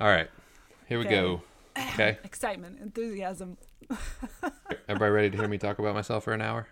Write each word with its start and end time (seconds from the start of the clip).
All 0.00 0.08
right. 0.08 0.30
Here 0.88 0.98
we 0.98 1.04
Okay. 1.04 1.14
go. 1.14 1.42
Okay. 1.78 2.18
Excitement, 2.24 2.78
enthusiasm. 2.80 3.58
Everybody 4.88 5.10
ready 5.10 5.30
to 5.30 5.36
hear 5.36 5.48
me 5.48 5.58
talk 5.58 5.78
about 5.78 5.94
myself 5.94 6.24
for 6.24 6.32
an 6.32 6.40
hour? 6.40 6.68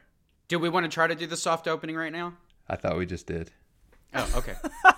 Do 0.48 0.58
we 0.58 0.68
want 0.70 0.84
to 0.84 0.88
try 0.90 1.06
to 1.06 1.14
do 1.14 1.26
the 1.26 1.36
soft 1.36 1.68
opening 1.68 1.94
right 1.96 2.12
now? 2.12 2.34
I 2.68 2.76
thought 2.76 2.96
we 2.96 3.04
just 3.06 3.26
did. 3.26 3.50
Oh, 4.14 4.32
okay. 4.36 4.54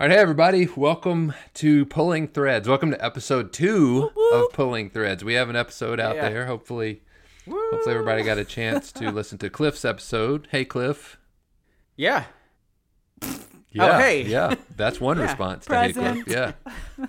All 0.00 0.06
right, 0.06 0.12
hey 0.12 0.16
everybody, 0.18 0.66
welcome 0.76 1.34
to 1.54 1.84
Pulling 1.84 2.28
Threads. 2.28 2.66
Welcome 2.66 2.90
to 2.92 3.04
episode 3.04 3.52
two 3.52 4.10
of 4.32 4.50
Pulling 4.52 4.88
Threads. 4.88 5.22
We 5.22 5.34
have 5.34 5.50
an 5.50 5.56
episode 5.56 6.00
out 6.00 6.14
Yeah. 6.16 6.28
there. 6.30 6.46
Hopefully, 6.46 7.02
hopefully 7.46 7.94
everybody 7.94 8.22
got 8.22 8.38
a 8.38 8.44
chance 8.44 8.92
to 8.92 9.10
listen 9.10 9.36
to 9.38 9.50
Cliff's 9.50 9.84
episode. 9.84 10.48
Hey, 10.50 10.64
Cliff. 10.64 11.18
Yeah. 11.96 12.24
Yeah, 13.72 13.96
oh, 13.96 13.98
hey. 13.98 14.22
yeah, 14.22 14.54
that's 14.74 15.00
one 15.00 15.18
Yeah. 15.18 15.24
response 15.24 15.66
to 15.66 15.78
Hey 15.80 15.92
Cliff. 15.92 16.26
Yeah, 16.26 16.52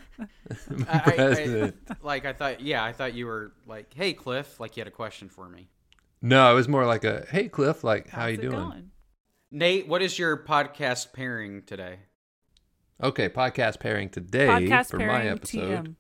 I- 0.89 1.15
I- 1.17 1.63
I- 1.67 1.73
like 2.03 2.25
I 2.25 2.33
thought. 2.33 2.59
Yeah, 2.59 2.83
I 2.83 2.91
thought 2.91 3.13
you 3.15 3.25
were 3.25 3.53
like, 3.65 3.91
"Hey, 3.93 4.13
Cliff," 4.13 4.59
like 4.59 4.75
you 4.77 4.81
had 4.81 4.87
a 4.87 4.91
question 4.91 5.27
for 5.29 5.47
me. 5.49 5.69
no, 6.21 6.51
it 6.51 6.55
was 6.55 6.67
more 6.67 6.85
like 6.85 7.03
a 7.05 7.25
Hey, 7.31 7.47
Cliff, 7.47 7.83
like 7.85 8.09
how 8.09 8.23
How's 8.23 8.31
you 8.31 8.37
doing? 8.37 8.51
going? 8.51 8.91
Nate, 9.49 9.87
what 9.87 10.01
is 10.03 10.19
your 10.19 10.37
podcast 10.37 11.13
pairing 11.13 11.63
today? 11.63 11.99
Okay, 13.01 13.29
podcast 13.29 13.79
pairing 13.79 14.09
today 14.09 14.47
Podcast 14.47 14.91
for 14.91 14.99
pairing 14.99 15.13
my 15.25 15.31
episode. 15.31 15.95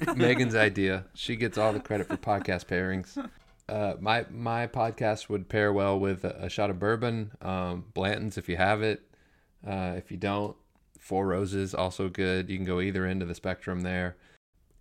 TM. 0.00 0.16
Megan's 0.16 0.54
idea. 0.54 1.04
She 1.14 1.36
gets 1.36 1.58
all 1.58 1.72
the 1.74 1.80
credit 1.80 2.08
for 2.08 2.16
podcast 2.16 2.64
pairings. 2.66 3.28
Uh, 3.68 3.94
my 4.00 4.24
my 4.30 4.66
podcast 4.66 5.28
would 5.28 5.48
pair 5.50 5.70
well 5.72 5.98
with 6.00 6.24
a, 6.24 6.44
a 6.44 6.48
shot 6.48 6.70
of 6.70 6.78
bourbon, 6.78 7.32
um, 7.42 7.84
Blanton's 7.92 8.38
if 8.38 8.48
you 8.48 8.56
have 8.56 8.82
it. 8.82 9.02
Uh, 9.66 9.92
if 9.96 10.10
you 10.10 10.16
don't, 10.16 10.56
Four 10.98 11.26
Roses 11.26 11.74
also 11.74 12.08
good. 12.08 12.48
You 12.48 12.56
can 12.56 12.64
go 12.64 12.80
either 12.80 13.04
end 13.04 13.20
of 13.20 13.28
the 13.28 13.34
spectrum 13.34 13.82
there. 13.82 14.16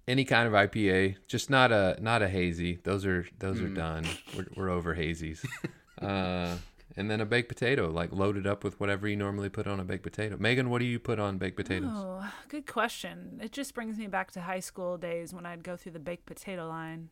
Any 0.08 0.23
kind 0.23 0.48
of 0.48 0.53
IPA, 0.53 1.18
just 1.28 1.50
not 1.50 1.73
a 1.73 1.98
not 2.02 2.22
a 2.22 2.30
hazy. 2.30 2.80
Those 2.84 3.06
are 3.06 3.28
those 3.40 3.59
are 3.59 3.68
Mm. 3.68 3.75
done. 3.75 4.06
We're, 4.36 4.48
we're 4.56 4.70
over 4.70 4.96
hazies. 4.96 5.46
uh, 6.02 6.56
and 6.98 7.09
then 7.09 7.22
a 7.22 7.26
baked 7.26 7.50
potato, 7.50 7.90
like 7.90 8.12
loaded 8.12 8.45
up 8.48 8.64
with 8.64 8.80
whatever 8.80 9.08
you 9.08 9.16
normally 9.16 9.50
put 9.50 9.68
on 9.68 9.80
a 9.80 9.84
baked 9.84 10.04
potato. 10.04 10.38
Megan, 10.40 10.70
what 10.70 10.80
do 10.80 10.86
you 10.86 11.00
put 11.00 11.20
on 11.20 11.38
baked 11.38 11.56
potatoes? 11.58 11.90
Oh, 11.94 12.31
good 12.48 12.66
question. 12.68 13.40
It 13.44 13.52
just 13.52 13.73
brings 13.76 13.98
me 13.98 14.08
back 14.08 14.31
to 14.31 14.42
high 14.42 14.59
school 14.59 14.98
days 14.98 15.34
when 15.34 15.46
I'd 15.46 15.64
go 15.64 15.76
through 15.76 15.94
the 15.94 16.00
baked 16.00 16.26
potato 16.26 16.68
line 16.68 17.09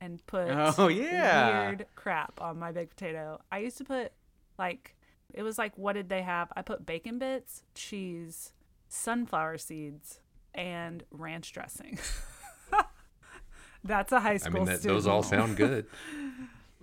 and 0.00 0.24
put 0.26 0.48
Oh, 0.78 0.88
yeah. 0.88 1.66
weird 1.68 1.86
crap 1.94 2.40
on 2.40 2.58
my 2.58 2.72
baked 2.72 2.96
potato. 2.96 3.40
I 3.52 3.58
used 3.58 3.78
to 3.78 3.84
put 3.84 4.12
like 4.58 4.96
it 5.32 5.42
was 5.42 5.58
like 5.58 5.76
what 5.78 5.92
did 5.92 6.08
they 6.08 6.22
have? 6.22 6.52
I 6.56 6.62
put 6.62 6.84
bacon 6.84 7.18
bits, 7.18 7.62
cheese, 7.74 8.52
sunflower 8.88 9.58
seeds, 9.58 10.20
and 10.54 11.04
ranch 11.10 11.52
dressing. 11.52 11.98
That's 13.84 14.12
a 14.12 14.20
high 14.20 14.36
school. 14.36 14.48
I 14.48 14.50
school 14.50 14.60
mean, 14.60 14.66
that, 14.66 14.80
student. 14.80 14.96
those 14.96 15.06
all 15.06 15.22
sound 15.22 15.56
good. 15.56 15.86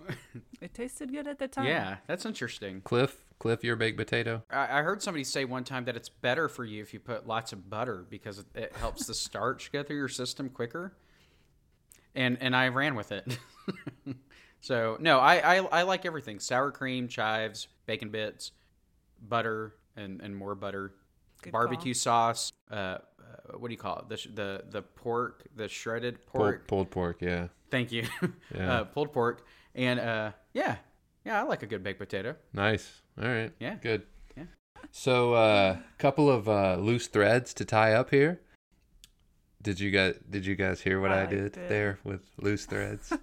It 0.62 0.74
tasted 0.74 1.12
good 1.12 1.28
at 1.28 1.38
the 1.38 1.48
time. 1.48 1.66
Yeah, 1.68 1.98
that's 2.08 2.26
interesting. 2.26 2.82
Cliff, 2.82 3.24
Cliff, 3.38 3.64
your 3.64 3.76
baked 3.76 3.96
potato. 3.98 4.42
I, 4.50 4.80
I 4.80 4.82
heard 4.82 5.04
somebody 5.04 5.24
say 5.24 5.46
one 5.46 5.64
time 5.64 5.86
that 5.86 5.96
it's 5.96 6.10
better 6.10 6.50
for 6.50 6.66
you 6.66 6.82
if 6.82 6.96
you 6.96 7.00
put 7.00 7.28
lots 7.28 7.54
of 7.54 7.70
butter 7.70 8.06
because 8.10 8.40
it, 8.40 8.46
it 8.56 8.76
helps 8.76 9.06
the 9.06 9.14
starch 9.14 9.72
go 9.72 9.84
through 9.84 9.98
your 9.98 10.08
system 10.08 10.50
quicker. 10.50 10.98
And 12.16 12.38
and 12.42 12.56
I 12.56 12.70
ran 12.70 12.96
with 12.96 13.12
it. 13.12 13.38
so 14.62 14.98
no, 15.00 15.20
I, 15.20 15.58
I 15.58 15.66
I 15.66 15.82
like 15.84 16.06
everything: 16.08 16.40
sour 16.40 16.72
cream, 16.72 17.08
chives, 17.08 17.68
bacon 17.86 18.10
bits, 18.10 18.52
butter, 19.30 19.76
and 19.96 20.20
and 20.22 20.36
more 20.36 20.56
butter, 20.56 20.94
Good 21.44 21.54
barbecue 21.54 21.94
sauce. 21.94 22.52
Uh, 22.72 22.74
uh, 22.76 22.98
what 23.58 23.68
do 23.68 23.74
you 23.74 23.78
call 23.78 24.00
it? 24.00 24.10
The 24.10 24.30
the 24.34 24.64
the 24.72 24.82
pork, 24.82 25.44
the 25.56 25.68
shredded 25.68 26.26
Pulled, 26.26 26.42
pork. 26.42 26.68
pulled 26.68 26.90
pork, 26.92 27.18
yeah. 27.22 27.48
Thank 27.70 27.92
you. 27.92 28.06
Yeah. 28.56 28.74
uh, 28.80 28.84
pulled 28.86 29.14
pork, 29.14 29.46
and 29.78 30.00
uh, 30.00 30.32
yeah, 30.54 30.78
yeah, 31.26 31.40
I 31.40 31.44
like 31.44 31.64
a 31.64 31.68
good 31.68 31.84
baked 31.84 32.00
potato. 32.00 32.36
Nice. 32.54 33.02
All 33.22 33.28
right. 33.30 33.52
Yeah. 33.60 33.76
Good. 33.76 34.04
Yeah. 34.36 34.44
So, 34.92 35.34
a 35.34 35.38
uh, 35.38 35.78
couple 35.98 36.30
of 36.30 36.50
uh, 36.50 36.76
loose 36.78 37.08
threads 37.08 37.54
to 37.56 37.66
tie 37.66 37.94
up 37.94 38.10
here. 38.10 38.42
Did 39.62 39.80
you 39.80 39.92
guys 39.92 40.16
Did 40.30 40.46
you 40.46 40.56
guys 40.56 40.82
hear 40.82 41.00
what 41.02 41.12
I, 41.12 41.24
I 41.24 41.26
did, 41.26 41.52
did. 41.54 41.70
there 41.70 42.00
with 42.04 42.22
loose 42.42 42.66
threads? 42.66 43.14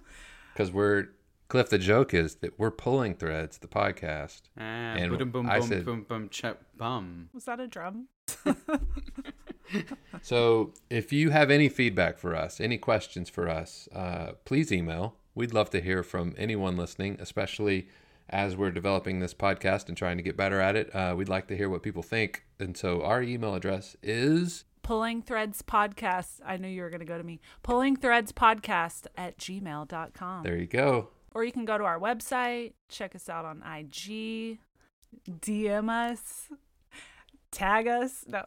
Because 0.53 0.71
we're 0.71 1.07
Cliff. 1.49 1.69
The 1.69 1.77
joke 1.77 2.13
is 2.13 2.35
that 2.35 2.57
we're 2.57 2.71
pulling 2.71 3.13
threads. 3.15 3.57
The 3.57 3.67
podcast. 3.67 4.43
Ah, 4.57 4.95
And 4.95 5.17
boom, 5.17 5.31
boom, 5.31 5.49
I 5.49 5.59
boom, 5.59 5.67
said- 5.67 5.83
boom, 5.85 6.03
boom, 6.07 6.29
ch- 6.29 6.45
bum. 6.77 7.29
Was 7.33 7.43
that 7.45 7.59
a 7.59 7.67
drum? 7.67 8.07
So, 10.21 10.73
if 10.89 11.11
you 11.11 11.31
have 11.31 11.51
any 11.51 11.69
feedback 11.69 12.17
for 12.19 12.35
us, 12.35 12.61
any 12.61 12.77
questions 12.77 13.29
for 13.29 13.49
us, 13.49 13.89
uh, 13.93 14.33
please 14.45 14.71
email. 14.71 15.15
We'd 15.35 15.53
love 15.53 15.69
to 15.71 15.81
hear 15.81 16.01
from 16.01 16.33
anyone 16.37 16.77
listening, 16.77 17.17
especially 17.19 17.89
as 18.29 18.55
we're 18.55 18.71
developing 18.71 19.19
this 19.19 19.33
podcast 19.33 19.89
and 19.89 19.97
trying 19.97 20.15
to 20.15 20.23
get 20.23 20.37
better 20.37 20.61
at 20.61 20.77
it. 20.77 20.95
Uh, 20.95 21.13
we'd 21.17 21.27
like 21.27 21.47
to 21.47 21.57
hear 21.57 21.69
what 21.69 21.83
people 21.83 22.01
think. 22.01 22.45
And 22.57 22.77
so, 22.77 23.03
our 23.03 23.21
email 23.21 23.53
address 23.53 23.97
is 24.01 24.63
Pulling 24.81 25.21
Threads 25.21 25.61
Podcast. 25.61 26.39
I 26.45 26.55
knew 26.55 26.69
you 26.69 26.81
were 26.83 26.89
going 26.89 27.01
to 27.01 27.05
go 27.05 27.17
to 27.17 27.23
me. 27.23 27.41
Pulling 27.63 27.97
Threads 27.97 28.31
Podcast 28.31 29.07
at 29.17 29.37
gmail.com. 29.37 30.43
there 30.43 30.55
you 30.55 30.67
go. 30.67 31.09
Or 31.33 31.43
you 31.43 31.51
can 31.51 31.65
go 31.65 31.77
to 31.77 31.83
our 31.83 31.99
website, 31.99 32.71
check 32.87 33.13
us 33.13 33.27
out 33.27 33.43
on 33.43 33.61
IG, 33.61 34.59
DM 35.29 35.89
us, 35.89 36.49
tag 37.51 37.87
us. 37.87 38.23
No. 38.25 38.43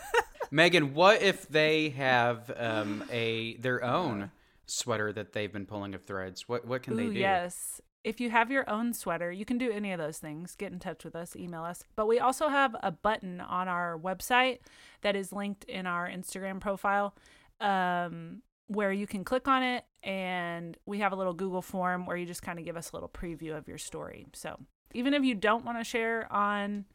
Megan, 0.50 0.92
what 0.92 1.22
if 1.22 1.48
they 1.48 1.90
have 1.90 2.50
um, 2.56 3.04
a 3.12 3.56
their 3.58 3.84
own 3.84 4.32
sweater 4.72 5.12
that 5.12 5.32
they've 5.32 5.52
been 5.52 5.66
pulling 5.66 5.94
of 5.94 6.04
threads? 6.04 6.48
What 6.48 6.66
what 6.66 6.82
can 6.82 6.96
they 6.96 7.06
Ooh, 7.06 7.12
do? 7.12 7.18
yes. 7.18 7.80
If 8.04 8.20
you 8.20 8.30
have 8.30 8.50
your 8.50 8.68
own 8.68 8.94
sweater, 8.94 9.30
you 9.30 9.44
can 9.44 9.58
do 9.58 9.70
any 9.70 9.92
of 9.92 9.98
those 9.98 10.18
things. 10.18 10.56
Get 10.56 10.72
in 10.72 10.80
touch 10.80 11.04
with 11.04 11.14
us, 11.14 11.36
email 11.36 11.62
us. 11.62 11.84
But 11.94 12.08
we 12.08 12.18
also 12.18 12.48
have 12.48 12.74
a 12.82 12.90
button 12.90 13.40
on 13.40 13.68
our 13.68 13.96
website 13.96 14.58
that 15.02 15.14
is 15.14 15.32
linked 15.32 15.62
in 15.64 15.86
our 15.86 16.08
Instagram 16.08 16.58
profile 16.60 17.14
um, 17.60 18.42
where 18.66 18.90
you 18.90 19.06
can 19.06 19.22
click 19.22 19.46
on 19.46 19.62
it. 19.62 19.84
And 20.02 20.76
we 20.84 20.98
have 20.98 21.12
a 21.12 21.16
little 21.16 21.32
Google 21.32 21.62
form 21.62 22.04
where 22.06 22.16
you 22.16 22.26
just 22.26 22.42
kind 22.42 22.58
of 22.58 22.64
give 22.64 22.76
us 22.76 22.90
a 22.90 22.96
little 22.96 23.08
preview 23.08 23.56
of 23.56 23.68
your 23.68 23.78
story. 23.78 24.26
So 24.32 24.58
even 24.94 25.14
if 25.14 25.22
you 25.22 25.36
don't 25.36 25.64
want 25.64 25.78
to 25.78 25.84
share 25.84 26.26
on 26.32 26.86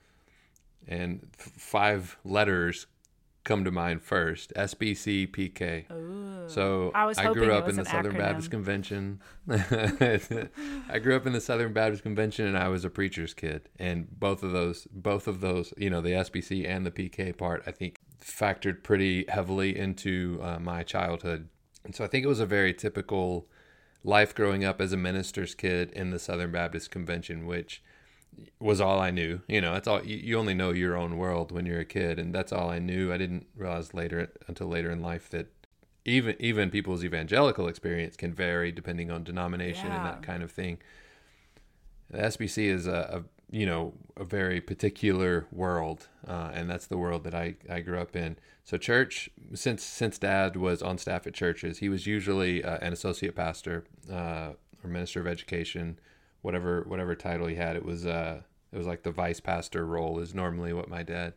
And 0.87 1.27
f- 1.37 1.51
five 1.57 2.17
letters 2.23 2.87
come 3.43 3.63
to 3.63 3.71
mind 3.71 4.01
first. 4.01 4.51
SBC 4.55 5.31
PK. 5.31 5.91
Ooh. 5.91 6.49
So 6.49 6.91
I 6.93 7.05
I 7.17 7.33
grew 7.33 7.53
up 7.53 7.69
in 7.69 7.75
the 7.75 7.85
Southern 7.85 8.17
Baptist. 8.17 8.51
Convention. 8.51 9.21
I 9.49 10.99
grew 10.99 11.15
up 11.15 11.25
in 11.25 11.33
the 11.33 11.41
Southern 11.41 11.71
Baptist 11.71 12.03
Convention, 12.03 12.47
and 12.47 12.57
I 12.57 12.67
was 12.67 12.83
a 12.83 12.89
preacher's 12.89 13.33
kid. 13.33 13.69
And 13.79 14.07
both 14.19 14.43
of 14.43 14.51
those, 14.51 14.87
both 14.91 15.27
of 15.27 15.41
those, 15.41 15.73
you 15.77 15.89
know, 15.89 16.01
the 16.01 16.09
SBC 16.11 16.67
and 16.67 16.85
the 16.85 16.91
PK 16.91 17.37
part, 17.37 17.63
I 17.67 17.71
think 17.71 17.99
factored 18.21 18.83
pretty 18.83 19.25
heavily 19.29 19.77
into 19.77 20.39
uh, 20.41 20.59
my 20.59 20.83
childhood. 20.83 21.47
And 21.83 21.95
so 21.95 22.03
I 22.03 22.07
think 22.07 22.25
it 22.25 22.27
was 22.27 22.39
a 22.39 22.45
very 22.45 22.73
typical 22.73 23.47
life 24.05 24.35
growing 24.35 24.63
up 24.63 24.79
as 24.79 24.93
a 24.93 24.97
minister's 24.97 25.55
kid 25.55 25.91
in 25.91 26.11
the 26.11 26.19
Southern 26.19 26.51
Baptist 26.51 26.91
Convention, 26.91 27.47
which 27.47 27.81
was 28.59 28.79
all 28.79 28.99
I 28.99 29.09
knew. 29.09 29.41
You 29.47 29.61
know, 29.61 29.73
that's 29.73 29.87
all 29.87 30.03
you, 30.05 30.17
you 30.17 30.37
only 30.37 30.53
know 30.53 30.71
your 30.71 30.95
own 30.95 31.17
world 31.17 31.51
when 31.51 31.65
you're 31.65 31.79
a 31.79 31.85
kid, 31.85 32.19
and 32.19 32.33
that's 32.33 32.53
all 32.53 32.69
I 32.69 32.79
knew. 32.79 33.11
I 33.11 33.17
didn't 33.17 33.47
realize 33.55 33.93
later 33.93 34.31
until 34.47 34.67
later 34.67 34.91
in 34.91 35.01
life 35.01 35.29
that 35.31 35.47
even 36.05 36.35
even 36.39 36.69
people's 36.69 37.03
evangelical 37.03 37.67
experience 37.67 38.15
can 38.15 38.33
vary 38.33 38.71
depending 38.71 39.09
on 39.09 39.23
denomination 39.23 39.91
and 39.91 40.05
that 40.05 40.21
kind 40.21 40.43
of 40.43 40.51
thing. 40.51 40.77
The 42.11 42.19
SBC 42.19 42.67
is 42.67 42.85
a, 42.85 43.23
a 43.23 43.55
you 43.55 43.65
know 43.65 43.93
a 44.15 44.23
very 44.23 44.61
particular 44.61 45.47
world, 45.51 46.07
uh, 46.27 46.51
and 46.53 46.69
that's 46.69 46.85
the 46.85 46.97
world 46.97 47.23
that 47.23 47.33
I, 47.33 47.55
I 47.67 47.79
grew 47.79 47.99
up 47.99 48.15
in. 48.15 48.37
So 48.65 48.77
church, 48.77 49.29
since 49.53 49.83
since 49.83 50.17
Dad 50.17 50.55
was 50.55 50.81
on 50.81 50.97
staff 50.97 51.27
at 51.27 51.35
churches, 51.35 51.77
he 51.77 51.87
was 51.87 52.07
usually 52.07 52.63
uh, 52.63 52.79
an 52.81 52.93
associate 52.93 53.35
pastor 53.35 53.85
uh, 54.11 54.53
or 54.83 54.89
minister 54.89 55.19
of 55.21 55.27
education, 55.27 55.99
whatever 56.41 56.83
whatever 56.87 57.13
title 57.15 57.45
he 57.45 57.55
had. 57.55 57.75
It 57.75 57.85
was 57.85 58.07
uh 58.07 58.41
it 58.71 58.77
was 58.77 58.87
like 58.87 59.03
the 59.03 59.11
vice 59.11 59.39
pastor 59.39 59.85
role 59.85 60.19
is 60.19 60.33
normally 60.33 60.73
what 60.73 60.89
my 60.89 61.03
dad 61.03 61.33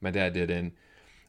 my 0.00 0.10
dad 0.10 0.32
did, 0.32 0.50
and 0.50 0.72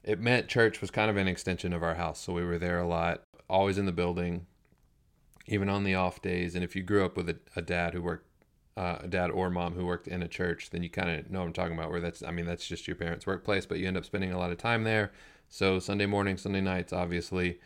it 0.03 0.17
meant 0.17 0.47
church 0.47 0.79
was 0.79 0.91
kind 0.91 1.11
of 1.11 1.17
an 1.17 1.27
extension 1.27 1.73
of 1.73 1.83
our 1.83 1.95
house. 1.95 2.21
So 2.21 2.31
we 2.33 2.45
were 2.45 2.57
there 2.57 2.79
a 2.79 2.87
lot, 2.87 3.23
always 3.49 3.77
in 3.77 3.85
the 3.85 3.91
building, 3.91 4.47
even 5.47 5.67
on 5.67 5.83
the 5.83 5.95
off 5.95 6.21
days. 6.21 6.55
And 6.55 6.63
if 6.63 6.73
you 6.73 6.83
grew 6.83 7.03
up 7.03 7.17
with 7.17 7.29
a, 7.29 7.37
a 7.57 7.61
dad 7.61 7.93
who 7.93 8.01
worked 8.01 8.27
uh, 8.75 8.99
a 9.01 9.07
dad 9.07 9.29
or 9.29 9.49
mom 9.49 9.73
who 9.73 9.85
worked 9.85 10.07
in 10.07 10.23
a 10.23 10.27
church, 10.27 10.69
then 10.71 10.83
you 10.83 10.89
kind 10.89 11.09
of 11.09 11.29
know 11.29 11.39
what 11.39 11.47
I'm 11.47 11.53
talking 11.53 11.77
about. 11.77 11.91
Where 11.91 12.01
that's, 12.01 12.23
I 12.23 12.31
mean, 12.31 12.45
that's 12.45 12.65
just 12.65 12.87
your 12.87 12.95
parents' 12.95 13.27
workplace, 13.27 13.65
but 13.65 13.77
you 13.79 13.87
end 13.87 13.97
up 13.97 14.05
spending 14.05 14.31
a 14.31 14.39
lot 14.39 14.51
of 14.51 14.57
time 14.57 14.83
there. 14.83 15.11
So 15.53 15.77
Sunday 15.77 16.07
morning, 16.07 16.37
Sunday 16.37 16.61
nights, 16.61 16.91
obviously, 16.91 17.59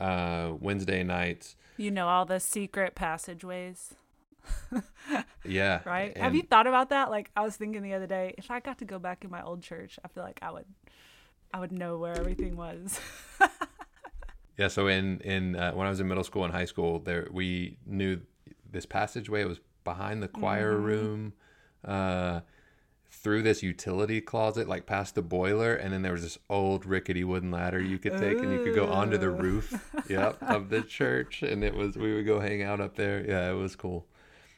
uh, 0.00 0.52
Wednesday 0.60 1.02
nights. 1.02 1.56
You 1.76 1.90
know 1.90 2.06
all 2.06 2.24
the 2.24 2.38
secret 2.38 2.94
passageways. 2.94 3.96
yeah. 5.44 5.80
Right? 5.84 6.16
Have 6.16 6.36
you 6.36 6.42
thought 6.42 6.68
about 6.68 6.90
that? 6.90 7.10
Like 7.10 7.32
I 7.34 7.40
was 7.40 7.56
thinking 7.56 7.82
the 7.82 7.92
other 7.92 8.06
day, 8.06 8.36
if 8.38 8.52
I 8.52 8.60
got 8.60 8.78
to 8.78 8.84
go 8.84 9.00
back 9.00 9.24
in 9.24 9.32
my 9.32 9.42
old 9.42 9.64
church, 9.64 9.98
I 10.04 10.08
feel 10.08 10.22
like 10.22 10.38
I 10.42 10.52
would 10.52 10.66
I 11.52 11.58
would 11.58 11.72
know 11.72 11.98
where 11.98 12.16
everything 12.16 12.54
was. 12.54 13.00
yeah, 14.56 14.68
so 14.68 14.86
in 14.86 15.18
in 15.22 15.56
uh, 15.56 15.72
when 15.72 15.88
I 15.88 15.90
was 15.90 15.98
in 15.98 16.06
middle 16.06 16.22
school 16.22 16.44
and 16.44 16.52
high 16.52 16.66
school, 16.66 17.00
there 17.00 17.26
we 17.32 17.78
knew 17.84 18.20
this 18.70 18.86
passageway 18.86 19.42
it 19.42 19.48
was 19.48 19.58
behind 19.82 20.22
the 20.22 20.28
choir 20.28 20.74
mm-hmm. 20.74 20.84
room. 20.84 21.32
Uh, 21.84 22.42
through 23.14 23.42
this 23.42 23.62
utility 23.62 24.20
closet, 24.20 24.68
like 24.68 24.86
past 24.86 25.14
the 25.14 25.22
boiler, 25.22 25.74
and 25.74 25.92
then 25.92 26.02
there 26.02 26.12
was 26.12 26.22
this 26.22 26.38
old 26.50 26.84
rickety 26.84 27.24
wooden 27.24 27.50
ladder 27.50 27.80
you 27.80 27.98
could 27.98 28.18
take, 28.18 28.36
Ooh. 28.36 28.42
and 28.42 28.52
you 28.52 28.62
could 28.62 28.74
go 28.74 28.86
onto 28.86 29.16
the 29.16 29.30
roof, 29.30 29.72
yep, 30.08 30.36
of 30.42 30.68
the 30.68 30.82
church, 30.98 31.42
and 31.42 31.62
it 31.62 31.74
was 31.74 31.96
we 31.96 32.14
would 32.14 32.26
go 32.26 32.40
hang 32.40 32.62
out 32.62 32.80
up 32.80 32.96
there. 32.96 33.24
Yeah, 33.26 33.50
it 33.50 33.54
was 33.54 33.76
cool, 33.76 34.06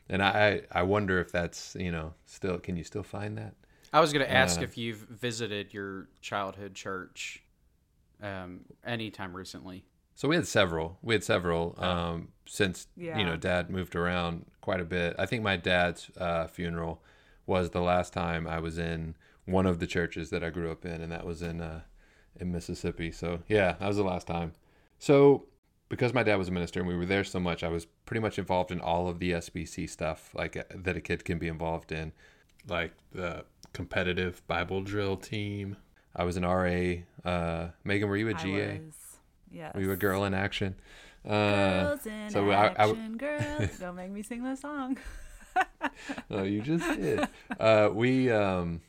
and 0.09 0.23
I 0.23 0.63
I 0.73 0.83
wonder 0.83 1.21
if 1.21 1.31
that's 1.31 1.77
you 1.79 1.93
know 1.93 2.15
still 2.25 2.59
can 2.59 2.77
you 2.77 2.85
still 2.85 3.03
find 3.03 3.37
that? 3.39 3.55
I 3.93 4.01
was 4.01 4.13
going 4.13 4.25
to 4.27 4.33
ask 4.33 4.61
uh, 4.61 4.65
if 4.65 4.77
you've 4.77 4.99
visited 4.99 5.73
your 5.73 6.09
childhood 6.21 6.75
church 6.75 7.43
um, 8.23 8.61
anytime 8.85 9.35
recently. 9.35 9.85
So 10.17 10.29
we 10.29 10.35
had 10.35 10.47
several. 10.47 10.99
We 11.03 11.15
had 11.15 11.23
several 11.23 11.77
oh. 11.79 11.89
um, 11.89 12.29
since 12.47 12.89
yeah. 12.97 13.19
you 13.19 13.25
know 13.25 13.37
Dad 13.37 13.71
moved 13.71 13.95
around 13.95 14.47
quite 14.61 14.81
a 14.81 14.85
bit. 14.85 15.15
I 15.19 15.27
think 15.27 15.43
my 15.43 15.57
dad's 15.57 16.11
uh, 16.17 16.47
funeral 16.47 17.03
was 17.47 17.71
the 17.71 17.81
last 17.81 18.13
time 18.13 18.47
I 18.47 18.59
was 18.59 18.79
in 18.79 19.15
one 19.45 19.67
of 19.67 19.79
the 19.79 19.87
churches 19.87 20.31
that 20.31 20.43
I 20.43 20.51
grew 20.51 20.71
up 20.71 20.85
in, 20.85 21.01
and 21.01 21.13
that 21.13 21.25
was 21.25 21.43
in 21.43 21.61
uh, 21.61 21.83
in 22.39 22.53
Mississippi. 22.53 23.11
So 23.13 23.41
yeah, 23.49 23.77
that 23.79 23.89
was 23.89 23.97
the 23.97 24.05
last 24.05 24.27
time. 24.27 24.53
So 24.99 25.47
because 25.89 26.13
my 26.13 26.23
dad 26.23 26.37
was 26.37 26.49
a 26.49 26.53
minister 26.53 26.81
and 26.81 26.89
we 26.89 26.97
were 26.97 27.07
there 27.07 27.25
so 27.25 27.39
much, 27.39 27.63
I 27.63 27.69
was 27.69 27.87
pretty 28.07 28.21
much 28.21 28.39
involved 28.39 28.73
in 28.73 28.81
all 28.81 29.09
of 29.09 29.21
the 29.21 29.33
SBC 29.33 29.89
stuff 29.89 30.31
like 30.35 30.57
uh, 30.57 30.65
that 30.75 30.97
a 30.97 31.01
kid 31.01 31.25
can 31.25 31.39
be 31.39 31.49
involved 31.49 31.93
in, 31.93 32.13
like 32.69 32.93
the 33.13 33.45
competitive 33.73 34.47
Bible 34.47 34.83
drill 34.83 35.17
team. 35.17 35.77
I 36.15 36.25
was 36.25 36.37
an 36.37 36.45
RA. 36.45 37.03
Uh, 37.25 37.69
Megan, 37.85 38.09
were 38.09 38.17
you 38.17 38.29
a 38.29 38.35
GA? 38.35 38.81
Yes. 39.51 39.75
Were 39.75 39.81
you 39.81 39.93
a 39.93 39.97
girl 39.97 40.25
in 40.25 40.35
action? 40.35 40.75
Uh, 41.25 41.83
Girls 41.83 42.07
in 42.07 42.31
so 42.31 42.51
action, 42.53 42.77
I, 42.79 42.85
I, 42.85 43.09
girls. 43.17 43.79
Don't 43.79 43.97
make 43.97 44.11
me 44.11 44.23
sing 44.23 44.43
the 44.43 44.57
song. 44.57 44.99
no, 46.31 46.43
you 46.45 46.63
just 46.63 46.85
did. 47.01 47.29
Uh, 47.59 47.91
we, 47.93 48.31
um, 48.31 48.81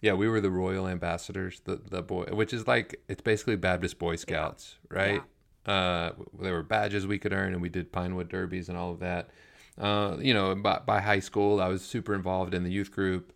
yeah, 0.00 0.14
we 0.14 0.28
were 0.28 0.40
the 0.40 0.50
royal 0.50 0.88
ambassadors. 0.88 1.60
The 1.64 1.76
the 1.76 2.02
boy, 2.02 2.24
which 2.32 2.52
is 2.52 2.66
like 2.66 3.00
it's 3.08 3.22
basically 3.22 3.56
Baptist 3.56 3.98
Boy 3.98 4.16
Scouts, 4.16 4.76
yeah. 4.90 4.98
right? 4.98 5.22
Yeah. 5.66 5.72
Uh, 5.72 6.12
there 6.40 6.52
were 6.52 6.62
badges 6.62 7.06
we 7.06 7.18
could 7.18 7.32
earn, 7.32 7.52
and 7.52 7.62
we 7.62 7.68
did 7.68 7.92
Pinewood 7.92 8.28
derbies 8.28 8.68
and 8.68 8.78
all 8.78 8.92
of 8.92 9.00
that. 9.00 9.30
Uh, 9.78 10.16
you 10.20 10.34
know, 10.34 10.54
by, 10.54 10.80
by 10.84 11.00
high 11.00 11.20
school, 11.20 11.60
I 11.60 11.68
was 11.68 11.82
super 11.82 12.14
involved 12.14 12.54
in 12.54 12.64
the 12.64 12.70
youth 12.70 12.90
group 12.90 13.32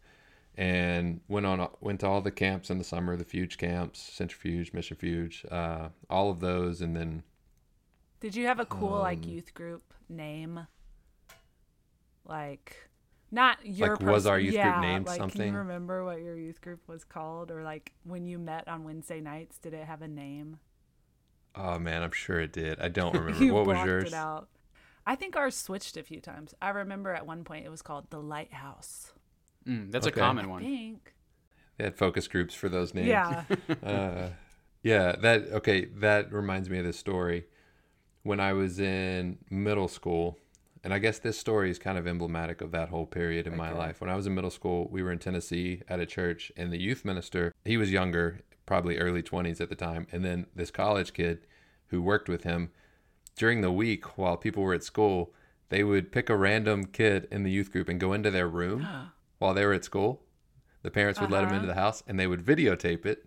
and 0.57 1.21
went 1.29 1.47
on 1.47 1.69
went 1.81 2.01
to 2.01 2.07
all 2.07 2.21
the 2.21 2.31
camps 2.31 2.71
in 2.71 2.79
the 2.79 2.85
summer, 2.85 3.17
the 3.17 3.25
Fuge 3.25 3.59
camps, 3.59 4.01
Centrifuge, 4.01 4.73
Mission 4.73 4.97
Fuge, 4.97 5.51
uh, 5.53 5.89
all 6.09 6.31
of 6.31 6.41
those, 6.41 6.81
and 6.81 6.97
then. 6.97 7.23
Did 8.21 8.37
you 8.37 8.47
have 8.47 8.61
a 8.61 8.67
cool 8.67 8.95
um, 8.95 9.01
like 9.01 9.27
youth 9.27 9.53
group 9.55 9.83
name? 10.09 10.67
Like, 12.27 12.89
not 13.31 13.59
your. 13.65 13.97
Like, 13.97 14.01
was 14.01 14.27
our 14.27 14.39
youth 14.39 14.55
yeah, 14.55 14.73
group 14.73 14.83
named 14.83 15.07
like, 15.07 15.19
something? 15.19 15.41
Can 15.41 15.53
you 15.53 15.59
remember 15.59 16.05
what 16.05 16.21
your 16.21 16.37
youth 16.37 16.61
group 16.61 16.87
was 16.89 17.05
called, 17.05 17.51
or 17.51 17.63
like 17.63 17.93
when 18.05 18.25
you 18.25 18.39
met 18.39 18.69
on 18.69 18.85
Wednesday 18.85 19.21
nights? 19.21 19.59
Did 19.59 19.75
it 19.75 19.85
have 19.85 20.03
a 20.03 20.09
name? 20.09 20.59
Oh 21.57 21.79
man, 21.79 22.03
I'm 22.03 22.13
sure 22.13 22.41
it 22.41 22.53
did. 22.53 22.81
I 22.81 22.89
don't 22.89 23.15
remember. 23.19 23.55
what 23.55 23.67
was 23.67 23.85
yours? 23.85 24.05
It 24.13 24.15
out. 24.15 24.49
I 25.07 25.17
think 25.17 25.37
ours 25.37 25.55
switched 25.55 25.97
a 25.97 26.03
few 26.03 26.21
times. 26.21 26.55
I 26.63 26.71
remember 26.71 27.13
at 27.13 27.27
one 27.27 27.45
point 27.45 27.67
it 27.67 27.71
was 27.71 27.83
called 27.83 28.09
the 28.11 28.21
Lighthouse. 28.21 29.13
Mm, 29.67 29.93
that's 29.93 30.07
okay. 30.07 30.21
a 30.21 30.25
common 30.25 30.49
one. 30.49 30.63
I 30.63 30.65
think. 30.65 31.15
They 31.77 31.85
had 31.85 31.97
focus 31.97 32.29
groups 32.29 32.55
for 32.55 32.69
those 32.69 32.95
names. 32.95 33.09
Yeah. 33.09 33.45
uh, 33.83 34.29
yeah. 34.83 35.17
That 35.17 35.49
okay. 35.53 35.87
That 35.87 36.33
reminds 36.33 36.71
me 36.71 36.79
of 36.79 36.85
this 36.85 36.99
story. 36.99 37.47
When 38.23 38.41
I 38.41 38.55
was 38.55 38.81
in 38.81 39.39
middle 39.51 39.89
school, 39.89 40.39
and 40.85 40.93
I 40.93 40.99
guess 40.99 41.19
this 41.19 41.39
story 41.39 41.71
is 41.71 41.79
kind 41.79 41.97
of 41.97 42.07
emblematic 42.07 42.61
of 42.61 42.71
that 42.73 42.91
whole 42.91 43.07
period 43.07 43.47
in 43.47 43.55
okay. 43.55 43.63
my 43.63 43.73
life. 43.73 44.03
When 44.03 44.11
I 44.11 44.17
was 44.17 44.27
in 44.27 44.35
middle 44.35 44.51
school, 44.51 44.87
we 44.93 45.03
were 45.03 45.11
in 45.11 45.19
Tennessee 45.19 45.81
at 45.89 45.99
a 45.99 46.07
church, 46.07 46.53
and 46.59 46.71
the 46.71 46.81
youth 46.81 47.07
minister, 47.07 47.55
he 47.65 47.79
was 47.79 47.91
younger, 47.91 48.43
probably 48.67 48.99
early 48.99 49.23
20s 49.23 49.63
at 49.63 49.71
the 49.71 49.75
time, 49.75 50.07
and 50.13 50.23
then 50.23 50.47
this 50.55 50.71
college 50.71 51.15
kid 51.15 51.47
who 51.87 52.03
worked 52.03 52.29
with 52.29 52.45
him 52.45 52.71
during 53.37 53.63
the 53.63 53.73
week 53.73 54.19
while 54.19 54.37
people 54.37 54.63
were 54.63 54.75
at 54.75 54.85
school, 54.85 55.33
they 55.71 55.83
would 55.83 56.13
pick 56.13 56.29
a 56.29 56.37
random 56.37 56.85
kid 56.85 57.27
in 57.31 57.43
the 57.43 57.51
youth 57.51 57.73
group 57.73 57.89
and 57.89 57.99
go 57.99 58.13
into 58.13 58.31
their 58.31 58.49
room 58.49 58.87
while 59.39 59.55
they 59.55 59.65
were 59.65 59.73
at 59.73 59.85
school. 59.85 60.23
The 60.83 60.91
parents 60.91 61.19
would 61.21 61.33
uh-huh. 61.33 61.43
let 61.43 61.49
them 61.49 61.57
into 61.57 61.67
the 61.67 61.75
house 61.75 62.03
and 62.07 62.21
they 62.21 62.27
would 62.27 62.45
videotape 62.45 63.07
it 63.07 63.25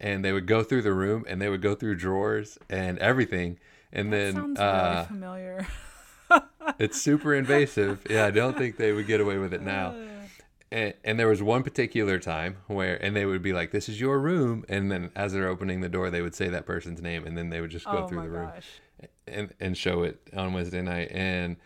and 0.00 0.24
they 0.24 0.32
would 0.32 0.46
go 0.46 0.62
through 0.62 0.82
the 0.82 0.92
room 0.92 1.24
and 1.28 1.40
they 1.40 1.48
would 1.48 1.62
go 1.62 1.74
through 1.74 1.96
drawers 1.96 2.58
and 2.68 2.98
everything. 2.98 3.58
And 3.92 4.12
that 4.12 4.16
then 4.16 4.34
sounds 4.34 4.58
uh, 4.58 4.92
really 4.94 5.06
familiar. 5.06 5.66
it's 6.78 7.00
super 7.00 7.34
invasive. 7.34 8.00
Yeah, 8.08 8.26
I 8.26 8.30
don't 8.30 8.56
think 8.56 8.76
they 8.76 8.92
would 8.92 9.06
get 9.06 9.20
away 9.20 9.38
with 9.38 9.52
it 9.52 9.62
now. 9.62 9.88
Uh. 9.88 10.08
And, 10.72 10.94
and, 11.04 11.20
there 11.20 11.28
was 11.28 11.40
one 11.40 11.62
particular 11.62 12.18
time 12.18 12.56
where, 12.66 12.96
and 12.96 13.14
they 13.14 13.26
would 13.26 13.42
be 13.42 13.52
like, 13.52 13.70
"This 13.70 13.88
is 13.88 14.00
your 14.00 14.18
room," 14.18 14.64
and 14.68 14.90
then 14.90 15.10
as 15.14 15.32
they're 15.32 15.46
opening 15.46 15.82
the 15.82 15.88
door, 15.88 16.10
they 16.10 16.20
would 16.20 16.34
say 16.34 16.48
that 16.48 16.66
person's 16.66 17.00
name, 17.00 17.24
and 17.26 17.38
then 17.38 17.50
they 17.50 17.60
would 17.60 17.70
just 17.70 17.84
go 17.84 17.98
oh 17.98 18.08
through 18.08 18.22
the 18.22 18.28
room 18.28 18.50
gosh. 18.52 19.08
and 19.28 19.54
and 19.60 19.78
show 19.78 20.02
it 20.02 20.18
on 20.36 20.52
Wednesday 20.52 20.82
night. 20.82 21.12
And 21.12 21.58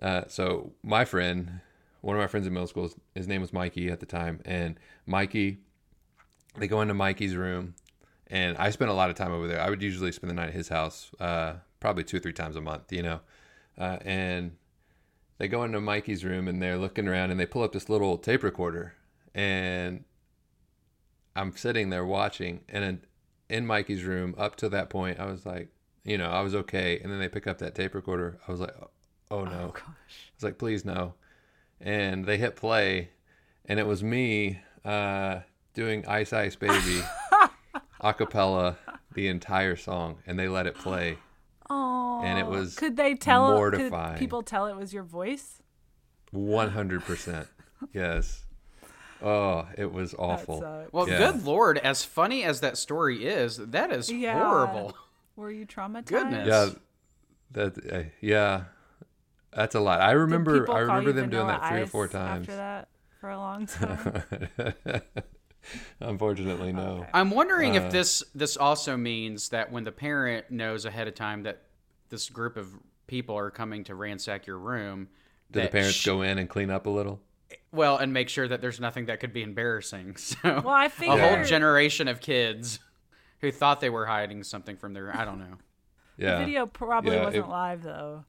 uh, 0.00 0.22
so 0.28 0.72
my 0.82 1.04
friend, 1.04 1.60
one 2.00 2.16
of 2.16 2.20
my 2.20 2.26
friends 2.26 2.46
in 2.46 2.54
middle 2.54 2.66
school, 2.66 2.90
his 3.14 3.28
name 3.28 3.42
was 3.42 3.52
Mikey 3.52 3.90
at 3.90 4.00
the 4.00 4.06
time, 4.06 4.40
and 4.46 4.78
Mikey, 5.04 5.58
they 6.56 6.66
go 6.66 6.80
into 6.80 6.94
Mikey's 6.94 7.36
room, 7.36 7.74
and 8.28 8.56
I 8.56 8.70
spent 8.70 8.90
a 8.90 8.94
lot 8.94 9.10
of 9.10 9.16
time 9.16 9.32
over 9.32 9.46
there. 9.46 9.60
I 9.60 9.68
would 9.68 9.82
usually 9.82 10.10
spend 10.12 10.30
the 10.30 10.34
night 10.34 10.48
at 10.48 10.54
his 10.54 10.68
house, 10.68 11.10
uh, 11.20 11.54
probably 11.80 12.04
two 12.04 12.16
or 12.16 12.20
three 12.20 12.32
times 12.32 12.56
a 12.56 12.62
month, 12.62 12.92
you 12.92 13.02
know, 13.02 13.20
uh, 13.78 13.98
and 14.04 14.52
they 15.38 15.48
go 15.48 15.64
into 15.64 15.80
Mikey's 15.80 16.24
room 16.24 16.48
and 16.48 16.62
they're 16.62 16.78
looking 16.78 17.08
around 17.08 17.30
and 17.30 17.40
they 17.40 17.46
pull 17.46 17.62
up 17.62 17.72
this 17.72 17.88
little 17.88 18.18
tape 18.18 18.42
recorder, 18.42 18.94
and 19.34 20.04
I'm 21.36 21.56
sitting 21.56 21.90
there 21.90 22.04
watching, 22.04 22.60
and 22.68 22.84
in, 22.84 23.00
in 23.48 23.66
Mikey's 23.66 24.04
room 24.04 24.34
up 24.38 24.56
to 24.56 24.68
that 24.68 24.90
point, 24.90 25.18
I 25.18 25.26
was 25.26 25.44
like, 25.44 25.68
you 26.04 26.18
know, 26.18 26.30
I 26.30 26.42
was 26.42 26.54
okay, 26.54 27.00
and 27.00 27.10
then 27.10 27.18
they 27.18 27.28
pick 27.28 27.46
up 27.46 27.58
that 27.58 27.74
tape 27.74 27.94
recorder, 27.94 28.38
I 28.46 28.50
was 28.50 28.60
like, 28.60 28.74
oh 29.30 29.44
no, 29.44 29.72
oh, 29.74 29.80
I 29.86 29.92
was 30.36 30.42
like, 30.42 30.58
please 30.58 30.84
no. 30.84 31.14
And 31.80 32.24
they 32.24 32.38
hit 32.38 32.56
play, 32.56 33.10
and 33.64 33.80
it 33.80 33.86
was 33.86 34.02
me 34.02 34.60
uh, 34.84 35.40
doing 35.74 36.06
Ice 36.06 36.32
Ice 36.32 36.56
Baby 36.56 37.02
a 38.00 38.14
cappella 38.14 38.76
the 39.14 39.28
entire 39.28 39.76
song, 39.76 40.18
and 40.26 40.38
they 40.38 40.48
let 40.48 40.66
it 40.66 40.74
play. 40.74 41.18
And 42.22 42.38
it 42.38 42.46
was 42.46 42.74
could 42.76 42.96
they 42.96 43.14
tell 43.14 43.52
mortifying. 43.52 44.12
Could 44.12 44.18
people 44.18 44.42
tell 44.42 44.66
it 44.66 44.76
was 44.76 44.92
your 44.92 45.02
voice? 45.02 45.62
One 46.30 46.70
hundred 46.70 47.04
percent, 47.04 47.48
yes. 47.92 48.44
Oh, 49.22 49.66
it 49.78 49.92
was 49.92 50.14
awful. 50.18 50.86
Well, 50.92 51.08
yeah. 51.08 51.18
good 51.18 51.44
lord, 51.44 51.78
as 51.78 52.04
funny 52.04 52.44
as 52.44 52.60
that 52.60 52.76
story 52.76 53.24
is, 53.26 53.56
that 53.56 53.90
is 53.90 54.10
yeah. 54.10 54.38
horrible. 54.38 54.96
Were 55.36 55.50
you 55.50 55.66
traumatized? 55.66 56.06
Goodness. 56.06 56.48
Yeah, 56.48 56.68
that 57.52 57.92
uh, 57.92 58.02
yeah. 58.20 58.64
That's 59.52 59.74
a 59.74 59.80
lot. 59.80 60.00
I 60.00 60.12
remember. 60.12 60.70
I 60.70 60.80
remember 60.80 61.12
them 61.12 61.30
doing 61.30 61.46
that 61.46 61.68
three 61.68 61.82
or 61.82 61.86
four 61.86 62.08
times. 62.08 62.48
After 62.48 62.56
that, 62.56 62.88
for 63.20 63.30
a 63.30 63.38
long 63.38 63.66
time. 63.66 64.22
Unfortunately, 66.00 66.72
no. 66.72 66.82
Okay. 66.82 67.10
I'm 67.14 67.30
wondering 67.30 67.76
uh, 67.76 67.82
if 67.82 67.92
this 67.92 68.22
this 68.34 68.56
also 68.56 68.96
means 68.96 69.48
that 69.50 69.72
when 69.72 69.84
the 69.84 69.92
parent 69.92 70.50
knows 70.50 70.84
ahead 70.84 71.08
of 71.08 71.14
time 71.14 71.44
that 71.44 71.62
this 72.10 72.28
group 72.30 72.56
of 72.56 72.68
people 73.06 73.36
are 73.36 73.50
coming 73.50 73.84
to 73.84 73.94
ransack 73.94 74.46
your 74.46 74.58
room, 74.58 75.08
do 75.50 75.60
the 75.62 75.68
parents 75.68 75.94
sh- 75.94 76.06
go 76.06 76.22
in 76.22 76.38
and 76.38 76.48
clean 76.48 76.70
up 76.70 76.86
a 76.86 76.90
little? 76.90 77.20
Well, 77.72 77.96
and 77.98 78.12
make 78.12 78.28
sure 78.28 78.48
that 78.48 78.60
there's 78.60 78.80
nothing 78.80 79.06
that 79.06 79.20
could 79.20 79.32
be 79.32 79.42
embarrassing. 79.42 80.16
So 80.18 80.36
Well, 80.42 80.68
I 80.68 80.86
a 80.86 80.88
figured 80.90 81.18
a 81.20 81.36
whole 81.36 81.44
generation 81.44 82.08
of 82.08 82.20
kids 82.20 82.78
who 83.40 83.50
thought 83.52 83.80
they 83.80 83.90
were 83.90 84.06
hiding 84.06 84.42
something 84.42 84.76
from 84.76 84.94
their 84.94 85.14
I 85.16 85.24
don't 85.24 85.38
know. 85.38 85.56
yeah. 86.16 86.26
the 86.26 86.32
Yeah. 86.32 86.38
video 86.46 86.66
probably 86.66 87.14
Yeah, 87.16 87.24
wasn't 87.24 87.44
it- 87.46 87.48
live 87.50 87.82
though. 87.82 88.24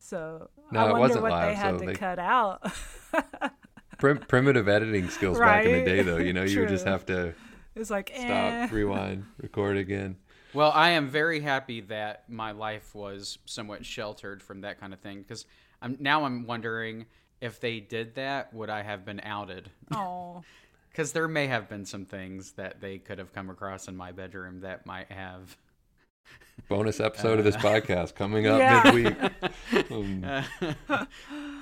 So 0.00 0.50
No, 0.70 0.80
I 0.80 0.82
it 0.84 0.86
wonder 0.92 1.00
wasn't 1.00 1.22
what 1.22 1.30
they 1.40 1.46
live, 1.48 1.56
had 1.56 1.74
so 1.74 1.78
to 1.80 1.86
they- 1.86 1.94
cut 1.94 2.18
out. 2.18 2.72
Prim- 3.98 4.18
primitive 4.18 4.68
editing 4.68 5.08
skills 5.10 5.38
back 5.40 5.64
in 5.64 5.72
the 5.72 5.84
day, 5.84 6.02
though. 6.02 6.18
You 6.18 6.32
know, 6.32 6.44
you 6.44 6.60
would 6.60 6.68
just 6.68 6.86
have 6.86 7.04
to 7.06 7.34
it's 7.74 7.90
like 7.90 8.10
stop, 8.14 8.22
eh. 8.28 8.68
rewind, 8.70 9.24
record 9.42 9.76
again. 9.76 10.16
Well, 10.58 10.72
I 10.74 10.88
am 10.90 11.08
very 11.08 11.38
happy 11.38 11.82
that 11.82 12.24
my 12.28 12.50
life 12.50 12.92
was 12.92 13.38
somewhat 13.44 13.86
sheltered 13.86 14.42
from 14.42 14.62
that 14.62 14.80
kind 14.80 14.92
of 14.92 14.98
thing 14.98 15.22
because 15.22 15.46
I'm 15.80 15.96
now 16.00 16.24
I'm 16.24 16.48
wondering 16.48 17.06
if 17.40 17.60
they 17.60 17.78
did 17.78 18.16
that, 18.16 18.52
would 18.52 18.68
I 18.68 18.82
have 18.82 19.04
been 19.04 19.20
outed? 19.22 19.70
Oh, 19.92 20.42
Because 20.90 21.12
there 21.12 21.28
may 21.28 21.46
have 21.46 21.68
been 21.68 21.84
some 21.84 22.04
things 22.04 22.54
that 22.54 22.80
they 22.80 22.98
could 22.98 23.18
have 23.20 23.32
come 23.32 23.50
across 23.50 23.86
in 23.86 23.96
my 23.96 24.10
bedroom 24.10 24.62
that 24.62 24.84
might 24.84 25.12
have. 25.12 25.56
Bonus 26.68 26.98
episode 26.98 27.38
of 27.38 27.44
this 27.44 27.54
podcast 27.54 28.16
coming 28.16 28.48
up 28.48 28.60
Yeah. 28.60 28.82
midweek. 28.82 29.16
Um, 29.92 30.24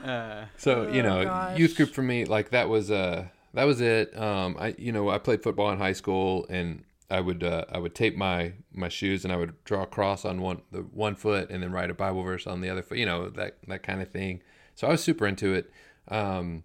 Uh, 0.06 0.46
So 0.56 0.88
you 0.88 1.02
Oh, 1.02 1.06
know, 1.06 1.24
gosh. 1.24 1.58
youth 1.58 1.76
group 1.76 1.90
for 1.90 2.00
me, 2.02 2.24
like 2.24 2.48
that 2.48 2.70
was 2.70 2.90
uh 2.90 3.26
that 3.52 3.64
was 3.64 3.82
it. 3.82 4.18
Um, 4.18 4.56
I 4.58 4.74
you 4.78 4.90
know 4.90 5.10
I 5.10 5.18
played 5.18 5.42
football 5.42 5.70
in 5.70 5.76
high 5.76 5.92
school, 5.92 6.46
and 6.48 6.82
I 7.10 7.20
would 7.20 7.44
uh, 7.44 7.64
I 7.70 7.78
would 7.78 7.94
tape 7.94 8.16
my 8.16 8.54
my 8.72 8.88
shoes, 8.88 9.24
and 9.24 9.32
I 9.32 9.36
would 9.36 9.62
draw 9.64 9.82
a 9.82 9.86
cross 9.86 10.24
on 10.24 10.40
one 10.40 10.62
the 10.72 10.80
one 10.80 11.14
foot, 11.14 11.50
and 11.50 11.62
then 11.62 11.72
write 11.72 11.90
a 11.90 11.94
Bible 11.94 12.22
verse 12.22 12.46
on 12.46 12.60
the 12.60 12.68
other 12.68 12.82
foot. 12.82 12.98
You 12.98 13.06
know 13.06 13.28
that 13.30 13.58
that 13.68 13.82
kind 13.82 14.02
of 14.02 14.10
thing. 14.10 14.42
So 14.74 14.86
I 14.86 14.90
was 14.90 15.02
super 15.02 15.26
into 15.26 15.54
it. 15.54 15.70
Um, 16.08 16.64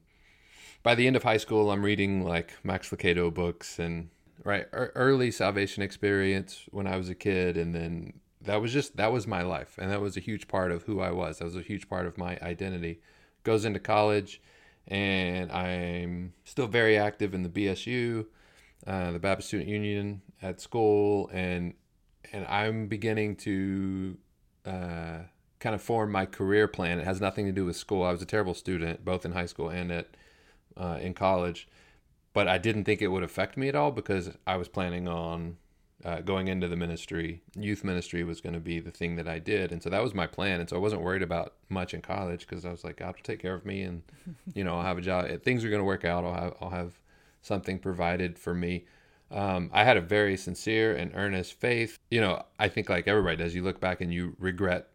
by 0.84 0.96
the 0.96 1.06
end 1.06 1.16
of 1.16 1.24
high 1.24 1.38
school, 1.38 1.72
I'm 1.72 1.84
reading 1.84 2.26
like 2.26 2.54
Max 2.64 2.90
Lucado 2.90 3.32
books 3.34 3.78
and 3.78 4.10
right 4.44 4.68
ear- 4.74 4.92
early 4.96 5.30
salvation 5.30 5.84
experience 5.84 6.66
when 6.72 6.88
I 6.88 6.98
was 6.98 7.10
a 7.10 7.16
kid, 7.16 7.56
and 7.56 7.76
then 7.76 8.14
that 8.42 8.62
was 8.62 8.74
just 8.74 8.98
that 8.98 9.12
was 9.12 9.28
my 9.28 9.44
life, 9.44 9.78
and 9.78 9.92
that 9.92 10.02
was 10.02 10.18
a 10.18 10.22
huge 10.22 10.48
part 10.48 10.72
of 10.72 10.84
who 10.84 11.02
I 11.02 11.12
was. 11.12 11.38
That 11.38 11.46
was 11.46 11.56
a 11.56 11.62
huge 11.62 11.88
part 11.88 12.08
of 12.08 12.18
my 12.18 12.40
identity. 12.42 13.00
Goes 13.44 13.64
into 13.64 13.80
college, 13.80 14.42
and 14.88 15.52
I'm 15.52 16.34
still 16.46 16.68
very 16.68 16.98
active 16.98 17.36
in 17.36 17.44
the 17.44 17.50
BSU, 17.50 18.26
uh, 18.88 19.12
the 19.12 19.20
Baptist 19.20 19.50
Student 19.50 19.70
Union 19.70 20.22
at 20.42 20.62
school, 20.62 21.30
and 21.34 21.74
and 22.32 22.46
I'm 22.48 22.88
beginning 22.88 23.36
to 23.38 24.18
uh, 24.66 25.20
kind 25.60 25.76
of 25.76 25.82
form 25.82 26.12
my 26.12 26.26
career 26.26 26.68
plan. 26.68 27.00
It 27.00 27.06
has 27.06 27.22
nothing 27.22 27.46
to 27.46 27.52
do 27.52 27.66
with 27.66 27.76
school. 27.76 28.04
I 28.04 28.12
was 28.12 28.22
a 28.22 28.26
terrible 28.26 28.54
student, 28.54 29.04
both 29.04 29.26
in 29.26 29.32
high 29.34 29.46
school 29.46 29.70
and 29.70 29.92
at 29.92 30.08
uh, 30.78 30.98
in 31.02 31.14
college, 31.14 31.68
but 32.34 32.48
I 32.48 32.58
didn't 32.58 32.86
think 32.86 33.02
it 33.02 33.08
would 33.08 33.24
affect 33.24 33.58
me 33.58 33.68
at 33.68 33.76
all 33.76 33.92
because 33.92 34.32
I 34.48 34.58
was 34.58 34.68
planning 34.68 35.08
on 35.08 35.58
uh, 36.04 36.22
going 36.22 36.48
into 36.48 36.68
the 36.68 36.76
ministry. 36.76 37.42
Youth 37.56 37.84
ministry 37.84 38.24
was 38.24 38.42
going 38.42 38.54
to 38.54 38.60
be 38.60 38.80
the 38.80 38.92
thing 38.92 39.16
that 39.18 39.28
I 39.28 39.40
did, 39.40 39.72
and 39.72 39.84
so 39.84 39.90
that 39.90 40.02
was 40.02 40.14
my 40.14 40.28
plan. 40.28 40.60
And 40.60 40.70
so 40.70 40.76
I 40.76 40.80
wasn't 40.80 41.02
worried 41.02 41.22
about 41.22 41.54
much 41.70 41.94
in 41.94 42.02
college 42.02 42.48
because 42.48 42.66
I 42.66 42.72
was 42.72 42.84
like, 42.84 42.98
God 42.98 43.16
will 43.16 43.24
take 43.24 43.40
care 43.40 43.54
of 43.54 43.66
me, 43.66 43.82
and 43.84 44.04
you 44.54 44.64
know 44.64 44.78
I'll 44.78 44.84
have 44.86 44.98
a 44.98 45.02
job. 45.02 45.44
Things 45.44 45.64
are 45.64 45.70
going 45.70 45.82
to 45.82 45.86
work 45.86 46.06
out. 46.06 46.24
I'll 46.24 46.34
have 46.34 46.54
I'll 46.62 46.70
have 46.70 46.94
something 47.42 47.80
provided 47.80 48.40
for 48.40 48.54
me. 48.54 48.86
Um, 49.32 49.70
I 49.74 49.84
had 49.84 49.98
a 49.98 50.02
very 50.02 50.38
sincere 50.38 50.96
and 50.96 51.12
earnest 51.16 51.54
faith. 51.54 51.98
You 52.10 52.22
know, 52.22 52.44
I 52.60 52.68
think 52.68 52.90
like 52.90 53.08
everybody 53.08 53.38
does, 53.38 53.56
you 53.56 53.64
look 53.64 53.80
back 53.80 54.02
and 54.02 54.14
you 54.14 54.36
regret 54.40 54.90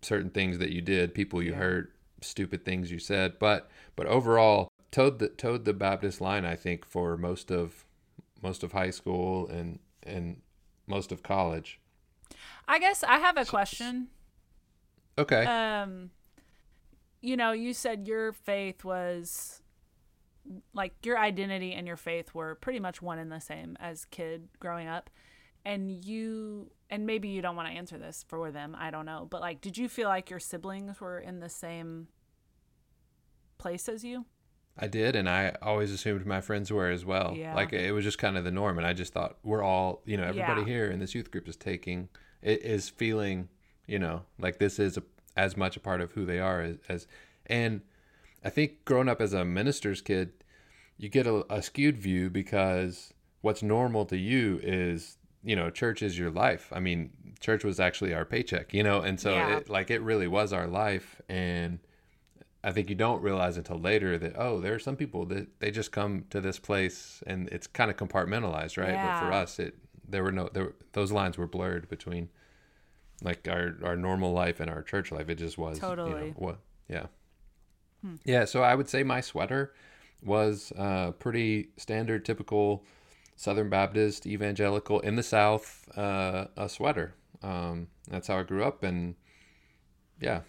certain 0.00 0.30
things 0.30 0.58
that 0.58 0.70
you 0.70 0.80
did, 0.80 1.14
people 1.14 1.42
you 1.42 1.54
hurt, 1.54 1.94
stupid 2.20 2.64
things 2.64 2.90
you 2.90 2.98
said. 2.98 3.38
But 3.38 3.70
but 3.96 4.06
overall, 4.06 4.68
toed 4.90 5.18
the 5.18 5.28
toed 5.28 5.64
the 5.64 5.72
Baptist 5.72 6.20
line. 6.20 6.44
I 6.44 6.56
think 6.56 6.84
for 6.84 7.16
most 7.16 7.50
of 7.50 7.84
most 8.42 8.62
of 8.62 8.72
high 8.72 8.90
school 8.90 9.48
and 9.48 9.78
and 10.02 10.40
most 10.86 11.12
of 11.12 11.22
college. 11.22 11.80
I 12.68 12.78
guess 12.78 13.02
I 13.04 13.18
have 13.18 13.36
a 13.36 13.44
question. 13.44 14.08
Okay. 15.18 15.44
Um, 15.44 16.10
you 17.20 17.36
know, 17.36 17.52
you 17.52 17.74
said 17.74 18.08
your 18.08 18.32
faith 18.32 18.84
was 18.84 19.61
like 20.74 20.92
your 21.04 21.18
identity 21.18 21.72
and 21.72 21.86
your 21.86 21.96
faith 21.96 22.34
were 22.34 22.56
pretty 22.56 22.80
much 22.80 23.00
one 23.00 23.18
and 23.18 23.30
the 23.30 23.40
same 23.40 23.76
as 23.80 24.04
kid 24.06 24.48
growing 24.58 24.88
up. 24.88 25.10
And 25.64 26.04
you 26.04 26.70
and 26.90 27.06
maybe 27.06 27.28
you 27.28 27.40
don't 27.40 27.54
want 27.56 27.68
to 27.68 27.74
answer 27.74 27.96
this 27.96 28.24
for 28.28 28.50
them, 28.50 28.76
I 28.78 28.90
don't 28.90 29.06
know. 29.06 29.26
But 29.30 29.40
like 29.40 29.60
did 29.60 29.78
you 29.78 29.88
feel 29.88 30.08
like 30.08 30.30
your 30.30 30.40
siblings 30.40 31.00
were 31.00 31.20
in 31.20 31.40
the 31.40 31.48
same 31.48 32.08
place 33.58 33.88
as 33.88 34.04
you? 34.04 34.26
I 34.78 34.86
did, 34.88 35.14
and 35.16 35.28
I 35.28 35.54
always 35.60 35.92
assumed 35.92 36.24
my 36.24 36.40
friends 36.40 36.72
were 36.72 36.88
as 36.88 37.04
well. 37.04 37.34
Yeah. 37.36 37.54
Like 37.54 37.72
it 37.74 37.92
was 37.92 38.04
just 38.04 38.18
kind 38.18 38.38
of 38.38 38.44
the 38.44 38.50
norm, 38.50 38.78
and 38.78 38.86
I 38.86 38.94
just 38.94 39.12
thought 39.12 39.36
we're 39.42 39.62
all, 39.62 40.00
you 40.06 40.16
know, 40.16 40.24
everybody 40.24 40.62
Yeah. 40.62 40.66
here 40.66 40.90
in 40.90 40.98
this 40.98 41.14
youth 41.14 41.30
group 41.30 41.46
is 41.46 41.56
taking, 41.56 42.08
it 42.40 42.62
is 42.64 42.88
feeling, 42.88 43.48
you 43.86 43.98
know, 43.98 44.22
like 44.38 44.58
this 44.58 44.78
is 44.78 44.96
a, 44.96 45.02
as 45.36 45.58
much 45.58 45.76
a 45.76 45.80
part 45.80 46.00
of 46.00 46.12
who 46.12 46.24
they 46.24 46.38
are 46.38 46.62
as, 46.62 46.78
as, 46.88 47.06
and 47.46 47.82
I 48.44 48.50
think 48.50 48.84
growing 48.84 49.08
up 49.08 49.20
as 49.20 49.32
a 49.32 49.44
minister's 49.44 50.00
kid, 50.00 50.32
you 50.96 51.08
get 51.08 51.26
a, 51.26 51.44
a 51.52 51.62
skewed 51.62 51.96
view 51.98 52.30
because 52.30 53.12
what's 53.40 53.62
normal 53.62 54.04
to 54.06 54.16
you 54.16 54.60
is, 54.62 55.18
you 55.42 55.56
know, 55.56 55.70
church 55.70 56.02
is 56.02 56.18
your 56.18 56.30
life. 56.30 56.68
I 56.72 56.80
mean, 56.80 57.10
church 57.40 57.64
was 57.64 57.80
actually 57.80 58.14
our 58.14 58.24
paycheck, 58.24 58.72
you 58.72 58.82
know, 58.82 59.00
and 59.00 59.18
so 59.20 59.30
Yeah. 59.36 59.56
it, 59.58 59.68
like 59.68 59.90
it 59.90 60.00
really 60.02 60.28
was 60.28 60.52
our 60.52 60.66
life, 60.66 61.20
and 61.28 61.78
I 62.64 62.70
think 62.70 62.88
you 62.88 62.94
don't 62.94 63.20
realize 63.22 63.56
until 63.56 63.78
later 63.78 64.16
that 64.18 64.34
oh, 64.36 64.60
there 64.60 64.74
are 64.74 64.78
some 64.78 64.94
people 64.96 65.24
that 65.26 65.58
they 65.60 65.70
just 65.72 65.90
come 65.90 66.24
to 66.30 66.40
this 66.40 66.58
place 66.60 67.22
and 67.26 67.48
it's 67.48 67.66
kind 67.66 67.90
of 67.90 67.96
compartmentalized, 67.96 68.76
right? 68.80 69.00
But 69.02 69.18
for 69.18 69.32
us, 69.32 69.58
it 69.58 69.74
there 70.08 70.22
were 70.22 70.30
no 70.32 70.48
there 70.52 70.72
those 70.92 71.10
lines 71.10 71.36
were 71.36 71.48
blurred 71.48 71.88
between 71.88 72.28
like 73.22 73.48
our 73.48 73.74
our 73.82 73.96
normal 73.96 74.32
life 74.32 74.60
and 74.60 74.70
our 74.70 74.82
church 74.82 75.10
life. 75.10 75.28
It 75.28 75.36
just 75.36 75.58
was 75.58 75.78
You 75.78 75.80
Totally. 75.82 76.12
know, 76.12 76.32
what? 76.36 76.58
Yeah. 76.88 77.06
Yeah. 78.24 78.44
So 78.44 78.62
I 78.62 78.74
would 78.74 78.88
say 78.88 79.02
my 79.02 79.20
sweater 79.20 79.74
was 80.22 80.72
uh, 80.78 81.12
pretty 81.12 81.68
standard, 81.76 82.24
typical 82.24 82.84
Southern 83.36 83.68
Baptist 83.68 84.26
evangelical 84.26 85.00
in 85.00 85.16
the 85.16 85.22
South 85.22 85.88
uh, 85.96 86.46
a 86.56 86.68
sweater. 86.68 87.14
Um, 87.42 87.88
that's 88.08 88.28
how 88.28 88.38
I 88.38 88.44
grew 88.44 88.64
up, 88.64 88.84
and 88.84 89.16
yeah, 90.20 90.42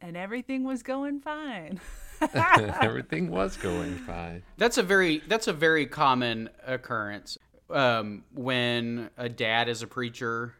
And 0.00 0.16
everything 0.16 0.64
was 0.64 0.82
going 0.82 1.20
fine. 1.20 1.80
everything 2.80 3.30
was 3.30 3.56
going 3.56 3.96
fine. 3.96 4.42
That's 4.56 4.78
a 4.78 4.82
very 4.82 5.22
that's 5.26 5.48
a 5.48 5.52
very 5.52 5.86
common 5.86 6.50
occurrence 6.64 7.38
um, 7.70 8.24
when 8.34 9.10
a 9.16 9.28
dad 9.28 9.68
is 9.68 9.82
a 9.82 9.86
preacher, 9.86 10.54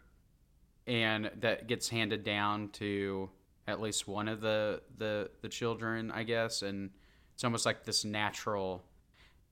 and 0.87 1.31
that 1.41 1.69
gets 1.69 1.89
handed 1.89 2.25
down 2.25 2.71
to 2.71 3.31
at 3.67 3.81
least 3.81 4.09
one 4.09 4.29
of 4.29 4.41
the 4.41 4.83
the 4.99 5.31
the 5.41 5.49
children, 5.49 6.11
I 6.11 6.23
guess, 6.25 6.63
and 6.63 6.91
it's 7.35 7.45
almost 7.45 7.67
like 7.67 7.85
this 7.85 8.05
natural. 8.05 8.83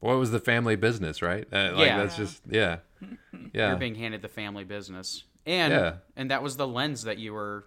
What 0.01 0.17
was 0.19 0.31
the 0.31 0.41
family 0.41 0.77
business, 0.77 1.21
right? 1.23 1.47
Uh, 1.53 1.73
like 1.75 1.89
Yeah. 1.89 1.99
that's 1.99 2.17
just 2.17 2.43
yeah, 2.51 2.79
yeah. 3.53 3.69
You're 3.69 3.77
being 3.77 3.95
handed 3.97 4.23
the 4.23 4.29
family 4.29 4.65
business, 4.65 5.25
and 5.47 5.73
Yeah. 5.73 5.95
and 6.17 6.31
that 6.31 6.43
was 6.43 6.57
the 6.57 6.67
lens 6.67 7.03
that 7.05 7.19
you 7.19 7.33
were 7.33 7.67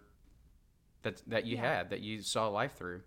that 1.03 1.21
that 1.27 1.45
you 1.45 1.57
Yeah. 1.57 1.75
had 1.77 1.89
that 1.91 2.01
you 2.01 2.21
saw 2.21 2.47
life 2.47 2.75
through. 2.75 3.01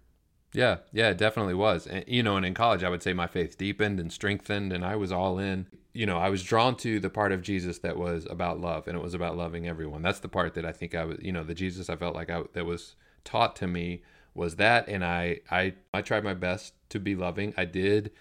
Yeah, 0.52 0.78
yeah, 0.92 1.10
it 1.10 1.18
definitely 1.18 1.54
was. 1.54 1.86
And 1.86 2.04
you 2.06 2.22
know, 2.22 2.36
and 2.36 2.46
in 2.46 2.54
college, 2.54 2.82
I 2.82 2.88
would 2.88 3.02
say 3.02 3.12
my 3.12 3.26
faith 3.26 3.58
deepened 3.58 4.00
and 4.00 4.12
strengthened, 4.12 4.72
and 4.72 4.84
I 4.84 4.96
was 4.96 5.12
all 5.12 5.38
in. 5.38 5.66
You 5.92 6.04
know, 6.06 6.18
I 6.18 6.28
was 6.28 6.42
drawn 6.42 6.76
to 6.78 7.00
the 7.00 7.08
part 7.10 7.32
of 7.32 7.42
Jesus 7.42 7.78
that 7.80 7.96
was 7.96 8.26
about 8.30 8.60
love, 8.60 8.86
and 8.86 8.96
it 8.96 9.02
was 9.02 9.14
about 9.14 9.36
loving 9.36 9.66
everyone. 9.66 10.02
That's 10.02 10.20
the 10.20 10.28
part 10.28 10.54
that 10.54 10.64
I 10.64 10.72
think 10.72 10.94
I 10.94 11.04
was. 11.04 11.18
You 11.20 11.32
know, 11.32 11.42
the 11.42 11.54
Jesus 11.54 11.90
I 11.90 11.96
felt 11.96 12.14
like 12.14 12.30
I 12.30 12.42
that 12.52 12.64
was 12.64 12.96
taught 13.26 13.54
to 13.56 13.66
me 13.66 14.02
was 14.34 14.56
that, 14.56 14.88
and 14.88 15.04
I 15.04 15.40
I 15.50 15.74
I 15.92 16.00
tried 16.02 16.24
my 16.24 16.34
best 16.34 16.72
to 16.90 16.98
be 16.98 17.14
loving. 17.14 17.52
I 17.56 17.66
did. 17.66 18.12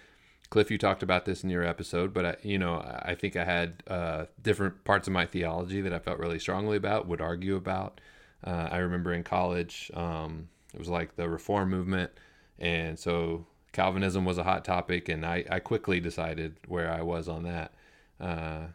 Cliff, 0.50 0.69
you 0.69 0.77
talked 0.77 1.03
about 1.03 1.25
this 1.25 1.43
in 1.43 1.50
your 1.50 1.63
episode, 1.63 2.13
but 2.13 2.25
I, 2.25 2.35
you 2.43 2.59
know, 2.59 2.75
I 2.75 3.15
think 3.15 3.35
I 3.35 3.43
had 3.43 3.83
uh, 3.88 4.25
different 4.41 4.83
parts 4.83 5.07
of 5.07 5.13
my 5.13 5.25
theology 5.25 5.81
that 5.81 5.91
I 5.93 6.00
felt 6.00 6.19
really 6.19 6.39
strongly 6.39 6.77
about, 6.77 7.07
would 7.07 7.21
argue 7.21 7.55
about. 7.55 8.00
Uh, 8.43 8.67
I 8.71 8.77
remember 8.77 9.12
in 9.13 9.24
college, 9.24 9.89
um, 9.95 10.50
it 10.74 10.79
was 10.79 10.88
like 10.88 11.15
the 11.15 11.27
reform 11.27 11.69
movement, 11.71 12.12
and 12.59 12.97
so 12.97 13.47
Calvinism 13.74 14.24
was 14.24 14.38
a 14.38 14.43
hot 14.43 14.63
topic, 14.63 15.09
and 15.09 15.25
I, 15.25 15.43
I 15.50 15.59
quickly 15.59 16.00
decided 16.00 16.57
where 16.67 16.91
I 16.91 17.01
was 17.01 17.27
on 17.27 17.43
that. 17.43 17.74
Uh, 18.19 18.67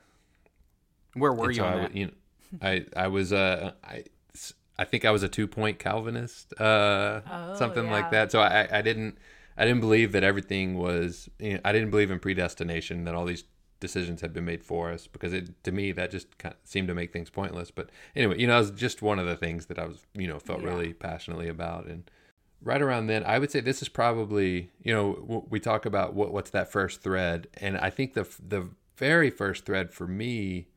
Where 1.14 1.32
were 1.32 1.50
you 1.50 1.58
so 1.58 1.64
on 1.64 1.72
I, 1.72 1.82
that? 1.82 1.96
you 1.96 2.06
know, 2.06 2.12
I 2.60 2.84
I 2.96 3.06
was 3.08 3.32
uh 3.32 3.72
I 3.84 4.04
I 4.80 4.84
think 4.84 5.04
I 5.04 5.10
was 5.10 5.22
a 5.22 5.28
two 5.28 5.46
point 5.46 5.78
Calvinist, 5.78 6.58
uh, 6.60 7.20
Oh, 7.30 7.54
something 7.54 7.84
yeah. 7.84 7.92
like 7.92 8.10
that. 8.10 8.32
So 8.32 8.40
I 8.40 8.66
I 8.78 8.82
didn't 8.82 9.18
I 9.56 9.64
didn't 9.66 9.80
believe 9.80 10.12
that 10.12 10.24
everything 10.24 10.76
was 10.78 11.28
you 11.38 11.54
know, 11.54 11.60
I 11.64 11.72
didn't 11.72 11.90
believe 11.90 12.10
in 12.10 12.18
predestination 12.18 13.04
that 13.04 13.14
all 13.14 13.26
these 13.26 13.44
decisions 13.78 14.20
had 14.20 14.32
been 14.32 14.44
made 14.44 14.62
for 14.62 14.90
us 14.90 15.06
because 15.06 15.32
it 15.32 15.62
to 15.64 15.72
me 15.72 15.92
that 15.92 16.10
just 16.10 16.36
kind 16.38 16.54
of 16.54 16.60
seemed 16.64 16.88
to 16.88 16.94
make 16.94 17.12
things 17.12 17.30
pointless. 17.30 17.70
But 17.70 17.90
anyway, 18.16 18.38
you 18.38 18.46
know, 18.46 18.56
it 18.56 18.60
was 18.60 18.70
just 18.72 19.02
one 19.02 19.18
of 19.18 19.26
the 19.26 19.36
things 19.36 19.66
that 19.66 19.78
I 19.78 19.86
was 19.86 20.06
you 20.14 20.26
know 20.26 20.38
felt 20.38 20.60
Yeah. 20.60 20.66
really 20.70 20.92
passionately 20.94 21.48
about 21.48 21.86
and 21.86 22.10
right 22.62 22.82
around 22.82 23.06
then, 23.06 23.24
I 23.24 23.38
would 23.38 23.50
say 23.50 23.60
this 23.60 23.82
is 23.82 23.88
probably 23.88 24.70
you 24.82 24.92
know 24.94 25.46
we 25.50 25.60
talk 25.60 25.86
about 25.86 26.14
what 26.14 26.32
what's 26.32 26.50
that 26.50 26.72
first 26.72 27.02
thread, 27.02 27.48
and 27.54 27.76
I 27.78 27.90
think 27.90 28.14
the 28.14 28.26
the 28.54 28.70
very 28.96 29.30
first 29.30 29.64
thread 29.64 29.92
for 29.92 30.06
me 30.06 30.68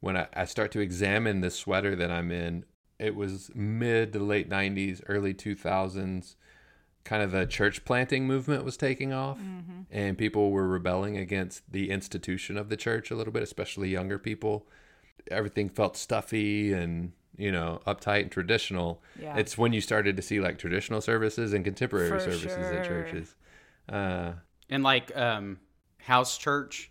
when 0.00 0.16
I, 0.16 0.26
I 0.34 0.44
start 0.46 0.72
to 0.72 0.80
examine 0.80 1.42
the 1.42 1.50
sweater 1.50 1.94
that 1.96 2.10
I'm 2.10 2.30
in, 2.32 2.64
it 3.02 3.14
was 3.16 3.50
mid 3.54 4.12
to 4.12 4.18
late 4.20 4.48
'90s, 4.48 5.02
early 5.08 5.34
2000s. 5.34 6.36
Kind 7.04 7.22
of 7.24 7.32
the 7.32 7.46
church 7.46 7.84
planting 7.84 8.28
movement 8.28 8.64
was 8.64 8.76
taking 8.76 9.12
off, 9.12 9.36
and 9.90 10.16
people 10.16 10.52
were 10.52 10.68
rebelling 10.68 11.16
against 11.16 11.64
the 11.72 11.90
institution 11.90 12.56
of 12.56 12.68
the 12.68 12.76
church 12.76 13.10
a 13.10 13.16
little 13.16 13.32
bit, 13.32 13.42
especially 13.42 13.88
younger 13.88 14.20
people. 14.20 14.68
Everything 15.28 15.68
felt 15.68 15.96
stuffy 15.96 16.72
and 16.72 17.10
you 17.36 17.50
know 17.50 17.80
uptight 17.88 18.22
and 18.22 18.30
traditional. 18.30 19.02
Yeah. 19.20 19.36
It's 19.36 19.58
when 19.58 19.72
you 19.72 19.80
started 19.80 20.14
to 20.16 20.22
see 20.22 20.38
like 20.38 20.58
traditional 20.58 21.00
services 21.00 21.52
and 21.52 21.64
contemporary 21.64 22.08
For 22.08 22.20
services 22.20 22.52
sure. 22.52 22.72
at 22.74 22.86
churches. 22.86 23.34
Uh, 23.88 24.32
And 24.70 24.84
like 24.84 25.10
um, 25.16 25.58
house 25.98 26.38
church. 26.38 26.88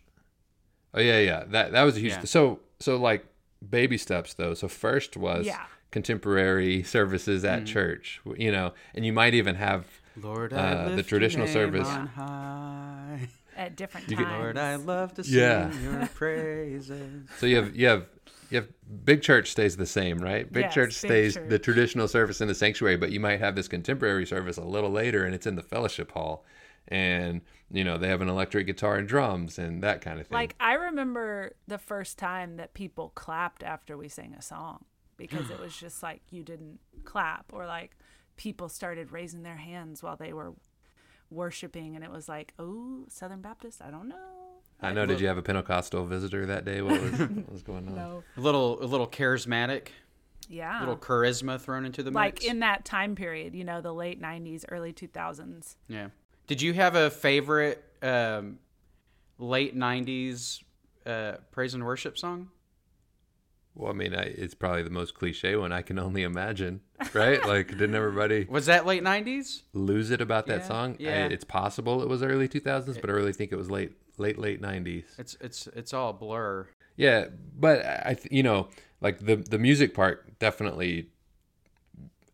oh 0.93 0.99
yeah, 0.99 1.19
yeah. 1.19 1.45
That 1.47 1.71
that 1.71 1.83
was 1.83 1.95
a 1.95 1.99
huge. 2.01 2.11
Yeah. 2.13 2.23
So 2.25 2.59
so 2.81 2.97
like 2.97 3.25
baby 3.69 3.97
steps 3.97 4.33
though. 4.33 4.55
So 4.55 4.67
first 4.67 5.15
was 5.15 5.45
Yeah. 5.45 5.65
Contemporary 5.91 6.83
services 6.83 7.43
at 7.45 7.65
church. 7.65 8.21
You 8.37 8.51
know, 8.51 8.73
and 8.95 9.05
you 9.05 9.13
might 9.13 9.33
even 9.33 9.55
have 9.55 9.85
Lord, 10.21 10.51
Uh, 10.53 10.89
the 10.95 11.03
traditional 11.03 11.47
service. 11.47 11.87
on 11.87 12.07
high. 12.07 13.29
At 13.55 13.75
different 13.75 14.09
You 14.09 14.15
times. 14.17 14.27
could- 14.29 14.37
Lord, 14.39 14.57
I 14.57 14.75
love 14.75 15.13
to 15.15 15.23
sing 15.23 15.37
Yeah. 15.39 15.71
your 15.81 16.07
praises. 16.15 17.29
so 17.37 17.45
you 17.45 17.57
have 17.57 17.75
you 17.75 17.87
have 17.87 18.05
you 18.49 18.57
have 18.57 18.67
big 19.05 19.21
church 19.21 19.49
stays 19.51 19.77
the 19.77 19.85
same, 19.85 20.17
right? 20.17 20.51
Big 20.51 20.63
Yes, 20.63 20.73
church 20.73 21.01
big 21.01 21.09
stays 21.09 21.33
church. 21.35 21.49
the 21.49 21.59
traditional 21.59 22.07
service 22.09 22.41
in 22.41 22.49
the 22.49 22.55
sanctuary, 22.55 22.97
but 22.97 23.09
you 23.11 23.19
might 23.21 23.39
have 23.39 23.55
this 23.55 23.69
contemporary 23.69 24.25
service 24.25 24.57
a 24.57 24.63
little 24.65 24.89
later, 24.91 25.23
and 25.23 25.33
it's 25.33 25.47
in 25.47 25.55
the 25.55 25.61
fellowship 25.63 26.11
hall, 26.11 26.45
and 26.89 27.41
you 27.69 27.83
know 27.85 27.97
they 27.97 28.09
have 28.09 28.19
an 28.21 28.27
electric 28.27 28.67
guitar 28.67 28.97
and 28.97 29.07
drums 29.07 29.57
and 29.57 29.81
that 29.83 30.01
kind 30.01 30.19
of 30.19 30.27
thing. 30.27 30.35
Like 30.35 30.55
I 30.59 30.73
remember 30.73 31.53
the 31.67 31.77
first 31.77 32.17
time 32.17 32.57
that 32.57 32.73
people 32.73 33.11
clapped 33.15 33.63
after 33.63 33.95
we 33.97 34.09
sang 34.09 34.33
a 34.33 34.41
song 34.41 34.83
because 35.29 35.49
it 35.49 35.59
was 35.59 35.75
just 35.75 36.01
like 36.03 36.21
you 36.31 36.43
didn't 36.43 36.79
clap 37.05 37.45
or 37.53 37.65
like 37.65 37.95
people 38.37 38.69
started 38.69 39.11
raising 39.11 39.43
their 39.43 39.57
hands 39.57 40.01
while 40.03 40.15
they 40.15 40.33
were 40.33 40.53
worshiping 41.29 41.95
and 41.95 42.03
it 42.03 42.11
was 42.11 42.27
like, 42.27 42.53
"Oh, 42.59 43.05
Southern 43.09 43.41
Baptist, 43.41 43.81
I 43.81 43.91
don't 43.91 44.07
know." 44.07 44.15
I 44.81 44.91
know. 44.93 45.05
Did 45.05 45.19
you 45.21 45.27
have 45.27 45.37
a 45.37 45.43
Pentecostal 45.43 46.05
visitor 46.05 46.47
that 46.47 46.65
day? 46.65 46.81
What 46.81 46.99
was 47.01 47.11
what 47.19 47.51
was 47.51 47.61
going 47.63 47.87
on? 47.87 47.95
No. 48.01 48.23
A 48.35 48.41
little, 48.41 48.83
a 48.83 48.85
little 48.87 49.07
charismatic, 49.07 49.89
Yeah. 50.49 50.79
a 50.79 50.81
little 50.81 50.97
charisma 50.97 51.61
thrown 51.61 51.85
into 51.85 52.01
the 52.01 52.09
mix. 52.09 52.15
like 52.15 52.33
mix. 52.35 52.45
in 52.45 52.59
that 52.61 52.83
time 52.83 53.13
period, 53.15 53.53
you 53.53 53.63
know, 53.63 53.79
the 53.81 53.93
late 53.93 54.19
90s, 54.21 54.65
early 54.69 54.91
2000s. 54.91 55.75
yeah. 55.87 56.07
Did 56.47 56.61
you 56.63 56.73
have 56.73 56.95
a 56.95 57.09
favorite 57.11 57.81
um, 58.01 58.57
late 59.37 59.77
'90s 59.77 60.61
uh, 61.05 61.33
praise 61.51 61.73
and 61.75 61.85
worship 61.85 62.17
song? 62.17 62.49
Well, 63.73 63.89
I 63.91 63.95
mean, 63.95 64.13
I, 64.13 64.23
it's 64.23 64.53
probably 64.53 64.83
the 64.83 64.89
most 64.89 65.13
cliche 65.15 65.55
one 65.55 65.71
I 65.71 65.81
can 65.81 65.97
only 65.97 66.23
imagine, 66.23 66.81
right? 67.13 67.43
like, 67.47 67.69
didn't 67.69 67.95
everybody 67.95 68.45
Was 68.49 68.65
that 68.65 68.85
late 68.85 69.01
'90s? 69.03 69.61
lose 69.73 70.11
it 70.11 70.19
about 70.21 70.45
that 70.47 70.61
Yeah, 70.61 70.67
song? 70.67 70.95
I, 70.99 71.03
yeah. 71.03 71.27
it's 71.27 71.45
possible 71.45 72.01
it 72.01 72.09
was 72.09 72.21
early 72.21 72.47
2000s, 72.49 72.99
but 72.99 73.09
I 73.09 73.13
really 73.13 73.33
think 73.33 73.51
it 73.51 73.55
was 73.55 73.71
late, 73.71 73.93
late, 74.17 74.37
late 74.37 74.61
90s. 74.61 75.05
It's 75.17 75.37
it's 75.39 75.67
it's 75.67 75.93
all 75.93 76.11
blur. 76.13 76.67
Yeah, 76.97 77.27
but 77.57 77.85
I, 78.05 78.13
th- 78.15 78.31
you 78.31 78.43
know, 78.43 78.67
like 78.99 79.19
the 79.25 79.37
the 79.37 79.57
music 79.57 79.93
part 79.93 80.37
definitely, 80.39 81.07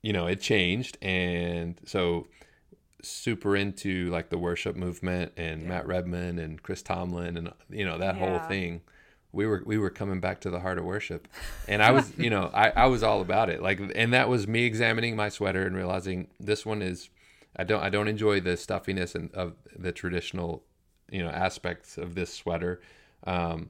you 0.01 0.13
know, 0.13 0.27
it 0.27 0.41
changed, 0.41 0.97
and 1.01 1.79
so 1.85 2.27
super 3.03 3.55
into 3.55 4.09
like 4.09 4.29
the 4.29 4.37
worship 4.39 4.75
movement 4.75 5.31
and 5.37 5.67
Matt 5.67 5.85
Redman 5.85 6.39
and 6.39 6.61
Chris 6.61 6.81
Tomlin 6.81 7.37
and 7.37 7.53
you 7.69 7.85
know 7.85 7.99
that 7.99 8.15
whole 8.15 8.27
Yeah. 8.29 8.47
thing. 8.47 8.81
We 9.37 9.45
were 9.45 9.63
we 9.65 9.77
were 9.77 9.89
coming 9.89 10.19
back 10.19 10.41
to 10.41 10.49
the 10.49 10.59
heart 10.59 10.77
of 10.77 10.83
worship, 10.83 11.27
and 11.67 11.81
I 11.81 11.91
was 11.91 12.11
you 12.17 12.29
know 12.29 12.49
I 12.53 12.71
I 12.71 12.85
was 12.87 13.03
all 13.03 13.21
about 13.21 13.49
it. 13.49 13.61
Like, 13.61 13.79
and 13.95 14.11
that 14.13 14.27
was 14.27 14.47
me 14.47 14.65
examining 14.65 15.15
my 15.15 15.29
sweater 15.29 15.65
and 15.65 15.75
realizing 15.75 16.27
this 16.39 16.65
one 16.65 16.81
is. 16.81 17.09
I 17.59 17.63
don't 17.63 17.81
I 17.81 17.89
don't 17.89 18.07
enjoy 18.07 18.39
the 18.41 18.55
stuffiness 18.55 19.15
and 19.15 19.33
of 19.33 19.55
the 19.75 19.91
traditional, 19.91 20.63
you 21.09 21.23
know, 21.23 21.29
aspects 21.29 21.97
of 21.97 22.13
this 22.13 22.31
sweater. 22.31 22.81
Um, 23.25 23.69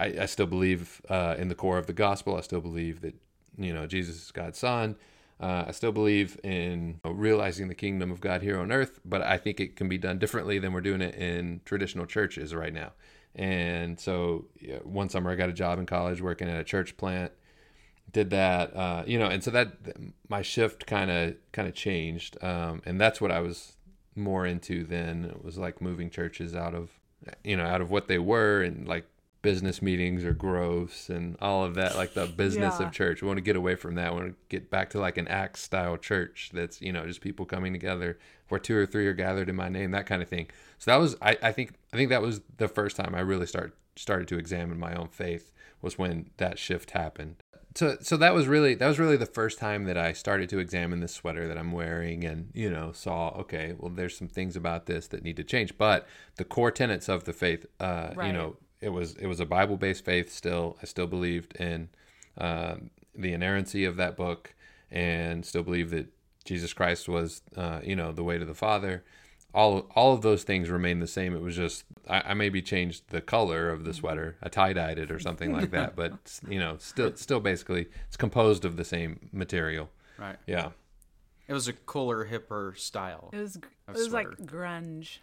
I, 0.00 0.06
I 0.22 0.26
still 0.26 0.46
believe 0.46 1.02
uh, 1.10 1.34
in 1.38 1.48
the 1.48 1.54
core 1.54 1.76
of 1.76 1.86
the 1.86 1.92
gospel. 1.92 2.36
I 2.36 2.40
still 2.40 2.62
believe 2.62 3.02
that 3.02 3.14
you 3.58 3.74
know 3.74 3.86
Jesus 3.86 4.16
is 4.16 4.30
God's 4.30 4.58
son. 4.58 4.96
Uh, 5.38 5.64
I 5.68 5.72
still 5.72 5.92
believe 5.92 6.40
in 6.44 7.00
realizing 7.04 7.68
the 7.68 7.74
kingdom 7.74 8.10
of 8.10 8.20
God 8.20 8.40
here 8.40 8.58
on 8.58 8.72
earth, 8.72 9.00
but 9.04 9.20
I 9.20 9.36
think 9.36 9.60
it 9.60 9.76
can 9.76 9.88
be 9.88 9.98
done 9.98 10.18
differently 10.18 10.58
than 10.58 10.72
we're 10.72 10.80
doing 10.80 11.02
it 11.02 11.14
in 11.14 11.60
traditional 11.66 12.06
churches 12.06 12.54
right 12.54 12.72
now. 12.72 12.92
And 13.36 14.00
so, 14.00 14.46
yeah, 14.58 14.78
one 14.78 15.08
summer 15.10 15.30
I 15.30 15.34
got 15.34 15.50
a 15.50 15.52
job 15.52 15.78
in 15.78 15.84
college 15.86 16.20
working 16.22 16.48
at 16.48 16.58
a 16.58 16.64
church 16.64 16.96
plant. 16.96 17.32
Did 18.10 18.30
that, 18.30 18.74
uh, 18.74 19.04
you 19.06 19.18
know, 19.18 19.26
and 19.26 19.44
so 19.44 19.50
that 19.50 19.74
my 20.28 20.40
shift 20.40 20.86
kind 20.86 21.10
of 21.10 21.34
kind 21.52 21.68
of 21.68 21.74
changed, 21.74 22.42
um, 22.42 22.80
and 22.86 22.98
that's 23.00 23.20
what 23.20 23.30
I 23.30 23.40
was 23.40 23.76
more 24.14 24.46
into 24.46 24.84
then. 24.84 25.26
It 25.26 25.44
was 25.44 25.58
like 25.58 25.82
moving 25.82 26.08
churches 26.08 26.54
out 26.54 26.74
of, 26.74 26.90
you 27.44 27.56
know, 27.56 27.66
out 27.66 27.82
of 27.82 27.90
what 27.90 28.08
they 28.08 28.18
were 28.18 28.62
and 28.62 28.88
like 28.88 29.06
business 29.42 29.82
meetings 29.82 30.24
or 30.24 30.32
gross 30.32 31.10
and 31.10 31.36
all 31.42 31.62
of 31.64 31.74
that, 31.74 31.94
like 31.96 32.14
the 32.14 32.26
business 32.26 32.80
Yeah. 32.80 32.86
of 32.86 32.92
church. 32.92 33.20
We 33.22 33.28
want 33.28 33.38
to 33.38 33.42
get 33.42 33.54
away 33.56 33.74
from 33.74 33.96
that. 33.96 34.12
We 34.14 34.20
want 34.20 34.32
to 34.32 34.36
get 34.48 34.70
back 34.70 34.90
to 34.90 34.98
like 34.98 35.18
an 35.18 35.28
Acts 35.28 35.62
style 35.62 35.96
church 35.98 36.50
that's, 36.54 36.80
you 36.80 36.92
know, 36.92 37.06
just 37.06 37.20
people 37.20 37.44
coming 37.44 37.72
together 37.72 38.18
where 38.48 38.58
two 38.58 38.76
or 38.76 38.86
three 38.86 39.06
are 39.06 39.12
gathered 39.12 39.48
in 39.48 39.56
my 39.56 39.68
name, 39.68 39.90
that 39.90 40.06
kind 40.06 40.22
of 40.22 40.28
thing. 40.28 40.48
So 40.78 40.90
that 40.90 40.96
was, 40.96 41.16
I, 41.22 41.38
I 41.42 41.52
think, 41.52 41.74
I 41.92 41.96
think 41.96 42.10
that 42.10 42.22
was 42.22 42.40
the 42.58 42.68
first 42.68 42.96
time 42.96 43.14
I 43.14 43.20
really 43.20 43.46
start 43.46 43.76
started 43.96 44.28
to 44.28 44.38
examine 44.38 44.78
my 44.78 44.94
own 44.94 45.08
faith 45.08 45.50
was 45.80 45.98
when 45.98 46.30
that 46.36 46.58
shift 46.58 46.90
happened. 46.90 47.36
So, 47.74 47.98
so 48.00 48.16
that 48.16 48.34
was 48.34 48.46
really 48.46 48.74
that 48.74 48.86
was 48.88 48.98
really 48.98 49.18
the 49.18 49.26
first 49.26 49.58
time 49.58 49.84
that 49.84 49.98
I 49.98 50.14
started 50.14 50.48
to 50.48 50.58
examine 50.58 51.00
this 51.00 51.12
sweater 51.12 51.46
that 51.46 51.58
I'm 51.58 51.72
wearing, 51.72 52.24
and 52.24 52.50
you 52.54 52.70
know 52.70 52.92
saw 52.92 53.28
okay, 53.40 53.74
well, 53.78 53.90
there's 53.90 54.16
some 54.16 54.28
things 54.28 54.56
about 54.56 54.86
this 54.86 55.08
that 55.08 55.22
need 55.22 55.36
to 55.36 55.44
change, 55.44 55.76
but 55.76 56.06
the 56.36 56.44
core 56.44 56.70
tenets 56.70 57.06
of 57.08 57.24
the 57.24 57.34
faith, 57.34 57.66
uh, 57.78 58.12
you 58.24 58.32
know, 58.32 58.56
it 58.80 58.88
was 58.88 59.14
it 59.16 59.26
was 59.26 59.40
a 59.40 59.46
Bible 59.46 59.76
based 59.76 60.06
faith. 60.06 60.32
Still, 60.32 60.78
I 60.80 60.86
still 60.86 61.06
believed 61.06 61.54
in 61.56 61.90
um 62.38 62.90
the 63.14 63.34
inerrancy 63.34 63.84
of 63.84 63.96
that 63.96 64.16
book, 64.16 64.54
and 64.90 65.44
still 65.44 65.62
believe 65.62 65.90
that 65.90 66.06
Jesus 66.46 66.72
Christ 66.72 67.10
was, 67.10 67.42
uh, 67.56 67.80
you 67.84 67.96
know, 67.96 68.10
the 68.10 68.24
way 68.24 68.38
to 68.38 68.44
the 68.46 68.54
Father. 68.54 69.04
All 69.56 69.90
all 69.96 70.12
of 70.12 70.20
those 70.20 70.44
things 70.44 70.68
remain 70.68 71.00
the 71.00 71.06
same. 71.06 71.34
It 71.34 71.40
was 71.40 71.56
just 71.56 71.84
I, 72.08 72.20
I 72.20 72.34
maybe 72.34 72.60
changed 72.60 73.08
the 73.08 73.20
color 73.20 73.70
of 73.70 73.84
the 73.84 73.94
sweater. 73.94 74.36
I 74.42 74.48
tie 74.50 74.74
dyed 74.74 74.98
it 74.98 75.10
or 75.10 75.18
something 75.18 75.52
like 75.52 75.70
that, 75.70 75.96
but 75.96 76.12
you 76.48 76.60
know, 76.60 76.76
still 76.78 77.16
still 77.16 77.40
basically 77.40 77.86
it's 78.06 78.16
composed 78.16 78.64
of 78.64 78.76
the 78.76 78.84
same 78.84 79.30
material. 79.32 79.88
Right. 80.18 80.36
Yeah. 80.46 80.70
It 81.48 81.54
was 81.54 81.68
a 81.68 81.72
cooler, 81.72 82.26
hipper 82.26 82.76
style. 82.76 83.30
It 83.32 83.38
was 83.38 83.56
it 83.56 83.64
Of 83.88 83.94
was 83.94 84.12
like 84.12 84.28
grunge 84.42 85.18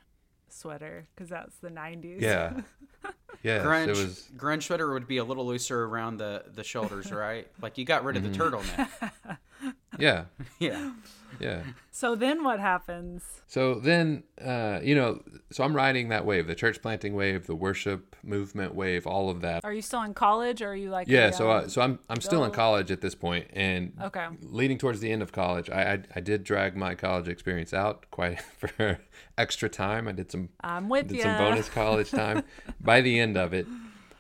sweater 0.50 1.08
because 1.13 1.30
that's 1.30 1.56
the 1.58 1.69
90s. 1.69 2.22
Yeah. 2.22 2.62
Yeah. 3.41 3.63
grunge, 3.63 3.88
It 3.88 3.89
was 3.91 4.30
grunge 4.38 4.63
sweater 4.63 4.93
would 4.93 5.08
be 5.08 5.17
a 5.17 5.24
little 5.24 5.46
looser 5.46 5.86
around 5.86 6.17
the, 6.17 6.43
the 6.54 6.63
shoulders, 6.63 7.12
right? 7.26 7.48
Like 7.62 7.78
you 7.78 7.86
got 7.86 8.04
rid 8.04 8.15
of 8.17 8.24
the 8.24 8.30
turtleneck. 8.30 8.89
yeah. 10.00 10.26
Yeah. 10.60 10.91
Yeah. 11.39 11.63
So 11.89 12.15
then 12.15 12.43
what 12.43 12.60
happens? 12.60 13.24
So 13.48 13.76
then, 13.76 14.24
uh, 14.43 14.80
you 14.84 14.93
know, 14.93 15.22
so 15.52 15.63
I'm 15.63 15.76
riding 15.76 16.10
that 16.10 16.26
wave, 16.26 16.46
the 16.48 16.54
church 16.56 16.80
planting 16.82 17.15
wave, 17.15 17.48
the 17.48 17.56
worship 17.56 18.15
movement 18.24 18.76
wave, 18.76 19.08
all 19.08 19.30
of 19.32 19.41
that. 19.41 19.63
Are 19.65 19.74
you 19.74 19.82
still 19.82 20.04
in 20.04 20.13
college 20.13 20.62
or 20.62 20.69
are 20.69 20.76
you 20.76 20.89
like 20.91 21.08
Yeah, 21.08 21.28
a, 21.28 21.34
so 21.34 21.50
um, 21.52 21.65
uh, 21.65 21.67
so 21.69 21.82
I'm 21.82 22.00
I'm 22.10 22.22
still 22.22 22.43
in 22.43 22.52
college 22.52 22.91
at 22.91 23.02
this 23.02 23.15
point, 23.15 23.48
and 23.54 23.93
Okay. 24.02 24.28
leading 24.41 24.78
towards 24.78 25.00
the 25.00 25.12
end 25.12 25.22
of 25.24 25.32
college, 25.32 25.69
I, 25.72 25.93
I 25.93 26.00
I 26.15 26.19
did 26.19 26.43
drag 26.43 26.76
my 26.76 26.93
college 26.93 27.28
experience 27.28 27.74
out 27.74 28.06
quite 28.12 28.39
for 28.41 29.00
extra 29.38 29.69
time. 29.69 30.08
I 30.08 30.12
did 30.12 30.32
some 30.32 30.50
I'm 30.62 30.89
with 30.89 31.08
did 31.08 31.17
you. 31.17 31.24
some 31.24 31.38
bonus 31.38 31.67
college 31.69 32.12
time. 32.12 32.43
By 32.80 33.02
the 33.02 33.19
end 33.19 33.23
of 33.38 33.54
it, 33.54 33.68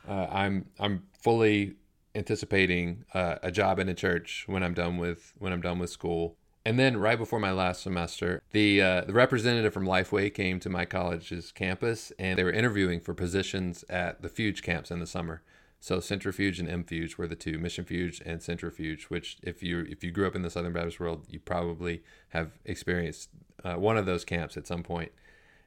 uh, 0.07 0.27
I'm 0.31 0.65
I'm 0.79 1.03
fully 1.19 1.75
anticipating 2.15 3.05
uh, 3.13 3.35
a 3.41 3.51
job 3.51 3.79
in 3.79 3.89
a 3.89 3.93
church 3.93 4.45
when 4.47 4.63
I'm 4.63 4.73
done 4.73 4.97
with 4.97 5.33
when 5.37 5.53
I'm 5.53 5.61
done 5.61 5.79
with 5.79 5.89
school. 5.89 6.35
And 6.65 6.79
then 6.79 6.95
right 6.95 7.17
before 7.17 7.39
my 7.39 7.51
last 7.51 7.83
semester, 7.83 8.41
the 8.51 8.81
uh, 8.81 9.01
the 9.01 9.13
representative 9.13 9.73
from 9.73 9.85
Lifeway 9.85 10.33
came 10.33 10.59
to 10.61 10.69
my 10.69 10.85
college's 10.85 11.51
campus, 11.51 12.11
and 12.17 12.37
they 12.37 12.43
were 12.43 12.51
interviewing 12.51 13.01
for 13.01 13.13
positions 13.13 13.83
at 13.89 14.21
the 14.21 14.29
Fuge 14.29 14.61
camps 14.61 14.89
in 14.89 14.99
the 14.99 15.07
summer. 15.07 15.41
So 15.81 15.99
Centrifuge 15.99 16.61
and 16.61 16.69
Mfuge 16.69 17.17
were 17.17 17.27
the 17.27 17.35
two, 17.35 17.59
Mission 17.59 17.83
Fuge 17.83 18.21
and 18.25 18.41
Centrifuge. 18.41 19.05
Which, 19.09 19.37
if 19.43 19.61
you 19.61 19.85
if 19.89 20.03
you 20.03 20.11
grew 20.11 20.25
up 20.25 20.35
in 20.35 20.41
the 20.41 20.49
Southern 20.49 20.71
Baptist 20.71 21.01
world, 21.01 21.25
you 21.27 21.41
probably 21.41 22.03
have 22.29 22.51
experienced 22.63 23.29
uh, 23.65 23.75
one 23.75 23.97
of 23.97 24.05
those 24.05 24.23
camps 24.23 24.55
at 24.55 24.65
some 24.65 24.83
point 24.83 25.11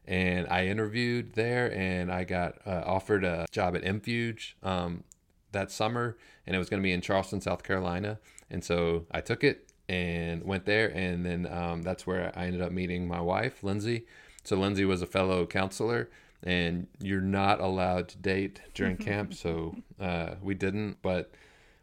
and 0.06 0.46
I 0.48 0.66
interviewed 0.66 1.34
there, 1.34 1.72
and 1.74 2.10
I 2.12 2.24
got 2.24 2.58
uh, 2.66 2.82
offered 2.84 3.24
a 3.24 3.46
job 3.50 3.76
at 3.76 3.82
Mfuge 3.82 4.54
um, 4.62 5.04
that 5.52 5.70
summer, 5.70 6.16
and 6.46 6.54
it 6.54 6.58
was 6.58 6.68
going 6.68 6.80
to 6.80 6.86
be 6.86 6.92
in 6.92 7.00
Charleston, 7.00 7.40
South 7.40 7.62
Carolina, 7.62 8.18
and 8.50 8.64
so 8.64 9.06
I 9.10 9.20
took 9.20 9.42
it, 9.42 9.66
and 9.88 10.44
went 10.44 10.64
there. 10.64 10.88
And 10.88 11.24
then 11.24 11.46
um, 11.46 11.82
that's 11.82 12.06
where 12.06 12.32
I 12.36 12.46
ended 12.46 12.62
up 12.62 12.72
meeting 12.72 13.06
my 13.06 13.20
wife, 13.20 13.62
Lindsay. 13.62 14.06
So 14.44 14.56
Lindsay 14.56 14.84
was 14.84 15.02
a 15.02 15.06
fellow 15.06 15.46
counselor, 15.46 16.08
and 16.42 16.86
you're 17.00 17.20
not 17.20 17.60
allowed 17.60 18.08
to 18.10 18.18
date 18.18 18.60
during 18.74 18.96
camp. 18.96 19.34
So 19.34 19.76
uh, 20.00 20.34
we 20.42 20.54
didn't, 20.54 20.98
but 21.02 21.32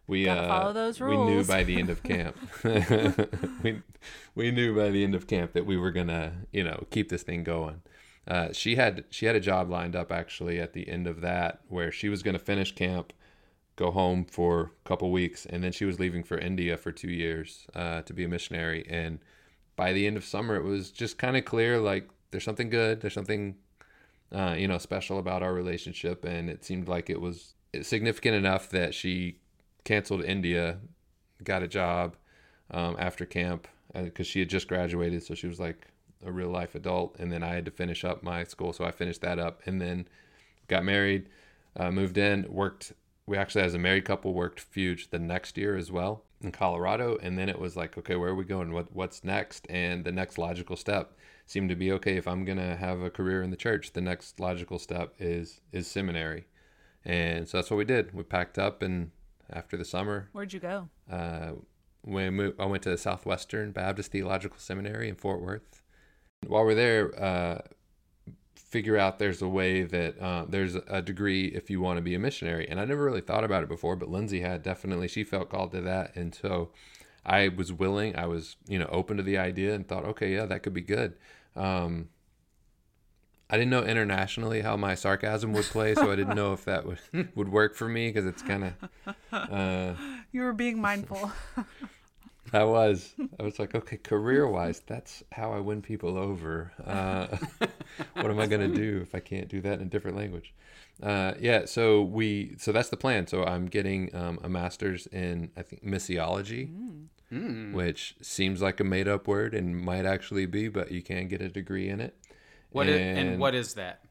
we 0.07 0.25
Gotta 0.25 0.41
uh, 0.41 0.47
follow 0.47 0.73
those 0.73 0.99
we 0.99 1.15
knew 1.15 1.43
by 1.43 1.63
the 1.63 1.79
end 1.79 1.89
of 1.89 2.03
camp. 2.03 2.37
we 3.63 3.81
we 4.35 4.51
knew 4.51 4.75
by 4.75 4.89
the 4.89 5.03
end 5.03 5.15
of 5.15 5.27
camp 5.27 5.53
that 5.53 5.65
we 5.65 5.77
were 5.77 5.91
gonna 5.91 6.33
you 6.51 6.63
know 6.63 6.85
keep 6.91 7.09
this 7.09 7.23
thing 7.23 7.43
going. 7.43 7.81
Uh, 8.27 8.53
she 8.53 8.75
had 8.75 9.03
she 9.09 9.25
had 9.25 9.35
a 9.35 9.39
job 9.39 9.69
lined 9.69 9.95
up 9.95 10.11
actually 10.11 10.59
at 10.59 10.73
the 10.73 10.87
end 10.87 11.07
of 11.07 11.21
that 11.21 11.61
where 11.67 11.91
she 11.91 12.07
was 12.09 12.23
gonna 12.23 12.39
finish 12.39 12.73
camp, 12.73 13.11
go 13.75 13.91
home 13.91 14.25
for 14.25 14.71
a 14.85 14.87
couple 14.87 15.11
weeks, 15.11 15.45
and 15.45 15.63
then 15.63 15.71
she 15.71 15.85
was 15.85 15.99
leaving 15.99 16.23
for 16.23 16.37
India 16.37 16.77
for 16.77 16.91
two 16.91 17.11
years 17.11 17.67
uh, 17.75 18.01
to 18.03 18.13
be 18.13 18.23
a 18.23 18.27
missionary. 18.29 18.85
And 18.89 19.19
by 19.75 19.91
the 19.91 20.07
end 20.07 20.17
of 20.17 20.23
summer, 20.23 20.55
it 20.55 20.63
was 20.63 20.91
just 20.91 21.17
kind 21.17 21.35
of 21.35 21.43
clear 21.45 21.79
like 21.79 22.09
there's 22.31 22.43
something 22.43 22.69
good, 22.69 23.01
there's 23.01 23.13
something 23.13 23.55
uh, 24.31 24.55
you 24.57 24.67
know 24.67 24.77
special 24.77 25.19
about 25.19 25.43
our 25.43 25.53
relationship, 25.53 26.23
and 26.23 26.49
it 26.49 26.63
seemed 26.63 26.87
like 26.87 27.09
it 27.09 27.19
was 27.19 27.55
significant 27.81 28.35
enough 28.35 28.69
that 28.69 28.93
she 28.93 29.37
canceled 29.83 30.23
India, 30.23 30.77
got 31.43 31.61
a 31.61 31.67
job 31.67 32.15
um, 32.71 32.95
after 32.99 33.25
camp 33.25 33.67
because 33.93 34.27
she 34.27 34.39
had 34.39 34.49
just 34.49 34.67
graduated, 34.67 35.23
so 35.23 35.35
she 35.35 35.47
was 35.47 35.59
like 35.59 35.87
a 36.25 36.31
real 36.31 36.49
life 36.49 36.75
adult. 36.75 37.15
And 37.19 37.31
then 37.31 37.43
I 37.43 37.55
had 37.55 37.65
to 37.65 37.71
finish 37.71 38.03
up 38.03 38.23
my 38.23 38.43
school, 38.43 38.73
so 38.73 38.85
I 38.85 38.91
finished 38.91 39.21
that 39.21 39.39
up, 39.39 39.61
and 39.65 39.81
then 39.81 40.07
got 40.67 40.83
married, 40.83 41.29
uh, 41.75 41.91
moved 41.91 42.17
in, 42.17 42.45
worked. 42.49 42.93
We 43.25 43.37
actually, 43.37 43.63
as 43.63 43.73
a 43.73 43.79
married 43.79 44.05
couple, 44.05 44.33
worked 44.33 44.65
Fuge 44.73 45.09
the 45.09 45.19
next 45.19 45.57
year 45.57 45.77
as 45.77 45.91
well 45.91 46.23
in 46.41 46.51
Colorado, 46.51 47.17
and 47.21 47.37
then 47.37 47.49
it 47.49 47.59
was 47.59 47.75
like, 47.75 47.97
okay, 47.97 48.15
where 48.15 48.29
are 48.29 48.35
we 48.35 48.43
going? 48.43 48.73
What 48.73 48.93
what's 48.93 49.23
next? 49.23 49.65
And 49.69 50.03
the 50.03 50.11
next 50.11 50.37
logical 50.37 50.75
step 50.75 51.17
seemed 51.45 51.69
to 51.69 51.75
be 51.75 51.91
okay. 51.93 52.17
If 52.17 52.27
I'm 52.27 52.45
gonna 52.45 52.75
have 52.75 53.01
a 53.01 53.09
career 53.09 53.41
in 53.41 53.49
the 53.49 53.57
church, 53.57 53.93
the 53.93 54.01
next 54.01 54.39
logical 54.39 54.77
step 54.77 55.13
is 55.19 55.61
is 55.71 55.87
seminary, 55.87 56.47
and 57.05 57.47
so 57.47 57.57
that's 57.57 57.71
what 57.71 57.77
we 57.77 57.85
did. 57.85 58.13
We 58.13 58.23
packed 58.23 58.59
up 58.59 58.81
and 58.81 59.11
after 59.49 59.77
the 59.77 59.85
summer. 59.85 60.29
Where'd 60.31 60.53
you 60.53 60.59
go? 60.59 60.89
Uh, 61.09 61.53
we 62.05 62.23
I 62.25 62.65
went 62.65 62.83
to 62.83 62.97
Southwestern 62.97 63.71
Baptist 63.71 64.11
Theological 64.11 64.57
Seminary 64.59 65.09
in 65.09 65.15
Fort 65.15 65.41
Worth. 65.41 65.82
While 66.47 66.65
we're 66.65 66.75
there, 66.75 67.23
uh, 67.23 67.61
figure 68.55 68.97
out 68.97 69.19
there's 69.19 69.41
a 69.41 69.47
way 69.47 69.83
that 69.83 70.19
uh, 70.19 70.45
there's 70.49 70.75
a 70.75 71.01
degree 71.01 71.45
if 71.45 71.69
you 71.69 71.79
want 71.79 71.97
to 71.97 72.01
be 72.01 72.15
a 72.15 72.19
missionary. 72.19 72.67
And 72.67 72.79
I 72.79 72.85
never 72.85 73.03
really 73.03 73.21
thought 73.21 73.43
about 73.43 73.61
it 73.63 73.69
before, 73.69 73.95
but 73.95 74.09
Lindsay 74.09 74.41
had 74.41 74.63
definitely, 74.63 75.07
she 75.07 75.23
felt 75.23 75.49
called 75.49 75.71
to 75.73 75.81
that. 75.81 76.15
And 76.15 76.33
so 76.33 76.71
I 77.25 77.49
was 77.49 77.71
willing, 77.71 78.15
I 78.15 78.25
was, 78.25 78.55
you 78.67 78.79
know, 78.79 78.89
open 78.91 79.17
to 79.17 79.23
the 79.23 79.37
idea 79.37 79.75
and 79.75 79.87
thought, 79.87 80.05
okay, 80.05 80.33
yeah, 80.33 80.45
that 80.47 80.63
could 80.63 80.73
be 80.73 80.81
good. 80.81 81.13
Um, 81.55 82.09
I 83.49 83.57
didn't 83.57 83.69
know 83.69 83.83
internationally 83.83 84.61
how 84.61 84.75
my 84.75 84.95
sarcasm 84.95 85.53
would 85.53 85.65
play, 85.65 85.93
so 85.93 86.11
I 86.11 86.15
didn't 86.15 86.35
know 86.35 86.53
if 86.53 86.65
that 86.65 86.87
would 86.87 86.97
would 87.35 87.49
work 87.49 87.75
for 87.75 87.87
me 87.87 88.07
because 88.07 88.25
it's 88.25 88.41
kind 88.41 88.63
of. 88.63 89.15
Uh, 89.31 89.93
You 90.31 90.41
were 90.41 90.53
being 90.53 90.81
mindful. 90.81 91.31
I 92.53 92.63
was. 92.63 93.13
I 93.39 93.43
was 93.43 93.59
like, 93.59 93.73
okay, 93.75 93.97
career 94.03 94.47
wise, 94.47 94.81
that's 94.85 95.23
how 95.31 95.51
I 95.53 95.59
win 95.59 95.81
people 95.81 96.17
over. 96.17 96.71
Uh, 96.85 97.27
what 98.13 98.27
am 98.29 98.39
I 98.39 98.47
going 98.47 98.71
to 98.71 98.75
do 98.75 98.99
if 99.01 99.13
I 99.15 99.19
can't 99.19 99.47
do 99.47 99.61
that 99.61 99.79
in 99.79 99.87
a 99.87 99.89
different 99.89 100.17
language? 100.17 100.53
Uh, 101.01 101.33
yeah, 101.39 101.65
so 101.65 102.01
we, 102.03 102.55
so 102.59 102.71
that's 102.71 102.89
the 102.89 102.97
plan. 102.97 103.25
So 103.27 103.43
I'm 103.43 103.65
getting 103.65 104.13
um, 104.15 104.39
a 104.43 104.49
master's 104.49 105.07
in, 105.07 105.51
I 105.57 105.63
think, 105.63 105.83
missiology, 105.83 106.69
Hmm. 107.29 107.73
which 107.73 108.15
seems 108.21 108.61
like 108.61 108.79
a 108.79 108.83
made 108.83 109.07
up 109.07 109.27
word 109.27 109.55
and 109.55 109.75
might 109.75 110.05
actually 110.05 110.45
be, 110.45 110.67
but 110.67 110.91
you 110.91 111.01
can 111.01 111.27
get 111.27 111.41
a 111.41 111.49
degree 111.49 111.89
in 111.89 111.99
it. 111.99 112.15
What 112.69 112.85
i- 112.87 112.91
and 112.91 113.39
what 113.39 113.55
is 113.55 113.73
that? 113.73 114.01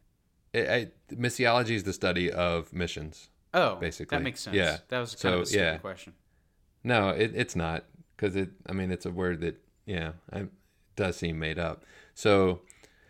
It, 0.53 0.69
I, 0.69 1.15
missiology 1.15 1.71
is 1.77 1.85
the 1.85 1.93
study 1.93 2.33
of 2.33 2.73
missions. 2.73 3.29
Oh, 3.55 3.77
basically. 3.77 4.17
that 4.19 4.25
makes 4.25 4.41
sense. 4.41 4.57
Yeah. 4.57 4.79
that 4.89 4.99
was 4.99 5.15
kind 5.15 5.37
of 5.37 5.43
a 5.43 5.47
So, 5.47 5.51
stupid 5.51 5.65
yeah. 5.65 5.77
question. 5.79 6.15
No, 6.83 7.11
it, 7.11 7.31
it's 7.37 7.55
not 7.55 7.85
because 8.23 8.37
it. 8.37 8.51
I 8.69 8.73
mean, 8.73 8.93
it's 8.93 9.07
a 9.07 9.11
word 9.11 9.41
that 9.41 9.57
yeah, 9.85 10.13
I, 10.33 10.47
does 10.95 11.17
seem 11.17 11.39
made 11.39 11.59
up. 11.59 11.85
So 12.15 12.61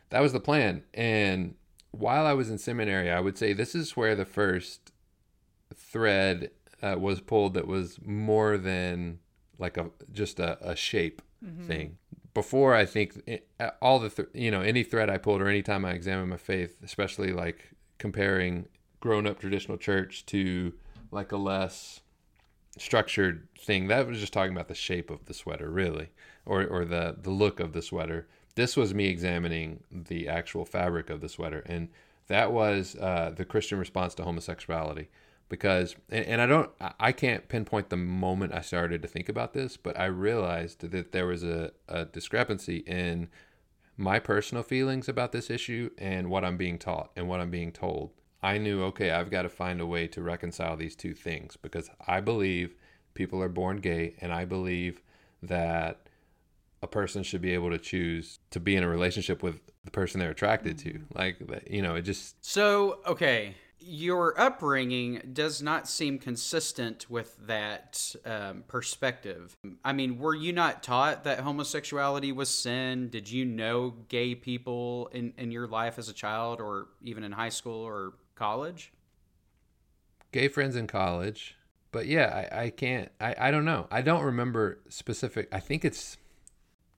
that 0.08 0.20
was 0.20 0.32
the 0.32 0.40
plan. 0.40 0.84
And 0.94 1.54
while 1.90 2.24
I 2.24 2.32
was 2.32 2.48
in 2.48 2.56
seminary, 2.56 3.10
I 3.10 3.20
would 3.20 3.36
say 3.36 3.52
this 3.52 3.74
is 3.74 3.96
where 3.96 4.16
the 4.16 4.24
first 4.24 4.92
thread 5.74 6.50
uh, 6.82 6.96
was 6.98 7.20
pulled 7.20 7.54
that 7.54 7.66
was 7.66 7.98
more 8.02 8.56
than 8.56 9.18
like 9.58 9.76
a 9.76 9.90
just 10.12 10.40
a, 10.40 10.58
a 10.66 10.74
shape 10.74 11.20
mm-hmm. 11.44 11.66
thing. 11.66 11.98
Before, 12.32 12.74
I 12.74 12.86
think 12.86 13.22
it, 13.26 13.46
all 13.82 13.98
the 13.98 14.08
th- 14.08 14.28
you 14.32 14.50
know 14.50 14.62
any 14.62 14.82
thread 14.82 15.10
I 15.10 15.18
pulled 15.18 15.42
or 15.42 15.48
any 15.48 15.62
time 15.62 15.84
I 15.84 15.90
examine 15.90 16.30
my 16.30 16.38
faith, 16.38 16.78
especially 16.82 17.32
like 17.32 17.74
comparing 17.98 18.68
grown 19.00 19.26
up 19.26 19.40
traditional 19.40 19.76
church 19.76 20.24
to 20.26 20.72
like 21.10 21.32
a 21.32 21.36
less 21.36 22.00
structured 22.78 23.46
thing 23.58 23.88
that 23.88 24.06
was 24.06 24.18
just 24.18 24.32
talking 24.32 24.52
about 24.52 24.68
the 24.68 24.74
shape 24.74 25.10
of 25.10 25.24
the 25.26 25.34
sweater 25.34 25.70
really 25.70 26.10
or 26.46 26.64
or 26.66 26.84
the 26.84 27.16
the 27.20 27.30
look 27.30 27.60
of 27.60 27.72
the 27.72 27.82
sweater 27.82 28.26
this 28.54 28.76
was 28.76 28.94
me 28.94 29.06
examining 29.06 29.82
the 29.90 30.28
actual 30.28 30.64
fabric 30.64 31.10
of 31.10 31.20
the 31.20 31.28
sweater 31.28 31.62
and 31.66 31.88
that 32.28 32.50
was 32.52 32.96
uh, 32.96 33.32
the 33.36 33.44
christian 33.44 33.78
response 33.78 34.14
to 34.14 34.24
homosexuality 34.24 35.08
because 35.50 35.96
and, 36.08 36.24
and 36.24 36.40
i 36.40 36.46
don't 36.46 36.70
I- 36.98 37.12
can't 37.12 37.46
pinpoint 37.48 37.90
the 37.90 37.96
moment 37.96 38.54
i 38.54 38.62
started 38.62 39.02
to 39.02 39.08
think 39.08 39.28
about 39.28 39.52
this 39.52 39.76
but 39.76 39.98
i 39.98 40.06
realized 40.06 40.90
that 40.90 41.12
there 41.12 41.26
was 41.26 41.44
a, 41.44 41.72
a 41.88 42.06
discrepancy 42.06 42.78
in 42.78 43.28
my 43.96 44.18
personal 44.18 44.62
feelings 44.62 45.08
about 45.08 45.32
this 45.32 45.50
issue 45.50 45.90
and 45.98 46.30
what 46.30 46.44
I'm 46.44 46.56
being 46.56 46.78
taught 46.78 47.10
and 47.16 47.28
what 47.28 47.40
I'm 47.40 47.50
being 47.50 47.72
told. 47.72 48.10
I 48.42 48.58
knew, 48.58 48.82
okay, 48.84 49.10
I've 49.10 49.30
got 49.30 49.42
to 49.42 49.48
find 49.48 49.80
a 49.80 49.86
way 49.86 50.08
to 50.08 50.22
reconcile 50.22 50.76
these 50.76 50.96
two 50.96 51.14
things 51.14 51.56
because 51.56 51.88
I 52.06 52.20
believe 52.20 52.74
people 53.14 53.42
are 53.42 53.48
born 53.48 53.78
gay 53.78 54.14
and 54.20 54.32
I 54.32 54.44
believe 54.44 55.00
that 55.42 56.08
a 56.82 56.88
person 56.88 57.22
should 57.22 57.40
be 57.40 57.54
able 57.54 57.70
to 57.70 57.78
choose 57.78 58.40
to 58.50 58.58
be 58.58 58.74
in 58.74 58.82
a 58.82 58.88
relationship 58.88 59.42
with 59.42 59.60
the 59.84 59.90
person 59.90 60.18
they're 60.18 60.30
attracted 60.30 60.78
to. 60.78 61.00
Like, 61.14 61.38
you 61.70 61.82
know, 61.82 61.94
it 61.94 62.02
just, 62.02 62.44
So, 62.44 62.98
okay, 63.06 63.54
your 63.78 64.38
upbringing 64.40 65.20
does 65.32 65.62
not 65.62 65.88
seem 65.88 66.18
consistent 66.18 67.08
with 67.10 67.36
that 67.46 68.14
um, 68.24 68.64
perspective. 68.66 69.56
I 69.84 69.92
mean, 69.92 70.18
were 70.18 70.34
you 70.34 70.52
not 70.52 70.82
taught 70.82 71.24
that 71.24 71.40
homosexuality 71.40 72.32
was 72.32 72.48
sin? 72.48 73.08
Did 73.08 73.30
you 73.30 73.44
know 73.44 73.94
gay 74.08 74.34
people 74.34 75.08
in, 75.12 75.32
in 75.36 75.50
your 75.50 75.66
life 75.66 75.98
as 75.98 76.08
a 76.08 76.12
child 76.12 76.60
or 76.60 76.88
even 77.02 77.24
in 77.24 77.32
high 77.32 77.48
school 77.48 77.82
or 77.82 78.14
college? 78.42 78.92
gay 80.32 80.48
friends 80.48 80.76
in 80.76 80.86
college. 80.86 81.56
But 81.90 82.06
yeah, 82.06 82.46
I, 82.50 82.62
I 82.64 82.70
can't, 82.70 83.10
I, 83.20 83.34
I 83.38 83.50
don't 83.50 83.66
know. 83.66 83.86
I 83.90 84.00
don't 84.00 84.24
remember 84.24 84.80
specific, 84.88 85.46
I 85.52 85.60
think 85.60 85.84
it's 85.84 86.16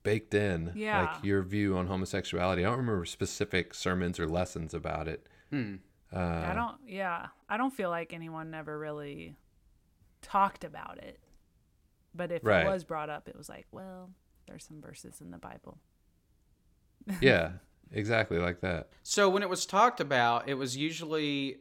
baked 0.05 0.35
in, 0.35 0.71
Yeah. 0.77 1.03
like 1.15 1.25
your 1.25 1.43
view 1.43 1.77
on 1.77 1.89
homosexuality. 1.89 2.65
I 2.65 2.69
don't 2.69 2.79
remember 2.79 3.05
specific 3.05 3.75
sermons 3.75 4.21
or 4.21 4.29
lessons 4.29 4.73
about 4.73 5.09
it. 5.09 5.29
Hmm. 5.51 5.77
Uh, 6.15 6.19
I 6.51 6.55
don't. 6.55 6.77
Yeah, 6.87 7.27
I 7.49 7.57
don't 7.57 7.75
feel 7.75 7.91
like 7.91 8.13
anyone 8.13 8.55
ever 8.55 8.79
really 8.79 9.35
talked 10.23 10.63
about 10.63 10.99
it. 10.99 11.19
But 12.15 12.31
if 12.31 12.45
Right. 12.45 12.65
it 12.65 12.69
was 12.71 12.85
brought 12.85 13.11
up, 13.11 13.29
it 13.29 13.37
was 13.37 13.49
like, 13.49 13.67
well, 13.73 14.11
there's 14.47 14.65
some 14.65 14.81
verses 14.81 15.21
in 15.21 15.33
the 15.33 15.39
Bible. 15.39 15.79
yeah, 17.21 17.53
exactly 17.93 18.39
like 18.39 18.61
that. 18.61 18.89
So 19.03 19.29
when 19.29 19.43
it 19.43 19.49
was 19.49 19.67
talked 19.67 20.01
about, 20.01 20.49
it 20.49 20.55
was 20.55 20.77
usually 20.77 21.59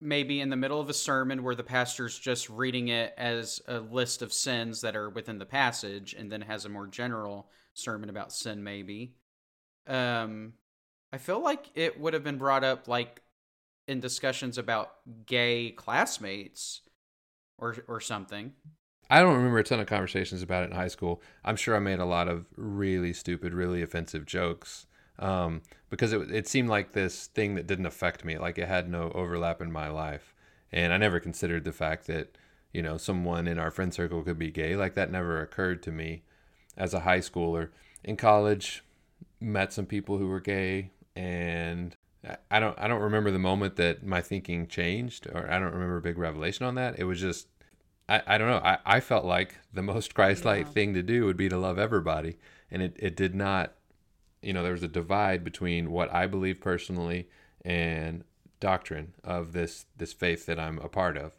maybe 0.00 0.40
in 0.40 0.50
the 0.50 0.56
middle 0.56 0.80
of 0.80 0.90
a 0.90 0.94
sermon 0.94 1.42
where 1.42 1.54
the 1.54 1.62
pastor's 1.62 2.18
just 2.18 2.50
reading 2.50 2.88
it 2.88 3.14
as 3.16 3.62
a 3.66 3.80
list 3.80 4.20
of 4.22 4.32
sins 4.32 4.82
that 4.82 4.94
are 4.94 5.08
within 5.08 5.38
the 5.38 5.46
passage 5.46 6.14
and 6.14 6.30
then 6.30 6.42
has 6.42 6.64
a 6.64 6.68
more 6.68 6.86
general 6.86 7.48
sermon 7.74 8.10
about 8.10 8.32
sin 8.32 8.62
maybe. 8.62 9.14
Um 9.86 10.54
I 11.12 11.18
feel 11.18 11.42
like 11.42 11.70
it 11.74 11.98
would 11.98 12.14
have 12.14 12.24
been 12.24 12.36
brought 12.36 12.64
up 12.64 12.88
like 12.88 13.22
in 13.88 14.00
discussions 14.00 14.58
about 14.58 14.90
gay 15.24 15.70
classmates 15.70 16.82
or 17.56 17.76
or 17.88 18.00
something. 18.00 18.52
I 19.08 19.20
don't 19.20 19.36
remember 19.36 19.58
a 19.58 19.64
ton 19.64 19.80
of 19.80 19.86
conversations 19.86 20.42
about 20.42 20.64
it 20.64 20.70
in 20.70 20.76
high 20.76 20.88
school. 20.88 21.22
I'm 21.44 21.56
sure 21.56 21.76
I 21.76 21.80
made 21.80 22.00
a 22.00 22.04
lot 22.04 22.28
of 22.28 22.46
really 22.56 23.12
stupid, 23.12 23.54
really 23.54 23.82
offensive 23.82 24.26
jokes 24.26 24.86
um, 25.18 25.62
because 25.90 26.12
it, 26.12 26.30
it 26.30 26.48
seemed 26.48 26.68
like 26.68 26.92
this 26.92 27.26
thing 27.28 27.54
that 27.54 27.66
didn't 27.66 27.86
affect 27.86 28.24
me. 28.24 28.38
Like 28.38 28.58
it 28.58 28.68
had 28.68 28.88
no 28.88 29.12
overlap 29.14 29.62
in 29.62 29.70
my 29.70 29.88
life. 29.88 30.34
And 30.72 30.92
I 30.92 30.96
never 30.96 31.20
considered 31.20 31.64
the 31.64 31.72
fact 31.72 32.06
that, 32.08 32.36
you 32.72 32.82
know, 32.82 32.96
someone 32.96 33.46
in 33.46 33.58
our 33.58 33.70
friend 33.70 33.94
circle 33.94 34.22
could 34.22 34.38
be 34.38 34.50
gay. 34.50 34.74
Like 34.76 34.94
that 34.94 35.12
never 35.12 35.40
occurred 35.40 35.82
to 35.84 35.92
me 35.92 36.22
as 36.76 36.92
a 36.92 37.00
high 37.00 37.20
schooler. 37.20 37.70
In 38.02 38.16
college, 38.16 38.82
met 39.40 39.72
some 39.72 39.86
people 39.86 40.18
who 40.18 40.26
were 40.26 40.40
gay 40.40 40.90
and 41.14 41.96
I- 42.50 42.58
don't 42.58 42.76
I 42.78 42.88
don't 42.88 43.02
remember 43.02 43.30
the 43.30 43.38
moment 43.38 43.76
that 43.76 44.04
my 44.04 44.20
thinking 44.20 44.66
changed 44.66 45.28
or 45.32 45.50
I 45.50 45.60
don't 45.60 45.72
remember 45.72 45.98
a 45.98 46.02
big 46.02 46.18
revelation 46.18 46.66
on 46.66 46.74
that. 46.74 46.98
It 46.98 47.04
was 47.04 47.20
just 47.20 47.46
I, 48.08 48.22
I 48.26 48.38
don't 48.38 48.48
know. 48.48 48.58
I, 48.64 48.78
I 48.86 49.00
felt 49.00 49.24
like 49.24 49.56
the 49.72 49.82
most 49.82 50.14
Christ-like 50.14 50.66
Yeah. 50.66 50.72
thing 50.72 50.94
to 50.94 51.02
do 51.02 51.24
would 51.24 51.36
be 51.36 51.48
to 51.48 51.58
love 51.58 51.78
everybody, 51.78 52.36
and 52.70 52.82
it, 52.82 52.96
it 52.98 53.16
did 53.16 53.34
not. 53.34 53.74
You 54.42 54.52
know, 54.52 54.62
there 54.62 54.72
was 54.72 54.82
a 54.82 54.88
divide 54.88 55.42
between 55.42 55.90
what 55.90 56.12
I 56.12 56.26
believe 56.26 56.60
personally 56.60 57.28
and 57.64 58.22
doctrine 58.60 59.14
of 59.24 59.52
this 59.52 59.86
this 59.96 60.12
faith 60.12 60.46
that 60.46 60.58
I'm 60.60 60.78
a 60.78 60.88
part 60.88 61.16
of, 61.16 61.32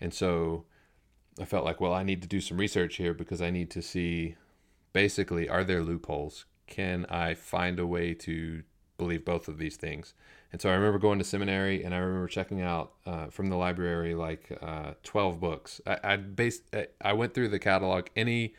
and 0.00 0.14
so 0.14 0.66
I 1.40 1.44
felt 1.46 1.64
like, 1.64 1.80
well, 1.80 1.92
I 1.92 2.04
need 2.04 2.22
to 2.22 2.28
do 2.28 2.40
some 2.40 2.58
research 2.58 2.96
here 2.96 3.12
because 3.12 3.42
I 3.42 3.50
need 3.50 3.70
to 3.72 3.82
see, 3.82 4.36
basically, 4.92 5.48
are 5.48 5.64
there 5.64 5.82
loopholes? 5.82 6.44
Can 6.68 7.06
I 7.10 7.34
find 7.34 7.80
a 7.80 7.86
way 7.86 8.14
to 8.14 8.62
believe 8.98 9.24
both 9.24 9.48
of 9.48 9.58
these 9.58 9.76
things? 9.76 10.14
And 10.54 10.62
so 10.62 10.70
I 10.70 10.74
remember 10.74 11.00
going 11.00 11.18
to 11.18 11.24
seminary, 11.24 11.82
and 11.82 11.92
I 11.92 11.98
remember 11.98 12.28
checking 12.28 12.62
out 12.62 12.92
uh, 13.06 13.26
from 13.26 13.48
the 13.48 13.56
library 13.56 14.14
like 14.14 14.56
uh, 14.62 14.92
twelve 15.02 15.40
books. 15.40 15.80
I 15.84 15.98
I, 16.04 16.16
based, 16.16 16.62
I 17.00 17.12
went 17.12 17.34
through 17.34 17.48
the 17.48 17.58
catalog. 17.58 18.06
Any 18.14 18.54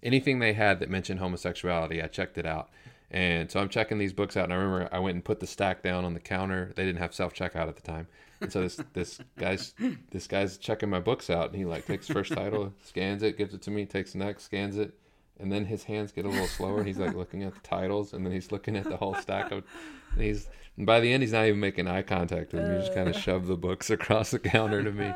anything 0.00 0.38
they 0.38 0.52
had 0.52 0.78
that 0.78 0.88
mentioned 0.88 1.18
homosexuality, 1.18 2.00
I 2.00 2.06
checked 2.06 2.38
it 2.38 2.46
out. 2.46 2.70
And 3.10 3.50
so 3.50 3.58
I'm 3.58 3.68
checking 3.68 3.98
these 3.98 4.12
books 4.12 4.36
out, 4.36 4.44
and 4.44 4.52
I 4.52 4.56
remember 4.58 4.88
I 4.92 5.00
went 5.00 5.16
and 5.16 5.24
put 5.24 5.40
the 5.40 5.46
stack 5.48 5.82
down 5.82 6.04
on 6.04 6.14
the 6.14 6.20
counter. 6.20 6.72
They 6.76 6.84
didn't 6.84 7.00
have 7.00 7.12
self 7.12 7.34
checkout 7.34 7.66
at 7.66 7.74
the 7.74 7.82
time, 7.82 8.06
and 8.40 8.52
so 8.52 8.60
this 8.60 8.76
this 8.92 9.20
guy's 9.36 9.74
this 10.12 10.28
guy's 10.28 10.56
checking 10.56 10.88
my 10.88 11.00
books 11.00 11.30
out, 11.30 11.48
and 11.48 11.56
he 11.56 11.64
like 11.64 11.84
takes 11.84 12.06
first 12.06 12.32
title, 12.32 12.72
scans 12.84 13.24
it, 13.24 13.36
gives 13.36 13.54
it 13.54 13.62
to 13.62 13.72
me, 13.72 13.86
takes 13.86 14.14
next, 14.14 14.44
scans 14.44 14.76
it, 14.76 14.94
and 15.40 15.50
then 15.50 15.64
his 15.64 15.82
hands 15.82 16.12
get 16.12 16.26
a 16.26 16.28
little 16.28 16.46
slower, 16.46 16.78
and 16.78 16.86
he's 16.86 16.98
like 16.98 17.16
looking 17.16 17.42
at 17.42 17.54
the 17.54 17.60
titles, 17.62 18.12
and 18.12 18.24
then 18.24 18.32
he's 18.32 18.52
looking 18.52 18.76
at 18.76 18.84
the 18.84 18.96
whole 18.96 19.16
stack 19.16 19.50
of, 19.50 19.64
and 20.12 20.22
he's 20.22 20.48
and 20.76 20.86
by 20.86 21.00
the 21.00 21.12
end 21.12 21.22
he's 21.22 21.32
not 21.32 21.46
even 21.46 21.60
making 21.60 21.88
eye 21.88 22.02
contact 22.02 22.52
with 22.52 22.66
me, 22.66 22.74
he 22.74 22.80
just 22.80 22.94
kind 22.94 23.08
of 23.08 23.16
shoved 23.22 23.46
the 23.46 23.56
books 23.56 23.90
across 23.90 24.30
the 24.30 24.38
counter 24.38 24.82
to 24.82 24.92
me. 24.92 25.12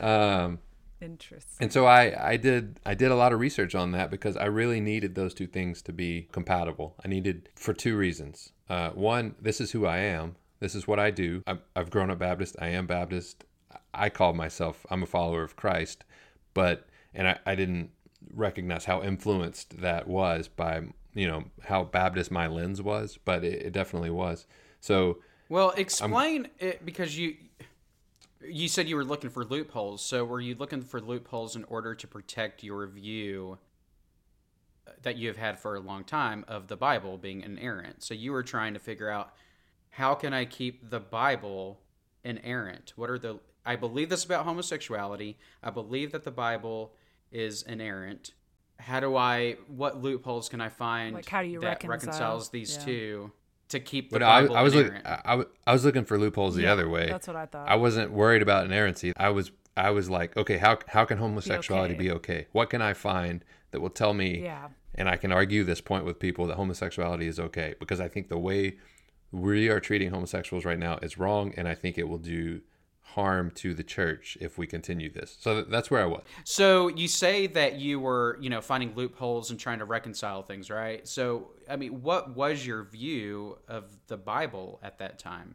Um, 0.00 0.58
Interesting. 1.00 1.56
and 1.60 1.72
so 1.72 1.86
I, 1.86 2.30
I 2.32 2.36
did 2.36 2.80
I 2.84 2.94
did 2.94 3.10
a 3.10 3.16
lot 3.16 3.32
of 3.32 3.40
research 3.40 3.74
on 3.74 3.92
that 3.92 4.10
because 4.10 4.36
I 4.36 4.46
really 4.46 4.80
needed 4.80 5.14
those 5.14 5.34
two 5.34 5.46
things 5.46 5.82
to 5.82 5.92
be 5.92 6.28
compatible. 6.32 6.94
I 7.04 7.08
needed 7.08 7.48
for 7.54 7.72
two 7.72 7.96
reasons. 7.96 8.52
Uh, 8.68 8.90
one, 8.90 9.34
this 9.40 9.60
is 9.60 9.72
who 9.72 9.86
I 9.86 9.98
am. 9.98 10.36
This 10.58 10.74
is 10.74 10.88
what 10.88 10.98
I 10.98 11.10
do. 11.10 11.42
I've, 11.46 11.60
I've 11.74 11.90
grown 11.90 12.10
up 12.10 12.18
Baptist. 12.18 12.56
I 12.60 12.68
am 12.68 12.86
Baptist. 12.86 13.44
I 13.92 14.08
call 14.08 14.32
myself 14.32 14.86
I'm 14.90 15.02
a 15.02 15.06
follower 15.06 15.42
of 15.42 15.56
Christ, 15.56 16.04
but 16.54 16.86
and 17.14 17.28
I, 17.28 17.38
I 17.46 17.54
didn't 17.54 17.90
recognize 18.34 18.86
how 18.86 19.02
influenced 19.02 19.80
that 19.80 20.08
was 20.08 20.48
by 20.48 20.82
you 21.16 21.26
know 21.26 21.44
how 21.64 21.82
Baptist 21.82 22.30
my 22.30 22.46
lens 22.46 22.82
was, 22.82 23.18
but 23.24 23.42
it, 23.42 23.62
it 23.62 23.72
definitely 23.72 24.10
was. 24.10 24.46
So 24.80 25.18
Well, 25.48 25.70
explain 25.70 26.48
it 26.58 26.84
because 26.84 27.18
you 27.18 27.36
you 28.46 28.68
said 28.68 28.88
you 28.88 28.96
were 28.96 29.04
looking 29.04 29.30
for 29.30 29.44
loopholes. 29.44 30.02
So 30.02 30.24
were 30.24 30.40
you 30.40 30.54
looking 30.54 30.82
for 30.82 31.00
loopholes 31.00 31.56
in 31.56 31.64
order 31.64 31.94
to 31.94 32.06
protect 32.06 32.62
your 32.62 32.86
view 32.86 33.58
uh, 34.86 34.92
that 35.02 35.16
you 35.16 35.26
have 35.28 35.38
had 35.38 35.58
for 35.58 35.74
a 35.74 35.80
long 35.80 36.04
time 36.04 36.44
of 36.46 36.68
the 36.68 36.76
Bible 36.76 37.16
being 37.16 37.40
inerrant? 37.40 38.02
So 38.04 38.12
you 38.12 38.32
were 38.32 38.42
trying 38.42 38.74
to 38.74 38.78
figure 38.78 39.08
out 39.08 39.32
how 39.90 40.14
can 40.14 40.34
I 40.34 40.44
keep 40.44 40.90
the 40.90 41.00
Bible 41.00 41.80
inerrant? 42.22 42.92
What 42.94 43.08
are 43.08 43.18
the 43.18 43.40
I 43.64 43.74
believe 43.74 44.10
this 44.10 44.24
about 44.24 44.44
homosexuality. 44.44 45.38
I 45.62 45.70
believe 45.70 46.12
that 46.12 46.24
the 46.24 46.30
Bible 46.30 46.92
is 47.32 47.62
inerrant. 47.62 48.32
How 48.78 49.00
do 49.00 49.16
I 49.16 49.56
what 49.68 50.02
loopholes 50.02 50.48
can 50.48 50.60
I 50.60 50.68
find 50.68 51.14
Like, 51.14 51.28
how 51.28 51.42
do 51.42 51.48
you 51.48 51.60
that 51.60 51.82
reconcile? 51.84 51.90
reconciles 51.90 52.50
these 52.50 52.76
Yeah. 52.76 52.84
two 52.84 53.32
to 53.68 53.80
keep 53.80 54.10
the 54.10 54.18
but 54.18 54.22
I, 54.22 54.42
Bible 54.42 54.56
I 54.56 54.62
was 54.62 54.74
looking? 54.74 55.00
I, 55.04 55.20
I 55.24 55.34
was- 55.34 55.46
I 55.66 55.72
was 55.72 55.84
looking 55.84 56.04
for 56.04 56.18
loopholes 56.18 56.54
the 56.54 56.62
Yeah, 56.62 56.72
other 56.72 56.88
way. 56.88 57.08
That's 57.08 57.26
what 57.26 57.36
I 57.36 57.46
thought. 57.46 57.68
I 57.68 57.76
wasn't 57.76 58.12
worried 58.12 58.42
about 58.42 58.64
inerrancy. 58.66 59.12
I 59.16 59.30
was 59.30 59.50
I 59.76 59.90
was 59.90 60.08
like, 60.08 60.36
okay, 60.36 60.58
how 60.58 60.78
how 60.88 61.04
can 61.04 61.18
homosexuality 61.18 61.94
okay. 61.94 62.02
be 62.02 62.10
okay? 62.12 62.46
What 62.52 62.70
can 62.70 62.80
I 62.80 62.92
find 62.94 63.44
that 63.72 63.80
will 63.80 63.90
tell 63.90 64.14
me 64.14 64.42
yeah. 64.42 64.68
and 64.94 65.08
I 65.08 65.16
can 65.16 65.32
argue 65.32 65.64
this 65.64 65.80
point 65.80 66.04
with 66.04 66.18
people 66.18 66.46
that 66.46 66.56
homosexuality 66.56 67.26
is 67.26 67.40
okay 67.40 67.74
because 67.78 68.00
I 68.00 68.08
think 68.08 68.28
the 68.28 68.38
way 68.38 68.78
we 69.32 69.68
are 69.68 69.80
treating 69.80 70.10
homosexuals 70.10 70.64
right 70.64 70.78
now 70.78 70.98
is 71.02 71.18
wrong 71.18 71.52
and 71.56 71.66
I 71.66 71.74
think 71.74 71.98
it 71.98 72.08
will 72.08 72.18
do 72.18 72.60
harm 73.14 73.50
to 73.50 73.72
the 73.72 73.82
church 73.82 74.36
if 74.40 74.58
we 74.58 74.66
continue 74.66 75.10
this. 75.10 75.36
So 75.40 75.54
th- 75.54 75.66
that's 75.70 75.90
where 75.90 76.02
I 76.02 76.06
was. 76.06 76.22
So 76.44 76.88
you 76.88 77.08
say 77.08 77.46
that 77.46 77.76
you 77.76 78.00
were, 78.00 78.36
you 78.40 78.50
know, 78.50 78.60
finding 78.60 78.94
loopholes 78.94 79.50
and 79.50 79.58
trying 79.58 79.78
to 79.78 79.84
reconcile 79.84 80.42
things, 80.42 80.70
right? 80.70 81.06
So, 81.06 81.52
I 81.68 81.76
mean, 81.76 82.02
what 82.02 82.36
was 82.36 82.66
your 82.66 82.84
view 82.84 83.58
of 83.68 83.84
the 84.08 84.16
Bible 84.16 84.80
at 84.82 84.98
that 84.98 85.18
time? 85.18 85.54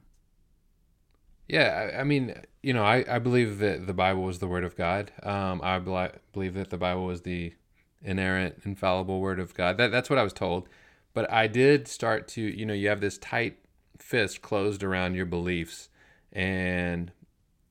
Yeah, 1.48 1.92
I, 1.94 2.00
I 2.00 2.04
mean, 2.04 2.34
you 2.64 2.74
know, 2.74 2.84
I, 2.84 3.04
I 3.08 3.20
believe 3.20 3.60
that 3.60 3.86
the 3.86 3.94
Bible 3.94 4.24
was 4.24 4.40
the 4.40 4.48
Word 4.48 4.64
of 4.64 4.76
God. 4.76 5.12
Um, 5.22 5.60
I 5.62 5.78
bel- 5.80 6.14
believe 6.32 6.54
that 6.54 6.70
the 6.70 6.78
Bible 6.78 7.06
was 7.06 7.22
the 7.22 7.54
inerrant, 8.02 8.62
infallible 8.64 9.20
Word 9.20 9.40
of 9.40 9.54
God. 9.54 9.78
That, 9.78 9.92
that's 9.92 10.10
what 10.10 10.18
I 10.18 10.24
was 10.24 10.34
told. 10.34 10.70
But 11.14 11.30
I 11.30 11.48
did 11.48 11.88
start 11.88 12.28
to, 12.30 12.42
you 12.42 12.66
know, 12.66 12.74
you 12.74 12.88
have 12.88 13.02
this 13.02 13.18
tight 13.18 13.58
fist 13.98 14.42
closed 14.42 14.82
around 14.82 15.16
your 15.16 15.26
beliefs. 15.26 15.90
And 16.32 17.12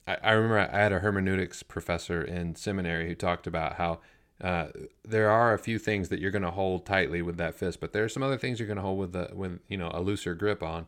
I, 0.06 0.16
I 0.22 0.30
remember 0.32 0.58
I 0.58 0.78
had 0.78 0.92
a 0.92 1.00
hermeneutics 1.00 1.62
professor 1.62 2.22
in 2.22 2.54
seminary 2.54 3.08
who 3.08 3.14
talked 3.14 3.46
about 3.46 3.74
how 3.74 4.00
uh, 4.40 4.68
there 5.04 5.30
are 5.30 5.52
a 5.52 5.58
few 5.58 5.78
things 5.78 6.08
that 6.08 6.18
you're 6.18 6.30
going 6.30 6.42
to 6.42 6.50
hold 6.50 6.86
tightly 6.86 7.20
with 7.20 7.36
that 7.36 7.54
fist, 7.54 7.80
but 7.80 7.92
there 7.92 8.04
are 8.04 8.08
some 8.08 8.22
other 8.22 8.38
things 8.38 8.58
you're 8.58 8.66
going 8.66 8.76
to 8.76 8.82
hold 8.82 8.98
with 8.98 9.12
the 9.12 9.30
with 9.34 9.60
you 9.68 9.76
know 9.76 9.90
a 9.92 10.00
looser 10.00 10.34
grip 10.34 10.62
on. 10.62 10.86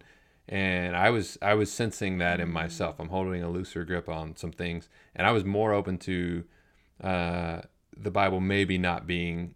And 0.48 0.96
I 0.96 1.10
was 1.10 1.38
I 1.42 1.54
was 1.54 1.70
sensing 1.70 2.18
that 2.18 2.40
in 2.40 2.50
myself. 2.50 2.98
I'm 2.98 3.10
holding 3.10 3.42
a 3.42 3.50
looser 3.50 3.84
grip 3.84 4.08
on 4.08 4.36
some 4.36 4.52
things, 4.52 4.88
and 5.14 5.26
I 5.26 5.32
was 5.32 5.44
more 5.44 5.72
open 5.72 5.98
to 5.98 6.44
uh, 7.02 7.60
the 7.96 8.10
Bible 8.10 8.40
maybe 8.40 8.78
not 8.78 9.06
being 9.06 9.54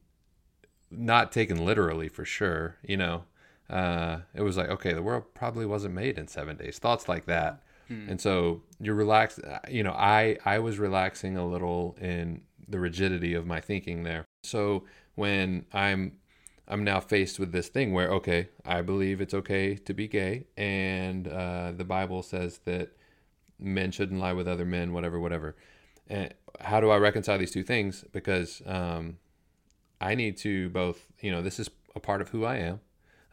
not 0.90 1.33
taken 1.33 1.64
literally 1.64 2.09
for 2.09 2.25
sure. 2.25 2.77
You 2.83 2.99
know, 2.99 3.25
uh, 3.71 4.19
it 4.35 4.42
was 4.42 4.57
like 4.59 4.69
okay, 4.69 4.92
the 4.92 5.03
world 5.03 5.25
probably 5.35 5.64
wasn't 5.64 5.95
made 5.95 6.19
in 6.19 6.29
seven 6.29 6.57
days. 6.57 6.79
Thoughts 6.79 7.09
like 7.09 7.25
that, 7.27 7.62
and 7.88 8.20
so 8.20 8.62
you're 8.81 8.94
relaxed. 8.94 9.40
You 9.68 9.83
know, 9.83 9.92
I 9.92 10.38
I 10.44 10.59
was 10.59 10.79
relaxing 10.79 11.37
a 11.37 11.46
little 11.46 11.96
in 12.01 12.42
the 12.68 12.79
rigidity 12.81 13.35
of 13.35 13.46
my 13.46 13.61
thinking 13.61 14.03
there. 14.03 14.25
So 14.42 14.85
when 15.14 15.66
I'm 15.72 16.18
I'm 16.68 16.83
now 16.83 17.01
faced 17.01 17.38
with 17.38 17.53
this 17.53 17.68
thing 17.68 17.92
where 17.92 18.11
okay, 18.12 18.49
I 18.64 18.83
believe 18.83 19.20
it's 19.20 19.35
okay 19.35 19.77
to 19.77 19.94
be 19.94 20.09
gay, 20.09 20.46
and 20.57 21.29
uh, 21.29 21.72
the 21.72 21.85
Bible 21.85 22.22
says 22.22 22.61
that 22.64 22.90
men 23.59 23.90
shouldn't 23.90 24.20
lie 24.20 24.33
with 24.33 24.49
other 24.49 24.64
men, 24.64 24.92
whatever, 24.92 25.18
whatever. 25.20 25.57
And 26.09 26.35
how 26.61 26.81
do 26.81 26.90
I 26.90 26.96
reconcile 26.99 27.38
these 27.38 27.51
two 27.51 27.62
things? 27.62 28.05
Because 28.12 28.62
um, 28.66 29.18
I 30.01 30.14
need 30.14 30.37
to 30.38 30.68
both, 30.70 31.07
you 31.20 31.31
know, 31.31 31.42
this 31.42 31.59
is 31.59 31.70
a 31.94 32.01
part 32.01 32.20
of 32.20 32.29
who 32.29 32.44
I 32.44 32.57
am. 32.57 32.81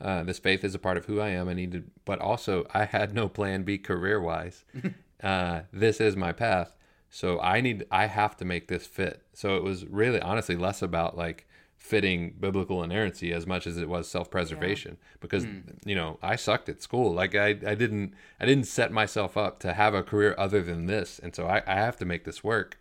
Uh, 0.01 0.23
this 0.23 0.39
faith 0.39 0.63
is 0.63 0.75
a 0.75 0.79
part 0.79 0.97
of 0.97 1.05
who 1.05 1.19
I 1.19 1.29
am. 1.29 1.47
I 1.47 1.53
need 1.53 1.71
to, 1.71 1.83
but 2.05 2.19
also 2.19 2.65
I 2.73 2.85
had 2.85 3.13
no 3.13 3.29
plan 3.29 3.63
B 3.63 3.77
career 3.77 4.19
wise. 4.19 4.65
uh, 5.23 5.61
this 5.71 6.01
is 6.01 6.15
my 6.15 6.31
path. 6.31 6.75
So 7.09 7.39
I 7.39 7.61
need, 7.61 7.85
I 7.91 8.07
have 8.07 8.35
to 8.37 8.45
make 8.45 8.67
this 8.67 8.87
fit. 8.87 9.21
So 9.33 9.55
it 9.55 9.63
was 9.63 9.85
really, 9.85 10.19
honestly, 10.19 10.55
less 10.55 10.81
about 10.81 11.15
like 11.15 11.47
fitting 11.83 12.33
biblical 12.39 12.81
inerrancy 12.81 13.33
as 13.33 13.45
much 13.45 13.67
as 13.67 13.77
it 13.77 13.89
was 13.89 14.07
self-preservation 14.07 14.97
because 15.19 15.43
you 15.85 15.93
know 15.93 16.17
I 16.23 16.37
sucked 16.37 16.69
at 16.69 16.81
school 16.81 17.13
like 17.13 17.35
I, 17.35 17.47
I 17.49 17.75
didn't 17.75 18.13
I 18.39 18.45
didn't 18.45 18.67
set 18.67 18.93
myself 18.93 19.35
up 19.35 19.59
to 19.59 19.73
have 19.73 19.93
a 19.93 20.01
career 20.01 20.33
other 20.37 20.61
than 20.61 20.85
this 20.85 21.19
and 21.19 21.35
so 21.35 21.45
I, 21.45 21.61
I 21.67 21.75
have 21.75 21.97
to 21.97 22.05
make 22.05 22.23
this 22.23 22.41
work 22.41 22.79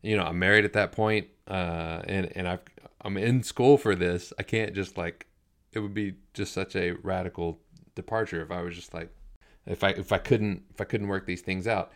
you 0.00 0.16
know 0.16 0.22
I'm 0.22 0.38
married 0.38 0.64
at 0.64 0.72
that 0.72 0.90
point 0.90 1.26
uh 1.48 2.00
and 2.04 2.32
and 2.34 2.48
I've 2.48 2.60
I'm 3.02 3.18
in 3.18 3.42
school 3.42 3.76
for 3.76 3.94
this 3.94 4.32
I 4.38 4.42
can't 4.42 4.74
just 4.74 4.96
like 4.96 5.26
it 5.72 5.80
would 5.80 5.94
be 5.94 6.14
just 6.34 6.52
such 6.52 6.76
a 6.76 6.92
radical 7.02 7.60
departure 7.94 8.42
if 8.42 8.50
I 8.50 8.62
was 8.62 8.74
just 8.74 8.94
like 8.94 9.10
if 9.66 9.84
I 9.84 9.90
if 9.90 10.12
I 10.12 10.18
couldn't 10.18 10.62
if 10.72 10.80
I 10.80 10.84
couldn't 10.84 11.08
work 11.08 11.26
these 11.26 11.42
things 11.42 11.66
out 11.66 11.92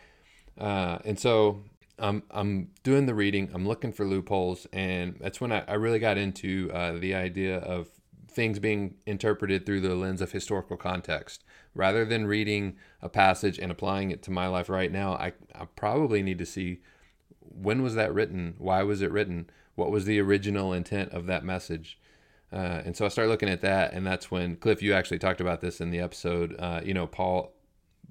uh 0.57 0.99
and 1.03 1.19
so 1.19 1.61
I'm 1.97 2.23
I'm 2.29 2.71
doing 2.83 3.05
the 3.05 3.15
reading. 3.15 3.49
I'm 3.53 3.67
looking 3.67 3.93
for 3.93 4.05
loopholes, 4.05 4.67
and 4.73 5.15
that's 5.19 5.39
when 5.39 5.51
I, 5.51 5.63
I 5.67 5.73
really 5.73 5.99
got 5.99 6.17
into 6.17 6.69
uh, 6.73 6.93
the 6.93 7.15
idea 7.15 7.57
of 7.59 7.89
things 8.29 8.59
being 8.59 8.95
interpreted 9.05 9.65
through 9.65 9.79
the 9.79 9.95
lens 9.95 10.21
of 10.21 10.31
historical 10.31 10.75
context. 10.75 11.43
Rather 11.73 12.03
than 12.03 12.27
reading 12.27 12.75
a 13.01 13.07
passage 13.07 13.57
and 13.57 13.71
applying 13.71 14.11
it 14.11 14.21
to 14.23 14.31
my 14.31 14.47
life 14.47 14.69
right 14.69 14.91
now, 14.91 15.13
I, 15.13 15.33
I 15.53 15.65
probably 15.75 16.21
need 16.21 16.37
to 16.39 16.45
see 16.45 16.81
when 17.39 17.81
was 17.81 17.95
that 17.95 18.13
written, 18.13 18.55
why 18.57 18.83
was 18.83 19.01
it 19.01 19.11
written, 19.11 19.49
what 19.75 19.91
was 19.91 20.05
the 20.05 20.19
original 20.19 20.73
intent 20.73 21.11
of 21.11 21.27
that 21.27 21.45
message. 21.45 21.97
Uh, 22.55 22.81
and 22.85 22.95
so 22.95 23.05
I 23.05 23.09
started 23.09 23.29
looking 23.29 23.49
at 23.49 23.61
that, 23.61 23.93
and 23.93 24.07
that's 24.07 24.31
when 24.31 24.55
Cliff, 24.55 24.81
you 24.81 24.93
actually 24.93 25.19
talked 25.19 25.41
about 25.41 25.59
this 25.59 25.81
in 25.81 25.91
the 25.91 25.99
episode. 25.99 26.55
Uh, 26.57 26.79
you 26.83 26.93
know, 26.93 27.05
Paul 27.05 27.55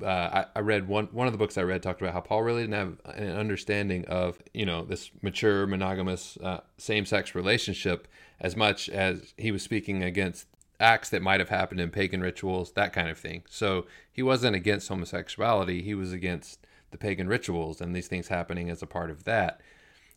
uh, 0.03 0.07
I, 0.07 0.47
I 0.57 0.61
read 0.61 0.89
one 0.89 1.07
one 1.13 1.27
of 1.27 1.33
the 1.33 1.39
books 1.39 1.59
I 1.59 1.63
read 1.63 1.83
talked 1.83 2.01
about 2.01 2.15
how 2.15 2.21
Paul 2.21 2.43
really 2.43 2.63
didn't 2.63 2.75
have 2.75 3.17
an 3.17 3.37
understanding 3.37 4.05
of 4.07 4.39
you 4.53 4.67
know 4.67 4.85
this 4.85 5.11
mature 5.23 5.67
monogamous 5.67 6.37
uh, 6.43 6.61
same 6.79 7.07
sex 7.07 7.35
relationship 7.35 8.09
as 8.41 8.57
much 8.57 8.89
as 8.89 9.35
he 9.37 9.51
was 9.53 9.63
speaking 9.63 10.03
against 10.03 10.47
acts 10.81 11.11
that 11.11 11.23
might 11.23 11.41
have 11.41 11.49
happened 11.49 11.81
in 11.81 11.91
pagan 11.91 12.21
rituals 12.21 12.73
that 12.73 12.93
kind 12.93 13.09
of 13.09 13.19
thing. 13.19 13.45
So 13.49 13.87
he 14.11 14.23
wasn't 14.23 14.57
against 14.57 14.89
homosexuality; 14.89 15.83
he 15.83 15.95
was 15.95 16.13
against 16.13 16.67
the 16.91 16.99
pagan 16.99 17.29
rituals 17.29 17.81
and 17.81 17.95
these 17.95 18.09
things 18.09 18.29
happening 18.29 18.71
as 18.71 18.83
a 18.83 18.87
part 18.87 19.11
of 19.11 19.25
that. 19.25 19.61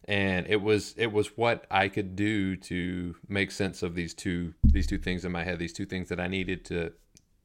And 0.08 0.48
it 0.48 0.62
was 0.62 0.93
it 0.98 1.12
was 1.12 1.38
what 1.38 1.65
I 1.70 1.89
could 1.89 2.15
do 2.15 2.56
to 2.56 3.15
make 3.28 3.52
sense 3.52 3.84
of 3.84 3.96
these 3.96 4.13
two 4.13 4.54
these 4.63 4.88
two 4.88 4.98
things 4.98 5.26
in 5.26 5.32
my 5.32 5.43
head, 5.43 5.60
these 5.60 5.74
two 5.74 5.86
things 5.86 6.10
that 6.10 6.20
I 6.20 6.28
needed 6.28 6.63
to 6.65 6.93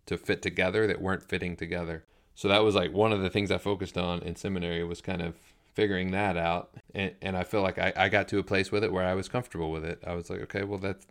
to 0.06 0.16
fit 0.16 0.42
together 0.42 0.86
that 0.86 1.00
weren't 1.00 1.22
fitting 1.22 1.56
together. 1.56 2.04
So 2.34 2.48
that 2.48 2.62
was 2.64 2.74
like 2.74 2.92
one 2.92 3.12
of 3.12 3.20
the 3.20 3.30
things 3.30 3.50
I 3.50 3.58
focused 3.58 3.98
on 3.98 4.20
in 4.22 4.36
seminary 4.36 4.84
was 4.84 5.00
kind 5.00 5.22
of 5.22 5.36
figuring 5.74 6.10
that 6.12 6.36
out. 6.36 6.70
And, 6.94 7.14
and 7.20 7.36
I 7.36 7.44
feel 7.44 7.62
like 7.62 7.78
I, 7.78 7.92
I 7.96 8.08
got 8.08 8.28
to 8.28 8.38
a 8.38 8.42
place 8.42 8.70
with 8.72 8.84
it 8.84 8.92
where 8.92 9.06
I 9.06 9.14
was 9.14 9.28
comfortable 9.28 9.70
with 9.70 9.84
it. 9.84 10.02
I 10.06 10.14
was 10.14 10.30
like, 10.30 10.40
okay, 10.42 10.64
well, 10.64 10.78
that's 10.78 11.06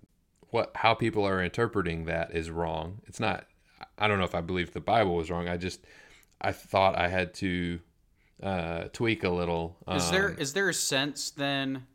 what, 0.49 0.71
how 0.75 0.93
people 0.93 1.25
are 1.25 1.41
interpreting 1.41 2.05
that 2.05 2.35
is 2.35 2.49
wrong. 2.49 3.01
It's 3.07 3.19
not, 3.19 3.45
I 3.97 4.07
don't 4.07 4.19
know 4.19 4.25
if 4.25 4.35
I 4.35 4.41
believe 4.41 4.73
the 4.73 4.79
Bible 4.79 5.15
was 5.15 5.29
wrong. 5.29 5.47
I 5.47 5.57
just, 5.57 5.81
I 6.41 6.51
thought 6.51 6.97
I 6.97 7.07
had 7.07 7.33
to 7.35 7.79
uh, 8.41 8.85
tweak 8.93 9.23
a 9.23 9.29
little. 9.29 9.77
Is 9.87 10.09
there 10.11 10.29
um, 10.29 10.37
is 10.37 10.53
there 10.53 10.69
a 10.69 10.73
sense 10.73 11.31
then 11.31 11.87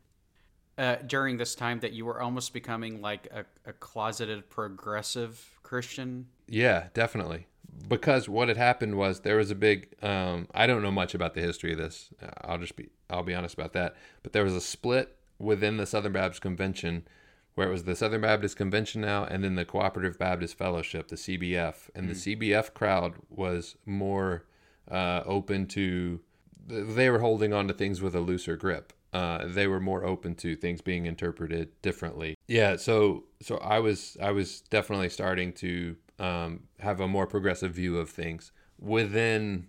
uh, 0.77 0.97
during 1.05 1.37
this 1.37 1.55
time 1.55 1.79
that 1.81 1.93
you 1.93 2.05
were 2.05 2.21
almost 2.21 2.53
becoming 2.53 3.01
like 3.01 3.27
a, 3.31 3.45
a 3.69 3.73
closeted 3.73 4.49
progressive 4.49 5.59
Christian? 5.63 6.27
Yeah, 6.47 6.87
definitely 6.93 7.47
because 7.87 8.27
what 8.27 8.47
had 8.47 8.57
happened 8.57 8.95
was 8.95 9.21
there 9.21 9.37
was 9.37 9.51
a 9.51 9.55
big 9.55 9.89
um, 10.03 10.47
i 10.53 10.67
don't 10.67 10.81
know 10.81 10.91
much 10.91 11.13
about 11.13 11.33
the 11.33 11.41
history 11.41 11.73
of 11.73 11.77
this 11.77 12.09
i'll 12.41 12.57
just 12.57 12.75
be 12.75 12.89
i'll 13.09 13.23
be 13.23 13.35
honest 13.35 13.53
about 13.53 13.73
that 13.73 13.95
but 14.23 14.33
there 14.33 14.43
was 14.43 14.55
a 14.55 14.61
split 14.61 15.15
within 15.39 15.77
the 15.77 15.85
southern 15.85 16.13
baptist 16.13 16.41
convention 16.41 17.07
where 17.55 17.67
it 17.67 17.71
was 17.71 17.83
the 17.83 17.95
southern 17.95 18.21
baptist 18.21 18.57
convention 18.57 19.01
now 19.01 19.23
and 19.25 19.43
then 19.43 19.55
the 19.55 19.65
cooperative 19.65 20.17
baptist 20.17 20.57
fellowship 20.57 21.07
the 21.07 21.15
cbf 21.15 21.89
and 21.95 22.09
mm. 22.09 22.23
the 22.23 22.35
cbf 22.35 22.73
crowd 22.73 23.13
was 23.29 23.75
more 23.85 24.45
uh, 24.89 25.21
open 25.25 25.65
to 25.67 26.19
they 26.67 27.09
were 27.09 27.19
holding 27.19 27.53
on 27.53 27.67
to 27.67 27.73
things 27.73 28.01
with 28.01 28.15
a 28.15 28.19
looser 28.19 28.55
grip. 28.55 28.93
Uh, 29.13 29.47
they 29.47 29.67
were 29.67 29.79
more 29.79 30.05
open 30.05 30.35
to 30.35 30.55
things 30.55 30.81
being 30.81 31.05
interpreted 31.05 31.69
differently. 31.81 32.35
Yeah 32.47 32.77
so 32.77 33.25
so 33.41 33.57
i 33.57 33.79
was 33.79 34.17
i 34.21 34.31
was 34.31 34.61
definitely 34.61 35.09
starting 35.09 35.53
to 35.53 35.95
um, 36.19 36.61
have 36.79 36.99
a 36.99 37.07
more 37.07 37.27
progressive 37.27 37.73
view 37.73 37.97
of 37.97 38.09
things 38.09 38.51
within 38.79 39.67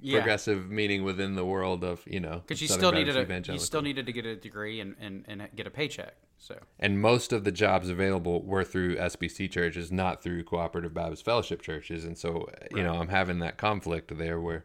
yeah. 0.00 0.18
progressive 0.18 0.70
meaning 0.70 1.04
within 1.04 1.36
the 1.36 1.44
world 1.44 1.84
of 1.84 2.02
you 2.06 2.20
know 2.20 2.42
because 2.46 2.60
you 2.60 2.68
still 2.68 2.92
needed 2.92 3.16
a, 3.16 3.52
you 3.52 3.58
still 3.58 3.82
needed 3.82 4.06
to 4.06 4.12
get 4.12 4.26
a 4.26 4.36
degree 4.36 4.80
and, 4.80 4.94
and, 5.00 5.24
and 5.28 5.48
get 5.54 5.66
a 5.66 5.70
paycheck 5.70 6.16
so. 6.42 6.58
And 6.78 6.98
most 6.98 7.34
of 7.34 7.44
the 7.44 7.52
jobs 7.52 7.90
available 7.90 8.42
were 8.42 8.64
through 8.64 8.96
SBC 8.96 9.50
churches 9.50 9.92
not 9.92 10.22
through 10.22 10.44
cooperative 10.44 10.94
Baptist 10.94 11.24
fellowship 11.24 11.60
churches 11.60 12.04
and 12.04 12.16
so 12.16 12.48
you 12.74 12.82
know 12.82 12.94
I'm 12.94 13.08
having 13.08 13.38
that 13.40 13.56
conflict 13.56 14.16
there 14.16 14.40
where 14.40 14.64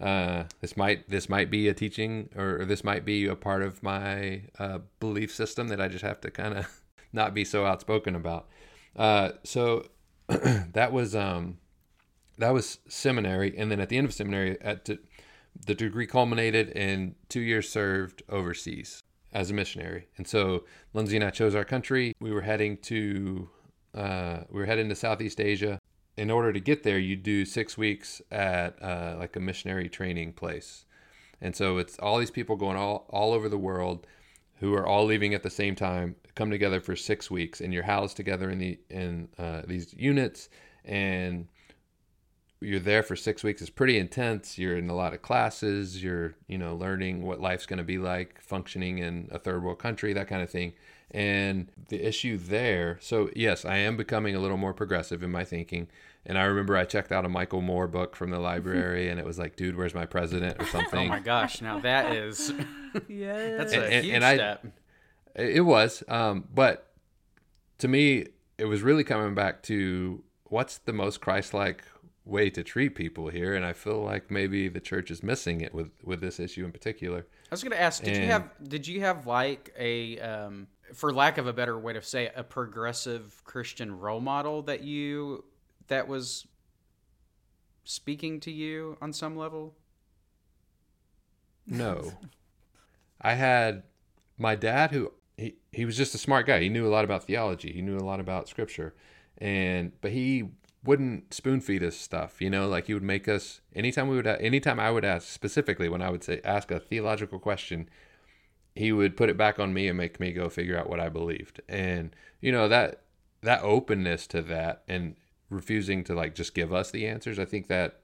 uh, 0.00 0.44
this 0.60 0.76
might 0.76 1.08
this 1.08 1.28
might 1.28 1.50
be 1.50 1.68
a 1.68 1.74
teaching 1.74 2.28
or, 2.36 2.60
or 2.60 2.64
this 2.64 2.84
might 2.84 3.04
be 3.04 3.26
a 3.26 3.34
part 3.34 3.62
of 3.62 3.82
my 3.82 4.42
uh, 4.58 4.78
belief 5.00 5.34
system 5.34 5.68
that 5.68 5.80
I 5.80 5.88
just 5.88 6.04
have 6.04 6.20
to 6.22 6.30
kind 6.30 6.54
of 6.54 6.82
not 7.12 7.34
be 7.34 7.44
so 7.44 7.64
outspoken 7.64 8.14
about 8.14 8.48
uh, 8.96 9.32
so 9.44 9.86
that 10.28 10.92
was 10.92 11.14
um, 11.14 11.58
that 12.38 12.52
was 12.52 12.78
seminary, 12.88 13.56
and 13.56 13.70
then 13.70 13.80
at 13.80 13.88
the 13.88 13.98
end 13.98 14.06
of 14.06 14.14
seminary, 14.14 14.60
at 14.60 14.84
the, 14.84 14.98
the 15.66 15.74
degree 15.74 16.06
culminated 16.06 16.70
in 16.70 17.14
two 17.28 17.40
years 17.40 17.68
served 17.68 18.22
overseas 18.28 19.02
as 19.32 19.50
a 19.50 19.54
missionary. 19.54 20.08
And 20.16 20.26
so 20.26 20.64
Lindsay 20.92 21.16
and 21.16 21.24
I 21.24 21.30
chose 21.30 21.54
our 21.54 21.64
country. 21.64 22.12
We 22.20 22.32
were 22.32 22.42
heading 22.42 22.78
to 22.78 23.48
uh, 23.94 24.38
we 24.50 24.60
were 24.60 24.66
heading 24.66 24.88
to 24.88 24.94
Southeast 24.94 25.40
Asia. 25.40 25.78
In 26.16 26.30
order 26.30 26.52
to 26.52 26.60
get 26.60 26.82
there, 26.82 26.98
you 26.98 27.14
do 27.16 27.44
six 27.44 27.76
weeks 27.76 28.22
at 28.30 28.82
uh, 28.82 29.16
like 29.18 29.36
a 29.36 29.40
missionary 29.40 29.88
training 29.88 30.32
place. 30.32 30.86
And 31.40 31.54
so 31.54 31.78
it's 31.78 31.98
all 31.98 32.18
these 32.18 32.30
people 32.30 32.56
going 32.56 32.76
all, 32.76 33.06
all 33.10 33.32
over 33.32 33.48
the 33.48 33.58
world 33.58 34.06
who 34.60 34.72
are 34.74 34.86
all 34.86 35.04
leaving 35.04 35.34
at 35.34 35.42
the 35.42 35.50
same 35.50 35.74
time 35.74 36.16
come 36.34 36.50
together 36.50 36.80
for 36.80 36.96
six 36.96 37.30
weeks 37.30 37.60
and 37.60 37.72
you're 37.72 37.82
housed 37.82 38.16
together 38.16 38.50
in 38.50 38.58
the 38.58 38.78
in 38.90 39.28
uh, 39.38 39.62
these 39.66 39.92
units 39.94 40.48
and 40.84 41.48
you're 42.60 42.80
there 42.80 43.02
for 43.02 43.16
six 43.16 43.44
weeks. 43.44 43.60
It's 43.60 43.70
pretty 43.70 43.98
intense. 43.98 44.58
You're 44.58 44.78
in 44.78 44.88
a 44.88 44.94
lot 44.94 45.12
of 45.12 45.20
classes. 45.22 46.02
You're 46.02 46.34
you 46.46 46.58
know 46.58 46.74
learning 46.74 47.22
what 47.22 47.40
life's 47.40 47.66
going 47.66 47.78
to 47.78 47.84
be 47.84 47.98
like 47.98 48.40
functioning 48.40 48.98
in 48.98 49.28
a 49.30 49.38
third 49.38 49.62
world 49.62 49.78
country 49.78 50.12
that 50.14 50.28
kind 50.28 50.42
of 50.42 50.50
thing 50.50 50.72
and 51.10 51.70
the 51.88 52.06
issue 52.06 52.36
there 52.36 52.98
so 53.00 53.30
yes 53.34 53.64
i 53.64 53.76
am 53.76 53.96
becoming 53.96 54.34
a 54.34 54.40
little 54.40 54.56
more 54.56 54.74
progressive 54.74 55.22
in 55.22 55.30
my 55.30 55.44
thinking 55.44 55.88
and 56.26 56.36
I 56.36 56.44
remember 56.44 56.76
I 56.76 56.84
checked 56.84 57.12
out 57.12 57.24
a 57.24 57.28
Michael 57.28 57.62
Moore 57.62 57.86
book 57.86 58.16
from 58.16 58.30
the 58.30 58.40
library, 58.40 59.08
and 59.08 59.20
it 59.20 59.24
was 59.24 59.38
like, 59.38 59.54
"Dude, 59.54 59.76
where's 59.76 59.94
my 59.94 60.06
president?" 60.06 60.60
or 60.60 60.66
something. 60.66 60.98
oh 61.06 61.08
my 61.08 61.20
gosh! 61.20 61.62
Now 61.62 61.78
that 61.78 62.14
is, 62.14 62.52
yeah, 63.08 63.56
that's 63.56 63.72
a 63.72 63.84
and, 63.84 64.04
huge 64.04 64.14
and 64.14 64.24
step. 64.24 64.66
I, 65.38 65.42
it 65.42 65.64
was, 65.64 66.02
um, 66.08 66.48
but 66.52 66.92
to 67.78 67.88
me, 67.88 68.26
it 68.58 68.64
was 68.64 68.82
really 68.82 69.04
coming 69.04 69.34
back 69.34 69.62
to 69.64 70.24
what's 70.44 70.78
the 70.78 70.92
most 70.92 71.20
Christ-like 71.20 71.84
way 72.24 72.50
to 72.50 72.64
treat 72.64 72.96
people 72.96 73.28
here, 73.28 73.54
and 73.54 73.64
I 73.64 73.72
feel 73.72 74.02
like 74.02 74.28
maybe 74.28 74.68
the 74.68 74.80
church 74.80 75.12
is 75.12 75.22
missing 75.22 75.60
it 75.60 75.72
with 75.72 75.92
with 76.02 76.20
this 76.20 76.40
issue 76.40 76.64
in 76.64 76.72
particular. 76.72 77.20
I 77.20 77.48
was 77.52 77.62
going 77.62 77.70
to 77.70 77.80
ask, 77.80 78.02
did 78.02 78.14
and, 78.14 78.24
you 78.24 78.30
have 78.30 78.50
did 78.68 78.88
you 78.88 79.00
have 79.02 79.28
like 79.28 79.72
a 79.78 80.18
um, 80.18 80.66
for 80.94 81.12
lack 81.12 81.38
of 81.38 81.46
a 81.46 81.52
better 81.52 81.78
way 81.78 81.92
to 81.92 82.02
say 82.02 82.26
it, 82.26 82.32
a 82.36 82.44
progressive 82.44 83.42
Christian 83.44 83.98
role 83.98 84.20
model 84.20 84.62
that 84.62 84.82
you 84.82 85.44
that 85.88 86.08
was 86.08 86.46
speaking 87.84 88.40
to 88.40 88.50
you 88.50 88.96
on 89.00 89.12
some 89.12 89.36
level? 89.36 89.74
No. 91.66 92.12
I 93.20 93.34
had 93.34 93.82
my 94.38 94.54
dad 94.54 94.90
who 94.90 95.12
he, 95.36 95.56
he 95.72 95.84
was 95.84 95.96
just 95.96 96.14
a 96.14 96.18
smart 96.18 96.46
guy. 96.46 96.60
He 96.60 96.68
knew 96.68 96.86
a 96.86 96.90
lot 96.90 97.04
about 97.04 97.24
theology. 97.24 97.72
He 97.72 97.82
knew 97.82 97.96
a 97.96 98.00
lot 98.00 98.20
about 98.20 98.48
scripture. 98.48 98.94
And 99.38 99.92
but 100.00 100.12
he 100.12 100.50
wouldn't 100.84 101.34
spoon 101.34 101.60
feed 101.60 101.82
us 101.82 101.96
stuff, 101.96 102.40
you 102.40 102.48
know, 102.48 102.68
like 102.68 102.86
he 102.86 102.94
would 102.94 103.02
make 103.02 103.28
us 103.28 103.60
anytime 103.74 104.08
we 104.08 104.16
would 104.16 104.26
anytime 104.26 104.80
I 104.80 104.90
would 104.90 105.04
ask 105.04 105.28
specifically 105.28 105.88
when 105.88 106.00
I 106.00 106.10
would 106.10 106.24
say 106.24 106.40
ask 106.44 106.70
a 106.70 106.78
theological 106.78 107.38
question, 107.38 107.88
he 108.76 108.92
would 108.92 109.16
put 109.16 109.30
it 109.30 109.36
back 109.36 109.58
on 109.58 109.72
me 109.72 109.88
and 109.88 109.96
make 109.96 110.20
me 110.20 110.32
go 110.32 110.48
figure 110.48 110.78
out 110.78 110.88
what 110.88 111.00
I 111.00 111.08
believed. 111.08 111.60
And 111.68 112.14
you 112.40 112.52
know, 112.52 112.68
that 112.68 113.00
that 113.42 113.62
openness 113.62 114.26
to 114.28 114.42
that 114.42 114.82
and 114.88 115.16
refusing 115.50 116.04
to 116.04 116.14
like 116.14 116.34
just 116.34 116.54
give 116.54 116.72
us 116.72 116.90
the 116.90 117.06
answers. 117.06 117.38
I 117.38 117.44
think 117.44 117.68
that 117.68 118.00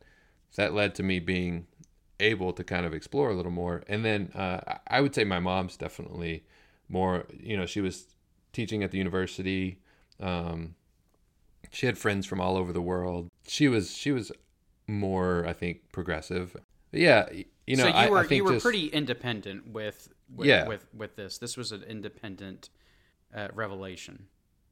that 0.57 0.75
led 0.75 0.95
to 0.97 1.03
me 1.03 1.19
being 1.19 1.67
able 2.21 2.53
to 2.53 2.65
kind 2.65 2.87
of 2.87 2.95
explore 2.95 3.31
a 3.31 3.35
little 3.35 3.53
more. 3.53 3.83
And 3.89 4.05
then 4.05 4.31
uh, 4.35 4.79
I 4.87 5.01
would 5.01 5.15
say 5.15 5.25
my 5.25 5.41
mom's 5.41 5.77
definitely 5.77 6.45
more. 6.89 7.27
You 7.39 7.57
know, 7.57 7.67
she 7.67 7.81
was 7.81 8.07
teaching 8.53 8.83
at 8.83 8.91
the 8.91 8.99
university. 8.99 9.79
Um, 10.21 10.75
she 11.71 11.87
had 11.87 11.99
friends 11.99 12.27
from 12.27 12.41
all 12.41 12.57
over 12.57 12.73
the 12.73 12.83
world. 12.83 13.29
She 13.47 13.69
was 13.69 13.95
she 13.95 14.13
was 14.13 14.33
more, 14.87 15.47
I 15.47 15.53
think, 15.53 15.93
progressive. 15.93 16.57
But 16.93 17.01
yeah, 17.01 17.29
you 17.67 17.77
know, 17.77 17.85
so 17.85 17.89
you 17.89 18.11
were 18.11 18.19
I, 18.19 18.23
I 18.23 18.27
you 18.27 18.45
were 18.45 18.53
just, 18.53 18.63
pretty 18.63 18.87
independent 18.87 19.67
with, 19.69 20.09
with 20.33 20.47
yeah. 20.47 20.69
with 20.69 20.87
with 20.95 21.17
this. 21.17 21.39
This 21.39 21.57
was 21.57 21.73
an 21.73 21.83
independent 21.83 22.69
uh, 23.35 23.49
revelation. 23.53 24.27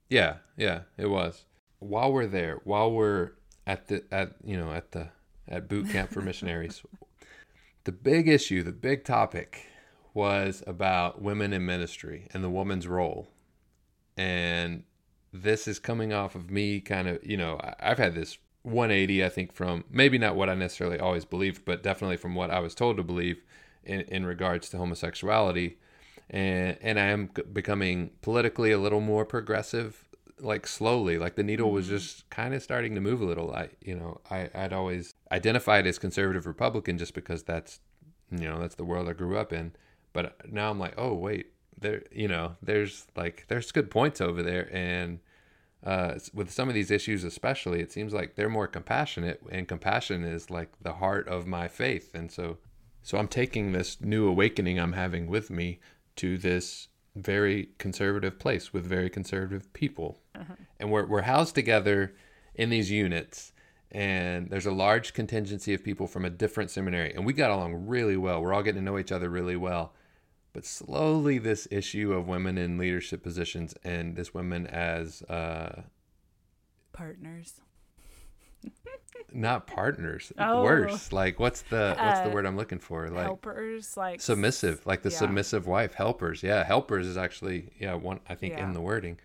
Yeah, 0.09 0.37
yeah, 0.57 0.83
it 0.97 1.07
was 1.07 1.45
while 1.81 2.13
we're 2.13 2.27
there, 2.27 2.61
while 2.65 2.93
we're 2.93 3.33
at 3.67 3.89
the 3.89 4.05
at 4.13 4.35
you 4.45 4.57
know 4.57 4.73
at 4.73 4.93
the 4.93 5.09
at 5.49 5.69
boot 5.69 5.91
camp 5.91 6.11
for 6.11 6.21
missionaries, 6.21 6.83
the 7.85 7.93
big 7.93 8.29
issue, 8.29 8.63
the 8.63 8.73
big 8.73 9.05
topic 9.05 9.67
was 10.15 10.63
about 10.67 11.23
women 11.23 11.53
in 11.53 11.65
ministry 11.65 12.29
and 12.33 12.45
the 12.45 12.51
woman's 12.51 12.87
role. 12.87 13.29
And 14.17 14.85
this 15.33 15.67
is 15.67 15.79
coming 15.79 16.13
off 16.13 16.35
of 16.35 16.51
me 16.51 16.81
kind 16.81 17.09
of, 17.09 17.25
you 17.25 17.37
know, 17.37 17.61
I've 17.79 17.99
had 17.99 18.15
this 18.15 18.39
180, 18.62 19.25
I 19.25 19.29
think, 19.29 19.53
from 19.53 19.85
maybe 19.90 20.18
not 20.18 20.37
what 20.37 20.51
I 20.51 20.55
necessarily 20.55 20.99
always 20.99 21.25
believed, 21.25 21.64
but 21.64 21.83
definitely 21.83 22.16
from 22.16 22.35
what 22.35 22.51
I 22.51 22.61
was 22.61 22.75
told 22.75 22.96
to 22.99 23.03
believe 23.03 23.42
in, 23.85 24.01
in 24.03 24.27
regards 24.27 24.68
to 24.70 24.79
homosexuality. 24.79 25.79
And, 26.29 26.77
and 26.81 26.99
I 26.99 27.07
am 27.07 27.31
becoming 27.53 28.11
politically 28.22 28.70
a 28.70 28.78
little 28.78 29.01
more 29.01 29.24
progressive 29.24 30.05
like 30.43 30.66
slowly 30.66 31.18
like 31.18 31.37
the 31.37 31.43
needle 31.43 31.70
was 31.70 31.87
mm-hmm. 31.87 31.97
just 31.97 32.28
kind 32.30 32.55
of 32.55 32.62
starting 32.62 32.95
to 32.95 33.01
move 33.01 33.20
a 33.20 33.24
little 33.24 33.53
i 33.53 33.68
you 33.82 33.95
know 33.95 34.20
i 34.30 34.49
i'd 34.55 34.72
always 34.72 35.14
identified 35.30 35.87
as 35.87 35.99
conservative 35.99 36.47
republican 36.47 36.99
just 36.99 37.14
because 37.14 37.43
that's 37.43 37.80
you 38.30 38.49
know 38.49 38.59
that's 38.59 38.74
the 38.76 38.85
world 38.85 39.09
i 39.09 39.12
grew 39.12 39.37
up 39.37 39.53
in 39.53 39.72
but 40.12 40.37
now 40.51 40.70
i'm 40.70 40.78
like 40.78 40.95
oh 40.97 41.12
wait 41.12 41.53
there 41.78 42.03
you 42.12 42.28
know 42.28 42.57
there's 42.62 43.07
like 43.16 43.45
there's 43.49 43.72
good 43.72 43.91
points 43.91 44.20
over 44.20 44.43
there 44.43 44.68
and 44.74 45.20
uh, 45.85 46.18
with 46.35 46.51
some 46.51 46.68
of 46.68 46.74
these 46.74 46.91
issues 46.91 47.24
especially 47.24 47.81
it 47.81 47.93
seems 47.93 48.12
like 48.12 48.35
they're 48.35 48.49
more 48.49 48.66
compassionate 48.66 49.41
and 49.51 49.68
compassion 49.68 50.24
is 50.24 50.51
like 50.51 50.70
the 50.83 50.95
heart 50.95 51.26
of 51.28 51.47
my 51.47 51.68
faith 51.68 52.14
and 52.14 52.31
so 52.31 52.59
so 53.03 53.16
i'm 53.18 53.28
taking 53.28 53.72
this 53.72 54.01
new 54.01 54.28
awakening 54.28 54.78
i'm 54.78 54.93
having 54.93 55.26
with 55.26 55.51
me 55.51 55.81
to 56.16 56.37
this 56.37 56.89
very 57.16 57.70
conservative 57.78 58.39
place 58.39 58.72
with 58.72 58.85
very 58.85 59.11
conservative 59.11 59.72
people. 59.72 60.20
Uh-huh. 60.35 60.55
And 60.78 60.91
we're, 60.91 61.07
we're 61.07 61.22
housed 61.22 61.55
together 61.55 62.14
in 62.55 62.70
these 62.70 62.91
units. 62.91 63.53
And 63.93 64.49
there's 64.51 64.66
a 64.66 64.72
large 64.72 65.14
contingency 65.14 65.74
of 65.74 65.83
people 65.83 66.07
from 66.07 66.24
a 66.24 66.31
different 66.31 66.70
seminary. 66.70 67.12
And 67.12 67.26
we 67.26 67.33
got 67.33 67.51
along 67.51 67.87
really 67.87 68.16
well. 68.16 68.41
We're 68.41 68.53
all 68.53 68.62
getting 68.62 68.83
to 68.83 68.85
know 68.85 68.99
each 68.99 69.12
other 69.12 69.28
really 69.28 69.57
well. 69.57 69.95
But 70.53 70.64
slowly 70.64 71.38
this 71.38 71.68
issue 71.70 72.12
of 72.12 72.26
women 72.28 72.59
in 72.59 72.76
leadership 72.78 73.22
positions 73.22 73.74
and 73.84 74.16
this 74.16 74.34
women 74.34 74.66
as 74.66 75.22
uh, 75.22 75.82
Partners. 76.92 77.61
not 79.32 79.66
partners, 79.66 80.32
Oh. 80.38 80.62
worse. 80.64 81.12
Like 81.12 81.38
what's 81.38 81.62
the 81.62 81.94
what's 81.98 82.20
the 82.20 82.30
Uh, 82.30 82.34
word 82.34 82.46
I'm 82.46 82.57
looking 82.57 82.78
for? 82.78 83.09
Like 83.09 83.24
Helpers, 83.24 83.96
like 83.96 84.20
submissive, 84.20 84.84
like 84.86 85.03
the 85.03 85.11
yeah. 85.11 85.16
submissive 85.18 85.66
wife, 85.66 85.94
helpers. 85.94 86.42
Yeah, 86.42 86.64
helpers 86.64 87.07
is 87.07 87.16
actually 87.16 87.70
yeah 87.78 87.94
one 87.94 88.20
I 88.28 88.34
think 88.34 88.55
Yeah. 88.55 88.64
in 88.66 88.72
the 88.72 88.80
wording. 88.80 89.18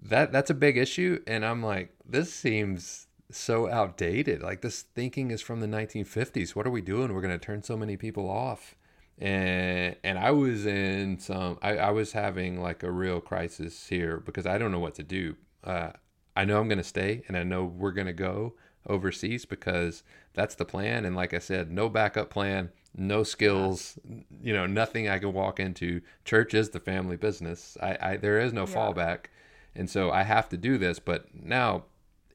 That 0.00 0.30
that's 0.32 0.50
a 0.50 0.54
big 0.54 0.76
issue, 0.76 1.20
and 1.26 1.44
I'm 1.44 1.62
like, 1.62 1.92
this 2.06 2.32
seems 2.32 3.06
so 3.32 3.68
outdated. 3.68 4.42
Like 4.42 4.60
this 4.60 4.82
thinking 4.82 5.30
is 5.32 5.40
from 5.40 5.60
the 5.60 5.66
1950s. 5.66 6.54
What 6.54 6.66
are 6.66 6.70
we 6.70 6.80
doing? 6.82 7.12
We're 7.12 7.20
gonna 7.22 7.38
turn 7.38 7.62
so 7.62 7.76
many 7.76 7.96
people 7.96 8.28
off. 8.30 8.76
And 9.20 9.96
and 10.04 10.18
I 10.18 10.30
was 10.30 10.64
in 10.66 11.18
some. 11.18 11.58
I, 11.62 11.76
I 11.78 11.90
was 11.90 12.12
having 12.12 12.60
like 12.60 12.82
a 12.82 12.90
real 12.90 13.20
crisis 13.20 13.88
here 13.88 14.18
because 14.18 14.46
I 14.46 14.58
don't 14.58 14.70
know 14.70 14.78
what 14.78 14.94
to 14.94 15.02
do. 15.02 15.36
Uh, 15.64 15.90
I 16.36 16.44
know 16.44 16.60
I'm 16.60 16.68
gonna 16.68 16.84
stay, 16.84 17.22
and 17.26 17.36
I 17.36 17.42
know 17.42 17.64
we're 17.64 17.92
gonna 17.92 18.12
go 18.12 18.54
overseas 18.86 19.44
because 19.44 20.04
that's 20.34 20.54
the 20.54 20.64
plan. 20.64 21.04
And 21.04 21.16
like 21.16 21.34
I 21.34 21.40
said, 21.40 21.70
no 21.70 21.88
backup 21.88 22.30
plan, 22.30 22.70
no 22.96 23.24
skills, 23.24 23.98
you 24.40 24.52
know, 24.52 24.66
nothing 24.66 25.08
I 25.08 25.18
can 25.18 25.32
walk 25.32 25.58
into. 25.58 26.00
Church 26.24 26.54
is 26.54 26.70
the 26.70 26.80
family 26.80 27.16
business. 27.16 27.76
I, 27.82 27.98
I 28.00 28.16
there 28.18 28.38
is 28.38 28.52
no 28.52 28.66
Yeah. 28.66 28.74
fallback, 28.74 29.26
and 29.74 29.90
so 29.90 30.10
I 30.12 30.22
have 30.22 30.48
to 30.50 30.56
do 30.56 30.78
this. 30.78 31.00
But 31.00 31.26
now, 31.34 31.84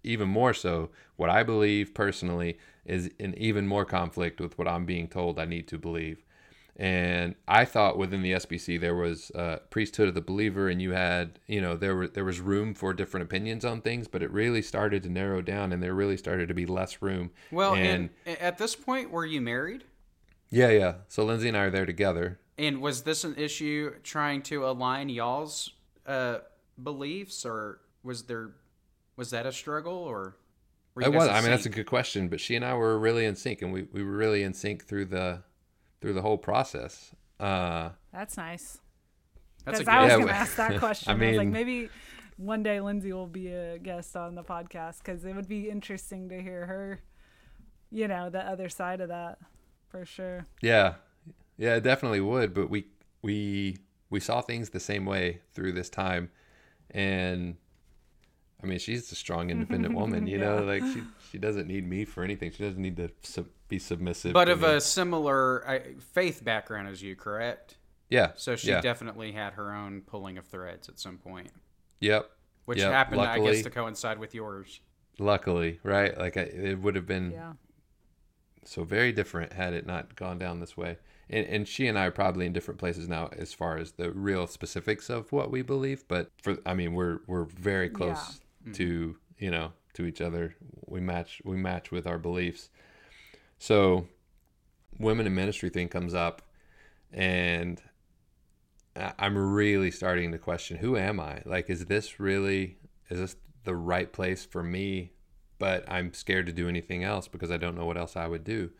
even 0.03 0.27
more 0.27 0.53
so, 0.53 0.89
what 1.15 1.29
I 1.29 1.43
believe 1.43 1.93
personally 1.93 2.57
is 2.85 3.09
in 3.19 3.33
even 3.37 3.67
more 3.67 3.85
conflict 3.85 4.41
with 4.41 4.57
what 4.57 4.67
I'm 4.67 4.85
being 4.85 5.07
told 5.07 5.39
I 5.39 5.45
need 5.45 5.67
to 5.69 5.77
believe. 5.77 6.25
And 6.75 7.35
I 7.47 7.65
thought 7.65 7.99
within 7.99 8.23
the 8.23 8.31
SBC 8.31 8.79
there 8.79 8.95
was 8.95 9.29
uh, 9.31 9.57
priesthood 9.69 10.07
of 10.07 10.15
the 10.15 10.21
believer, 10.21 10.69
and 10.69 10.81
you 10.81 10.91
had, 10.91 11.39
you 11.45 11.61
know, 11.61 11.75
there 11.75 11.95
were 11.95 12.07
there 12.07 12.25
was 12.25 12.39
room 12.39 12.73
for 12.73 12.93
different 12.93 13.25
opinions 13.25 13.63
on 13.63 13.81
things, 13.81 14.07
but 14.07 14.23
it 14.23 14.31
really 14.31 14.63
started 14.63 15.03
to 15.03 15.09
narrow 15.09 15.41
down, 15.41 15.71
and 15.71 15.83
there 15.83 15.93
really 15.93 16.17
started 16.17 16.47
to 16.47 16.55
be 16.55 16.65
less 16.65 17.01
room. 17.01 17.29
Well, 17.51 17.75
and, 17.75 18.09
and 18.25 18.41
at 18.41 18.57
this 18.57 18.75
point, 18.75 19.11
were 19.11 19.25
you 19.25 19.39
married? 19.39 19.83
yeah, 20.49 20.69
yeah. 20.69 20.93
So 21.07 21.23
Lindsay 21.23 21.47
and 21.47 21.57
I 21.57 21.61
are 21.61 21.69
there 21.69 21.85
together. 21.85 22.39
And 22.57 22.81
was 22.81 23.03
this 23.03 23.23
an 23.23 23.35
issue 23.35 23.93
trying 24.03 24.41
to 24.43 24.67
align 24.67 25.09
y'all's 25.09 25.71
uh, 26.07 26.39
beliefs, 26.81 27.45
or 27.45 27.81
was 28.03 28.23
there 28.23 28.51
was 29.15 29.29
that 29.29 29.45
a 29.45 29.51
struggle, 29.51 29.93
or 29.93 30.37
were 30.95 31.03
It 31.03 31.05
guys 31.05 31.13
was. 31.13 31.29
I 31.29 31.41
mean, 31.41 31.51
that's 31.51 31.67
a 31.67 31.69
good 31.69 31.85
question. 31.85 32.29
But 32.29 32.39
she 32.39 32.55
and 32.55 32.65
I 32.65 32.73
were 32.73 32.97
really 32.97 33.25
in 33.25 33.35
sync, 33.35 33.61
and 33.61 33.71
we, 33.71 33.83
we 33.91 34.03
were 34.03 34.17
really 34.17 34.41
in 34.41 34.55
sync 34.55 34.85
through 34.85 35.05
the 35.05 35.43
through 36.03 36.11
the 36.13 36.21
whole 36.21 36.37
process. 36.37 37.15
Uh, 37.39 37.91
That's 38.11 38.35
nice. 38.35 38.79
That's 39.63 39.79
a 39.79 39.83
Because 39.85 39.87
I 39.87 40.01
was 40.03 40.09
Yeah, 40.09 40.15
going 40.17 40.27
to 40.27 40.33
ask 40.35 40.55
that 40.57 40.77
question. 40.85 41.09
I, 41.21 41.25
I 41.25 41.27
was 41.29 41.37
like, 41.37 41.45
mean- 41.47 41.53
maybe 41.53 41.89
one 42.35 42.61
day 42.61 42.81
Lindsay 42.81 43.13
will 43.13 43.25
be 43.25 43.47
a 43.53 43.79
guest 43.79 44.17
on 44.17 44.35
the 44.35 44.43
podcast 44.43 44.97
because 44.97 45.23
it 45.23 45.33
would 45.33 45.47
be 45.47 45.69
interesting 45.69 46.27
to 46.27 46.41
hear 46.41 46.65
her, 46.65 46.99
you 47.89 48.09
know, 48.09 48.29
the 48.29 48.41
other 48.41 48.67
side 48.67 48.99
of 48.99 49.07
that 49.07 49.37
for 49.87 50.03
sure. 50.03 50.45
yeah, 50.61 50.95
yeah, 51.57 51.75
it 51.75 51.83
definitely 51.83 52.19
would. 52.19 52.53
But 52.53 52.69
we 52.69 52.87
we 53.21 53.77
we 54.09 54.19
saw 54.19 54.41
things 54.41 54.71
the 54.71 54.81
same 54.81 55.05
way 55.05 55.39
through 55.53 55.71
this 55.71 55.89
time, 55.89 56.31
and 56.91 57.55
I 58.63 58.65
mean, 58.67 58.79
she's 58.79 59.11
a 59.11 59.15
strong, 59.15 59.49
independent 59.49 59.93
woman. 59.93 60.27
You 60.27 60.37
know, 60.39 60.63
like 60.63 60.85
she 60.87 61.03
she 61.31 61.37
doesn't 61.37 61.67
need 61.67 61.87
me 61.87 62.05
for 62.05 62.23
anything. 62.23 62.51
She 62.51 62.63
doesn't 62.63 62.81
need 62.81 62.97
to 62.97 63.11
sub, 63.23 63.47
be 63.67 63.79
submissive. 63.79 64.33
but 64.33 64.49
of 64.49 64.61
me. 64.61 64.67
a 64.77 64.81
similar 64.81 65.67
uh, 65.67 65.79
faith 65.99 66.43
background 66.43 66.87
as 66.87 67.01
you, 67.01 67.15
correct? 67.15 67.77
yeah. 68.09 68.31
So 68.35 68.55
she 68.55 68.71
yeah. 68.71 68.81
definitely 68.81 69.31
had 69.31 69.53
her 69.53 69.73
own 69.73 70.01
pulling 70.01 70.37
of 70.37 70.45
threads 70.47 70.89
at 70.89 70.99
some 70.99 71.17
point, 71.17 71.51
Yep. 71.99 72.29
which 72.65 72.79
Yep, 72.79 72.91
happened, 72.91 73.25
I 73.25 73.39
guess, 73.39 73.61
to 73.63 73.69
coincide 73.69 74.19
with 74.19 74.33
yours. 74.35 74.81
Luckily, 75.19 75.79
right? 75.83 76.17
Like 76.17 76.37
I, 76.37 76.41
it 76.41 76.79
would 76.79 76.95
have 76.95 77.05
been 77.07 77.31
Yeah. 77.31 77.53
so 78.65 78.83
very 78.83 79.11
different 79.11 79.53
had 79.53 79.73
it 79.73 79.85
not 79.85 80.15
gone 80.15 80.37
down 80.39 80.59
this 80.59 80.77
way. 80.77 80.97
And, 81.29 81.45
and 81.47 81.67
she 81.67 81.87
and 81.87 81.97
I 81.97 82.05
are 82.05 82.11
probably 82.11 82.45
in 82.45 82.53
different 82.53 82.79
places 82.79 83.07
now 83.07 83.29
as 83.33 83.53
far 83.53 83.77
as 83.77 83.93
the 83.93 84.11
real 84.11 84.47
specifics 84.47 85.09
of 85.09 85.31
what 85.31 85.51
we 85.51 85.61
believe. 85.61 86.07
But 86.07 86.29
for 86.41 86.57
I 86.65 86.73
mean, 86.73 86.93
we're 86.93 87.19
we're 87.27 87.45
very 87.45 87.89
close 87.89 88.39
Mm. 88.67 88.73
to 88.75 89.17
you 89.37 89.51
know 89.51 89.73
to 89.93 90.05
each 90.05 90.21
other. 90.21 90.55
We 90.85 90.99
match 90.99 91.41
we 91.43 91.55
match 91.55 91.91
with 91.91 92.07
our 92.07 92.17
beliefs. 92.17 92.69
So, 93.59 94.07
women 94.99 95.25
in 95.25 95.35
ministry 95.35 95.69
thing 95.69 95.87
comes 95.87 96.13
up, 96.13 96.41
and 97.11 97.81
I'm 98.95 99.37
really 99.37 99.91
starting 99.91 100.31
to 100.31 100.37
question 100.37 100.77
who 100.77 100.97
am 100.97 101.19
I? 101.19 101.41
Like, 101.45 101.69
is 101.69 101.85
this 101.85 102.19
really 102.19 102.77
is 103.09 103.19
this 103.19 103.35
the 103.63 103.75
right 103.75 104.11
place 104.11 104.45
for 104.45 104.63
me? 104.63 105.11
But 105.59 105.89
I'm 105.89 106.13
scared 106.13 106.47
to 106.47 106.51
do 106.51 106.67
anything 106.67 107.03
else 107.03 107.27
because 107.27 107.49
I 107.49 107.57
don't 107.57 107.75
know 107.75 107.85
what 107.85 107.97
else 107.97 108.15
I 108.15 108.27
would 108.27 108.43
do. 108.43 108.71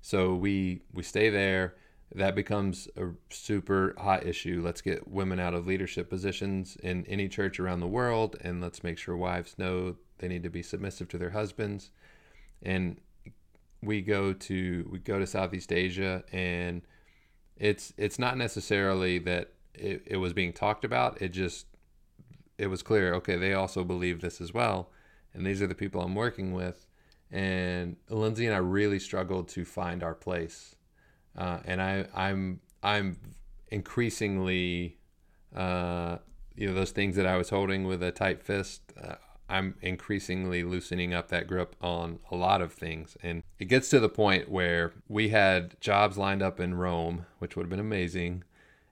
So 0.00 0.34
we 0.34 0.82
we 0.92 1.02
stay 1.02 1.30
there. 1.30 1.74
That 2.14 2.34
becomes 2.34 2.88
a 2.96 3.08
super 3.30 3.94
hot 3.98 4.24
issue. 4.26 4.62
Let's 4.64 4.80
get 4.80 5.08
women 5.08 5.40
out 5.40 5.54
of 5.54 5.66
leadership 5.66 6.08
positions 6.08 6.76
in 6.82 7.04
any 7.06 7.28
church 7.28 7.58
around 7.58 7.80
the 7.80 7.88
world, 7.88 8.36
and 8.40 8.60
let's 8.60 8.84
make 8.84 8.96
sure 8.98 9.16
wives 9.16 9.56
know 9.58 9.96
they 10.18 10.28
need 10.28 10.44
to 10.44 10.50
be 10.50 10.62
submissive 10.62 11.08
to 11.08 11.18
their 11.18 11.30
husbands. 11.30 11.90
And 12.62 13.00
we 13.82 14.00
go 14.00 14.32
to 14.32 14.88
we 14.90 14.98
go 14.98 15.18
to 15.18 15.26
Southeast 15.26 15.72
Asia, 15.72 16.24
and 16.32 16.82
it's 17.56 17.92
it's 17.96 18.18
not 18.18 18.38
necessarily 18.38 19.18
that 19.18 19.52
it, 19.74 20.02
it 20.06 20.16
was 20.16 20.32
being 20.32 20.52
talked 20.52 20.84
about. 20.84 21.20
It 21.20 21.30
just 21.30 21.66
it 22.56 22.68
was 22.68 22.82
clear. 22.82 23.14
Okay, 23.14 23.36
they 23.36 23.52
also 23.52 23.84
believe 23.84 24.20
this 24.20 24.40
as 24.40 24.54
well, 24.54 24.90
and 25.34 25.44
these 25.44 25.60
are 25.60 25.66
the 25.66 25.74
people 25.74 26.00
I'm 26.00 26.14
working 26.14 26.52
with 26.52 26.86
and 27.30 27.96
Lindsay 28.08 28.46
and 28.46 28.54
I 28.54 28.58
really 28.58 28.98
struggled 28.98 29.48
to 29.48 29.64
find 29.64 30.02
our 30.02 30.14
place. 30.14 30.75
Uh, 31.36 31.58
and 31.64 31.82
I, 31.82 32.06
I'm 32.14 32.60
I'm 32.82 33.18
increasingly, 33.68 34.96
uh, 35.54 36.18
you 36.54 36.68
know, 36.68 36.74
those 36.74 36.92
things 36.92 37.16
that 37.16 37.26
I 37.26 37.36
was 37.36 37.50
holding 37.50 37.84
with 37.84 38.02
a 38.02 38.12
tight 38.12 38.42
fist. 38.42 38.82
Uh, 39.00 39.16
I'm 39.48 39.76
increasingly 39.80 40.64
loosening 40.64 41.14
up 41.14 41.28
that 41.28 41.46
grip 41.46 41.76
on 41.80 42.18
a 42.30 42.36
lot 42.36 42.60
of 42.60 42.72
things, 42.72 43.16
and 43.22 43.42
it 43.58 43.66
gets 43.66 43.88
to 43.90 44.00
the 44.00 44.08
point 44.08 44.50
where 44.50 44.92
we 45.08 45.28
had 45.28 45.80
jobs 45.80 46.18
lined 46.18 46.42
up 46.42 46.58
in 46.58 46.74
Rome, 46.74 47.26
which 47.38 47.54
would 47.54 47.64
have 47.64 47.70
been 47.70 47.78
amazing, 47.78 48.42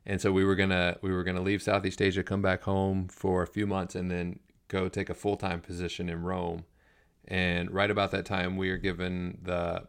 and 0.06 0.20
so 0.20 0.30
we 0.30 0.44
were 0.44 0.54
gonna 0.54 0.98
we 1.02 1.10
were 1.10 1.24
gonna 1.24 1.40
leave 1.40 1.62
Southeast 1.62 2.00
Asia, 2.00 2.22
come 2.22 2.42
back 2.42 2.62
home 2.62 3.08
for 3.08 3.42
a 3.42 3.48
few 3.48 3.66
months, 3.66 3.94
and 3.96 4.10
then 4.10 4.38
go 4.68 4.88
take 4.88 5.10
a 5.10 5.14
full 5.14 5.36
time 5.36 5.60
position 5.60 6.08
in 6.08 6.22
Rome. 6.22 6.64
And 7.26 7.70
right 7.70 7.90
about 7.90 8.10
that 8.10 8.26
time, 8.26 8.56
we 8.56 8.70
are 8.70 8.76
given 8.76 9.38
the 9.42 9.84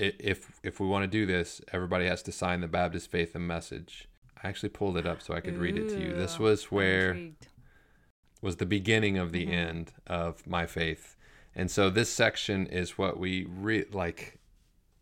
if 0.00 0.60
if 0.62 0.80
we 0.80 0.86
want 0.86 1.04
to 1.04 1.08
do 1.08 1.26
this, 1.26 1.60
everybody 1.72 2.06
has 2.06 2.22
to 2.24 2.32
sign 2.32 2.60
the 2.60 2.68
Baptist 2.68 3.10
Faith 3.10 3.34
and 3.34 3.46
Message. 3.46 4.08
I 4.42 4.48
actually 4.48 4.70
pulled 4.70 4.96
it 4.96 5.06
up 5.06 5.20
so 5.20 5.34
I 5.34 5.40
could 5.40 5.58
read 5.58 5.76
it 5.76 5.88
to 5.90 6.00
you. 6.00 6.14
This 6.14 6.38
was 6.38 6.64
where 6.64 7.10
intrigued. 7.10 7.48
was 8.40 8.56
the 8.56 8.66
beginning 8.66 9.18
of 9.18 9.32
the 9.32 9.44
mm-hmm. 9.44 9.54
end 9.54 9.92
of 10.06 10.46
my 10.46 10.66
faith. 10.66 11.16
And 11.54 11.70
so 11.70 11.90
this 11.90 12.10
section 12.10 12.66
is 12.66 12.96
what 12.96 13.18
we 13.18 13.46
re- 13.50 13.86
like 13.92 14.38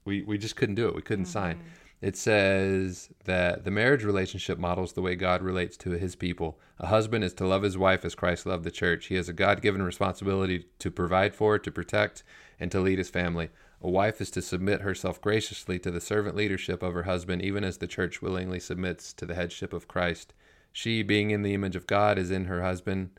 we 0.04 0.22
we 0.22 0.38
just 0.38 0.56
couldn't 0.56 0.74
do 0.74 0.88
it. 0.88 0.94
We 0.96 1.02
couldn't 1.02 1.26
sign. 1.26 1.56
Mm-hmm. 1.56 1.68
It 2.00 2.16
says 2.16 3.10
that 3.24 3.64
the 3.64 3.72
marriage 3.72 4.04
relationship 4.04 4.56
models 4.56 4.92
the 4.92 5.02
way 5.02 5.16
God 5.16 5.42
relates 5.42 5.76
to 5.78 5.90
his 5.90 6.14
people. 6.14 6.60
A 6.78 6.86
husband 6.86 7.24
is 7.24 7.34
to 7.34 7.46
love 7.46 7.62
his 7.62 7.76
wife 7.76 8.04
as 8.04 8.14
Christ 8.14 8.46
loved 8.46 8.62
the 8.62 8.70
church. 8.70 9.06
He 9.06 9.16
has 9.16 9.28
a 9.28 9.32
God-given 9.32 9.82
responsibility 9.82 10.66
to 10.78 10.92
provide 10.92 11.34
for, 11.34 11.58
to 11.58 11.72
protect, 11.72 12.22
and 12.60 12.70
to 12.70 12.78
lead 12.78 12.98
his 12.98 13.10
family. 13.10 13.48
A 13.80 13.88
wife 13.88 14.20
is 14.20 14.30
to 14.32 14.42
submit 14.42 14.80
herself 14.80 15.20
graciously 15.20 15.78
to 15.80 15.90
the 15.90 16.00
servant 16.00 16.34
leadership 16.34 16.82
of 16.82 16.94
her 16.94 17.04
husband, 17.04 17.42
even 17.42 17.62
as 17.62 17.78
the 17.78 17.86
church 17.86 18.20
willingly 18.20 18.58
submits 18.58 19.12
to 19.14 19.26
the 19.26 19.34
headship 19.34 19.72
of 19.72 19.86
Christ. 19.86 20.34
She, 20.72 21.02
being 21.02 21.30
in 21.30 21.42
the 21.42 21.54
image 21.54 21.76
of 21.76 21.86
God, 21.86 22.18
is 22.18 22.30
in 22.30 22.46
her 22.46 22.62
husband, 22.62 23.10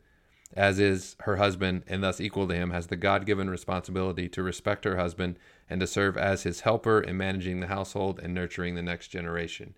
as 0.54 0.78
is 0.78 1.16
her 1.20 1.36
husband, 1.36 1.84
and 1.86 2.02
thus 2.02 2.20
equal 2.20 2.46
to 2.48 2.54
him, 2.54 2.70
has 2.70 2.88
the 2.88 2.96
God 2.96 3.24
given 3.24 3.48
responsibility 3.48 4.28
to 4.28 4.42
respect 4.42 4.84
her 4.84 4.96
husband 4.96 5.38
and 5.68 5.80
to 5.80 5.86
serve 5.86 6.18
as 6.18 6.42
his 6.42 6.60
helper 6.60 7.00
in 7.00 7.16
managing 7.16 7.60
the 7.60 7.68
household 7.68 8.20
and 8.22 8.34
nurturing 8.34 8.74
the 8.74 8.82
next 8.82 9.08
generation. 9.08 9.74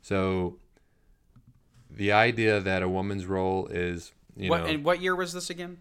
So, 0.00 0.58
the 1.90 2.10
idea 2.10 2.58
that 2.58 2.82
a 2.82 2.88
woman's 2.88 3.26
role 3.26 3.66
is, 3.66 4.12
you 4.34 4.48
what 4.48 4.62
know, 4.62 4.66
and 4.66 4.84
what 4.84 5.02
year 5.02 5.14
was 5.14 5.34
this 5.34 5.50
again? 5.50 5.78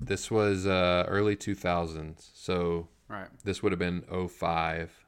this 0.00 0.30
was 0.30 0.66
uh, 0.66 1.04
early 1.06 1.36
2000s. 1.36 2.30
So, 2.34 2.88
Right. 3.10 3.28
this 3.42 3.62
would 3.62 3.72
have 3.72 3.78
been 3.78 4.02
05, 4.02 5.04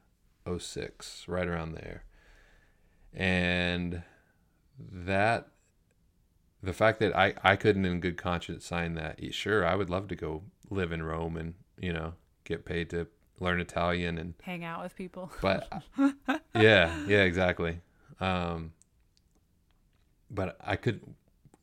06, 0.59 1.25
right 1.27 1.47
around 1.47 1.75
there. 1.75 2.03
And 3.13 4.03
that, 4.77 5.47
the 6.61 6.73
fact 6.73 6.99
that 6.99 7.15
I, 7.15 7.33
I 7.43 7.55
couldn't 7.55 7.85
in 7.85 8.01
good 8.01 8.17
conscience 8.17 8.65
sign 8.65 8.95
that, 8.95 9.33
sure, 9.33 9.65
I 9.65 9.75
would 9.75 9.89
love 9.89 10.09
to 10.09 10.15
go 10.15 10.43
live 10.69 10.91
in 10.91 11.01
Rome 11.03 11.37
and, 11.37 11.53
you 11.79 11.93
know, 11.93 12.13
get 12.43 12.65
paid 12.65 12.89
to 12.89 13.07
learn 13.39 13.61
Italian 13.61 14.17
and, 14.17 14.33
hang 14.41 14.63
out 14.63 14.83
with 14.83 14.95
people. 14.95 15.31
but 15.41 15.71
yeah, 16.55 17.05
yeah, 17.07 17.21
exactly. 17.21 17.79
Um, 18.19 18.73
but 20.29 20.57
I 20.61 20.75
could, 20.75 21.01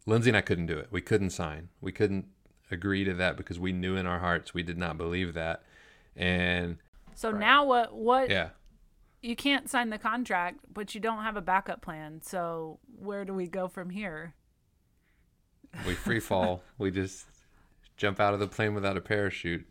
Lindsay 0.07 0.31
and 0.31 0.37
I 0.37 0.43
couldn't 0.43 0.67
do 0.67 0.79
it. 0.79 0.89
We 0.91 1.01
couldn't 1.01 1.31
sign. 1.31 1.69
We 1.81 1.93
couldn't 1.93 2.29
agree 2.71 3.05
to 3.05 3.15
that 3.15 3.37
because 3.37 3.59
we 3.59 3.73
knew 3.73 3.97
in 3.97 4.07
our 4.07 4.21
hearts 4.21 4.55
we 4.55 4.63
did 4.63 4.79
not 4.79 4.97
believe 4.97 5.35
that. 5.35 5.63
And 6.17 6.79
So 7.15 7.31
now 7.33 7.65
what? 7.65 7.95
What? 7.95 8.31
yeah, 8.31 8.51
You 9.23 9.37
can't 9.37 9.69
sign 9.71 9.91
the 9.91 9.99
contract, 9.99 10.61
but 10.73 10.95
you 10.95 11.01
don't 11.01 11.23
have 11.23 11.37
a 11.37 11.41
backup 11.43 11.83
plan. 11.83 12.21
So 12.23 12.79
where 12.99 13.25
do 13.25 13.35
we 13.35 13.47
go 13.49 13.69
from 13.69 13.91
here? 13.91 14.35
we 15.87 15.95
free 15.95 16.21
fall. 16.31 16.63
we 16.79 16.91
just 16.91 17.27
jump 17.97 18.21
out 18.21 18.35
of 18.35 18.41
the 18.41 18.47
plane 18.49 18.75
without 18.75 18.97
a 18.97 19.01
parachute. 19.01 19.67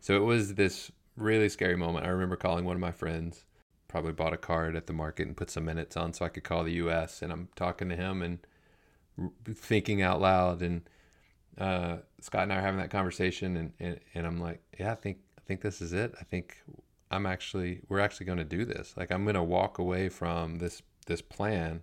So 0.00 0.16
it 0.16 0.24
was 0.24 0.54
this 0.54 0.90
really 1.16 1.48
scary 1.48 1.76
moment. 1.76 2.06
I 2.06 2.10
remember 2.10 2.36
calling 2.36 2.64
one 2.64 2.76
of 2.76 2.80
my 2.80 2.92
friends, 2.92 3.44
probably 3.88 4.12
bought 4.12 4.32
a 4.32 4.36
card 4.38 4.76
at 4.76 4.86
the 4.86 4.92
market 4.92 5.26
and 5.26 5.36
put 5.36 5.50
some 5.50 5.64
minutes 5.64 5.96
on 5.96 6.12
so 6.12 6.24
I 6.24 6.28
could 6.28 6.44
call 6.44 6.64
the 6.64 6.72
US. 6.74 7.22
And 7.22 7.32
I'm 7.32 7.48
talking 7.56 7.88
to 7.90 7.96
him 7.96 8.22
and 8.22 8.38
thinking 9.54 10.02
out 10.02 10.20
loud. 10.20 10.62
And 10.62 10.88
uh, 11.58 11.98
Scott 12.20 12.44
and 12.44 12.52
I 12.52 12.56
are 12.56 12.62
having 12.62 12.80
that 12.80 12.90
conversation. 12.90 13.56
And, 13.56 13.72
and, 13.78 14.00
and 14.14 14.26
I'm 14.26 14.40
like, 14.40 14.60
yeah, 14.78 14.92
I 14.92 14.96
think, 14.96 15.18
I 15.18 15.23
think 15.46 15.60
this 15.60 15.80
is 15.80 15.92
it. 15.92 16.14
I 16.20 16.24
think 16.24 16.58
I'm 17.10 17.26
actually, 17.26 17.80
we're 17.88 18.00
actually 18.00 18.26
going 18.26 18.38
to 18.38 18.44
do 18.44 18.64
this. 18.64 18.94
Like 18.96 19.12
I'm 19.12 19.24
going 19.24 19.34
to 19.34 19.42
walk 19.42 19.78
away 19.78 20.08
from 20.08 20.58
this, 20.58 20.82
this 21.06 21.22
plan 21.22 21.82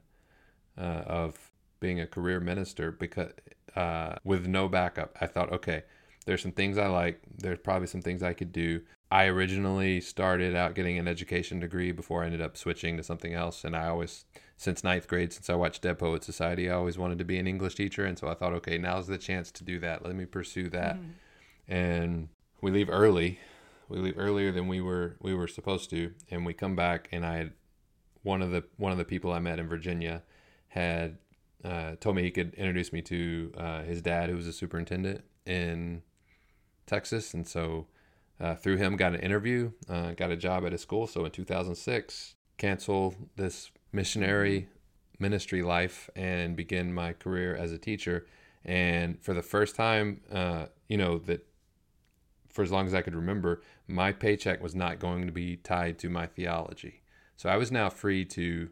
uh, 0.77 1.03
of 1.05 1.51
being 1.79 1.99
a 1.99 2.07
career 2.07 2.39
minister 2.39 2.91
because 2.91 3.31
uh, 3.75 4.15
with 4.23 4.47
no 4.47 4.67
backup. 4.67 5.15
I 5.19 5.27
thought, 5.27 5.51
okay, 5.51 5.83
there's 6.25 6.41
some 6.41 6.51
things 6.51 6.77
I 6.77 6.87
like. 6.87 7.21
There's 7.37 7.59
probably 7.59 7.87
some 7.87 8.01
things 8.01 8.23
I 8.23 8.33
could 8.33 8.51
do. 8.51 8.81
I 9.09 9.25
originally 9.25 9.99
started 9.99 10.55
out 10.55 10.75
getting 10.75 10.97
an 10.97 11.07
education 11.07 11.59
degree 11.59 11.91
before 11.91 12.23
I 12.23 12.27
ended 12.27 12.41
up 12.41 12.55
switching 12.55 12.95
to 12.97 13.03
something 13.03 13.33
else. 13.33 13.65
And 13.65 13.75
I 13.75 13.87
always, 13.87 14.25
since 14.55 14.83
ninth 14.83 15.07
grade, 15.07 15.33
since 15.33 15.49
I 15.49 15.55
watched 15.55 15.81
Dead 15.81 15.99
Poet 15.99 16.23
Society, 16.23 16.69
I 16.69 16.75
always 16.75 16.97
wanted 16.97 17.17
to 17.17 17.25
be 17.25 17.37
an 17.37 17.47
English 17.47 17.75
teacher. 17.75 18.05
And 18.05 18.17
so 18.17 18.27
I 18.29 18.35
thought, 18.35 18.53
okay, 18.53 18.77
now's 18.77 19.07
the 19.07 19.17
chance 19.17 19.51
to 19.51 19.63
do 19.63 19.79
that. 19.79 20.05
Let 20.05 20.15
me 20.15 20.25
pursue 20.25 20.69
that. 20.69 20.95
And 21.67 22.29
we 22.61 22.71
leave 22.71 22.89
early. 22.89 23.39
We 23.91 23.99
leave 23.99 24.17
earlier 24.17 24.53
than 24.53 24.67
we 24.69 24.79
were 24.79 25.17
we 25.19 25.33
were 25.33 25.47
supposed 25.47 25.89
to, 25.89 26.13
and 26.29 26.45
we 26.45 26.53
come 26.53 26.75
back. 26.75 27.09
And 27.11 27.25
I 27.25 27.37
had 27.37 27.53
one 28.23 28.41
of 28.41 28.51
the 28.51 28.63
one 28.77 28.93
of 28.93 28.97
the 28.97 29.05
people 29.05 29.33
I 29.33 29.39
met 29.39 29.59
in 29.59 29.67
Virginia 29.67 30.23
had 30.69 31.17
uh, 31.63 31.95
told 31.99 32.15
me 32.15 32.23
he 32.23 32.31
could 32.31 32.53
introduce 32.53 32.93
me 32.93 33.01
to 33.01 33.51
uh, 33.57 33.83
his 33.83 34.01
dad, 34.01 34.29
who 34.29 34.37
was 34.37 34.47
a 34.47 34.53
superintendent 34.53 35.25
in 35.45 36.03
Texas, 36.85 37.33
and 37.33 37.45
so 37.45 37.87
uh, 38.39 38.55
through 38.55 38.77
him 38.77 38.95
got 38.95 39.13
an 39.13 39.19
interview, 39.19 39.71
uh, 39.89 40.11
got 40.11 40.31
a 40.31 40.37
job 40.37 40.65
at 40.65 40.73
a 40.73 40.77
school. 40.77 41.05
So 41.05 41.25
in 41.25 41.31
2006, 41.31 42.35
cancel 42.57 43.13
this 43.35 43.71
missionary 43.91 44.69
ministry 45.19 45.61
life 45.61 46.09
and 46.15 46.55
begin 46.55 46.93
my 46.93 47.11
career 47.11 47.55
as 47.55 47.73
a 47.73 47.77
teacher. 47.77 48.25
And 48.63 49.21
for 49.21 49.33
the 49.33 49.43
first 49.43 49.75
time, 49.75 50.21
uh, 50.31 50.67
you 50.87 50.97
know 50.97 51.17
that 51.19 51.45
for 52.51 52.63
as 52.63 52.71
long 52.71 52.85
as 52.85 52.93
I 52.93 53.01
could 53.01 53.15
remember, 53.15 53.61
my 53.91 54.11
paycheck 54.11 54.61
was 54.61 54.75
not 54.75 54.99
going 54.99 55.25
to 55.25 55.31
be 55.31 55.57
tied 55.57 55.99
to 55.99 56.09
my 56.09 56.25
theology. 56.25 57.01
So 57.37 57.49
I 57.49 57.57
was 57.57 57.71
now 57.71 57.89
free 57.89 58.25
to, 58.25 58.69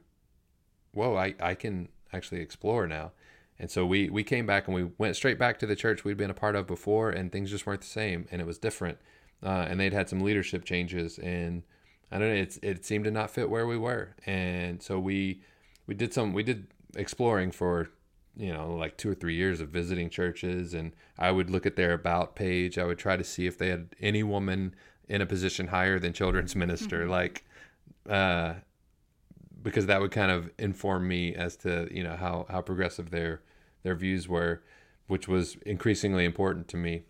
whoa, 0.93 1.15
I, 1.15 1.35
I 1.39 1.55
can 1.55 1.89
actually 2.13 2.41
explore 2.41 2.87
now. 2.87 3.11
And 3.59 3.69
so 3.69 3.85
we, 3.85 4.09
we 4.09 4.23
came 4.23 4.45
back 4.45 4.67
and 4.67 4.75
we 4.75 4.89
went 4.97 5.15
straight 5.15 5.37
back 5.37 5.59
to 5.59 5.65
the 5.65 5.75
church 5.75 6.03
we'd 6.03 6.17
been 6.17 6.29
a 6.29 6.35
part 6.35 6.55
of 6.55 6.65
before, 6.65 7.09
and 7.09 7.31
things 7.31 7.49
just 7.49 7.65
weren't 7.65 7.81
the 7.81 7.87
same, 7.87 8.25
and 8.31 8.41
it 8.41 8.47
was 8.47 8.57
different. 8.57 8.97
Uh, 9.43 9.65
and 9.69 9.79
they'd 9.79 9.93
had 9.93 10.07
some 10.07 10.21
leadership 10.21 10.63
changes, 10.63 11.17
and 11.19 11.63
I 12.11 12.19
don't 12.19 12.29
know, 12.29 12.41
it's, 12.41 12.57
it 12.63 12.85
seemed 12.85 13.05
to 13.05 13.11
not 13.11 13.31
fit 13.31 13.49
where 13.49 13.67
we 13.67 13.77
were. 13.77 14.15
And 14.25 14.81
so 14.81 14.99
we 14.99 15.41
we 15.87 15.95
did 15.95 16.13
some 16.13 16.33
we 16.33 16.43
did 16.43 16.67
exploring 16.95 17.51
for 17.51 17.89
you 18.37 18.53
know 18.53 18.75
like 18.75 18.95
two 18.95 19.09
or 19.09 19.15
three 19.15 19.35
years 19.35 19.59
of 19.59 19.69
visiting 19.69 20.09
churches 20.09 20.73
and 20.73 20.93
i 21.17 21.31
would 21.31 21.49
look 21.49 21.65
at 21.65 21.75
their 21.75 21.93
about 21.93 22.35
page 22.35 22.77
i 22.77 22.83
would 22.83 22.97
try 22.99 23.17
to 23.17 23.23
see 23.23 23.47
if 23.47 23.57
they 23.57 23.69
had 23.69 23.95
any 23.99 24.21
woman 24.21 24.73
in 25.09 25.21
a 25.21 25.25
position 25.25 25.67
higher 25.67 25.99
than 25.99 26.13
children's 26.13 26.55
minister 26.55 27.07
like 27.07 27.43
uh 28.09 28.53
because 29.61 29.87
that 29.87 29.99
would 29.99 30.11
kind 30.11 30.31
of 30.31 30.49
inform 30.57 31.07
me 31.07 31.35
as 31.35 31.57
to 31.57 31.87
you 31.91 32.03
know 32.03 32.15
how 32.15 32.45
how 32.49 32.61
progressive 32.61 33.09
their 33.09 33.41
their 33.83 33.95
views 33.95 34.27
were 34.27 34.61
which 35.09 35.27
was 35.27 35.55
increasingly 35.65 36.23
important 36.23 36.67
to 36.67 36.77
me. 36.77 37.01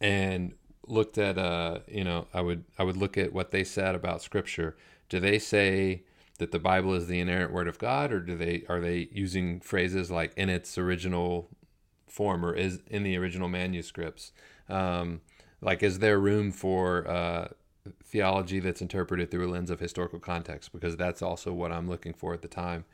And 0.00 0.54
looked 0.88 1.18
at 1.18 1.36
uh 1.36 1.80
you 1.88 2.04
know 2.04 2.28
i 2.32 2.40
would 2.40 2.62
i 2.78 2.84
would 2.84 2.96
look 2.96 3.18
at 3.18 3.32
what 3.32 3.50
they 3.50 3.64
said 3.64 3.94
about 3.96 4.22
scripture. 4.22 4.76
Do 5.08 5.18
they 5.18 5.38
say 5.40 6.04
that 6.38 6.52
the 6.52 6.60
bible 6.60 6.94
is 6.94 7.08
the 7.08 7.18
inerrant 7.18 7.52
word 7.52 7.66
of 7.66 7.78
god 7.78 8.12
or 8.12 8.20
do 8.20 8.36
they 8.36 8.62
are 8.68 8.80
they 8.80 9.08
using 9.10 9.58
phrases 9.58 10.12
like 10.12 10.32
in 10.36 10.48
its 10.48 10.78
original 10.78 11.48
form 12.06 12.44
or 12.44 12.54
is 12.54 12.82
in 12.86 13.02
the 13.02 13.16
original 13.16 13.48
manuscripts? 13.48 14.30
Um 14.68 15.22
like 15.66 15.82
is 15.82 15.98
there 15.98 16.18
room 16.18 16.50
for 16.50 17.06
uh 17.06 17.48
theology 18.02 18.58
that's 18.58 18.80
interpreted 18.80 19.30
through 19.30 19.46
a 19.46 19.50
lens 19.50 19.70
of 19.70 19.78
historical 19.78 20.18
context 20.18 20.72
because 20.72 20.96
that's 20.96 21.20
also 21.20 21.52
what 21.52 21.70
i'm 21.70 21.88
looking 21.88 22.14
for 22.14 22.32
at 22.32 22.40
the 22.40 22.48
time 22.48 22.84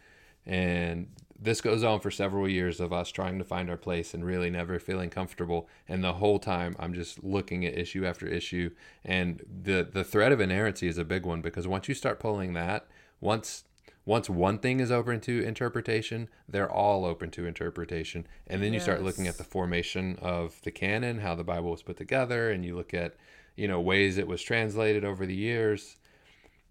and 0.45 1.07
this 1.43 1.61
goes 1.61 1.83
on 1.83 2.01
for 2.01 2.11
several 2.11 2.49
years 2.49 2.81
of 2.81 2.93
us 2.93 3.11
trying 3.11 3.39
to 3.39 3.45
find 3.45 3.69
our 3.69 3.77
place 3.77 4.15
and 4.15 4.25
really 4.25 4.51
never 4.51 4.79
feeling 4.79 5.11
comfortable. 5.11 5.69
And 5.89 6.03
the 6.03 6.15
whole 6.15 6.39
time 6.39 6.77
I'm 6.79 6.95
just 6.95 7.23
looking 7.25 7.65
at 7.65 7.77
issue 7.77 8.07
after 8.07 8.27
issue. 8.27 8.71
And 9.05 9.43
the 9.63 9.89
the 9.91 10.05
threat 10.05 10.33
of 10.33 10.41
inerrancy 10.41 10.89
is 10.89 10.99
a 10.99 11.05
big 11.05 11.27
one 11.27 11.41
because 11.41 11.67
once 11.67 11.89
you 11.89 11.95
start 11.95 12.21
pulling 12.21 12.53
that, 12.55 12.87
once 13.21 13.65
once 14.05 14.29
one 14.29 14.59
thing 14.59 14.81
is 14.81 14.91
open 14.91 15.21
to 15.21 15.43
interpretation, 15.43 16.29
they're 16.49 16.71
all 16.71 17.05
open 17.05 17.31
to 17.31 17.47
interpretation. 17.47 18.27
And 18.47 18.63
then 18.63 18.73
you 18.73 18.81
start 18.81 19.03
looking 19.03 19.29
at 19.29 19.39
the 19.39 19.45
formation 19.45 20.17
of 20.21 20.61
the 20.63 20.71
canon, 20.73 21.21
how 21.21 21.35
the 21.35 21.45
Bible 21.45 21.71
was 21.71 21.83
put 21.83 21.97
together, 21.97 22.51
and 22.51 22.65
you 22.65 22.75
look 22.75 22.93
at, 22.95 23.15
you 23.57 23.69
know, 23.69 23.81
ways 23.81 24.19
it 24.19 24.27
was 24.27 24.43
translated 24.43 25.05
over 25.05 25.25
the 25.25 25.35
years. 25.35 25.97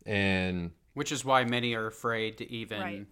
And 0.05 0.71
which 0.93 1.11
is 1.11 1.23
why 1.23 1.45
many 1.45 1.73
are 1.73 1.87
afraid 1.87 2.37
to 2.39 2.51
even 2.51 2.79
Right. 2.79 3.05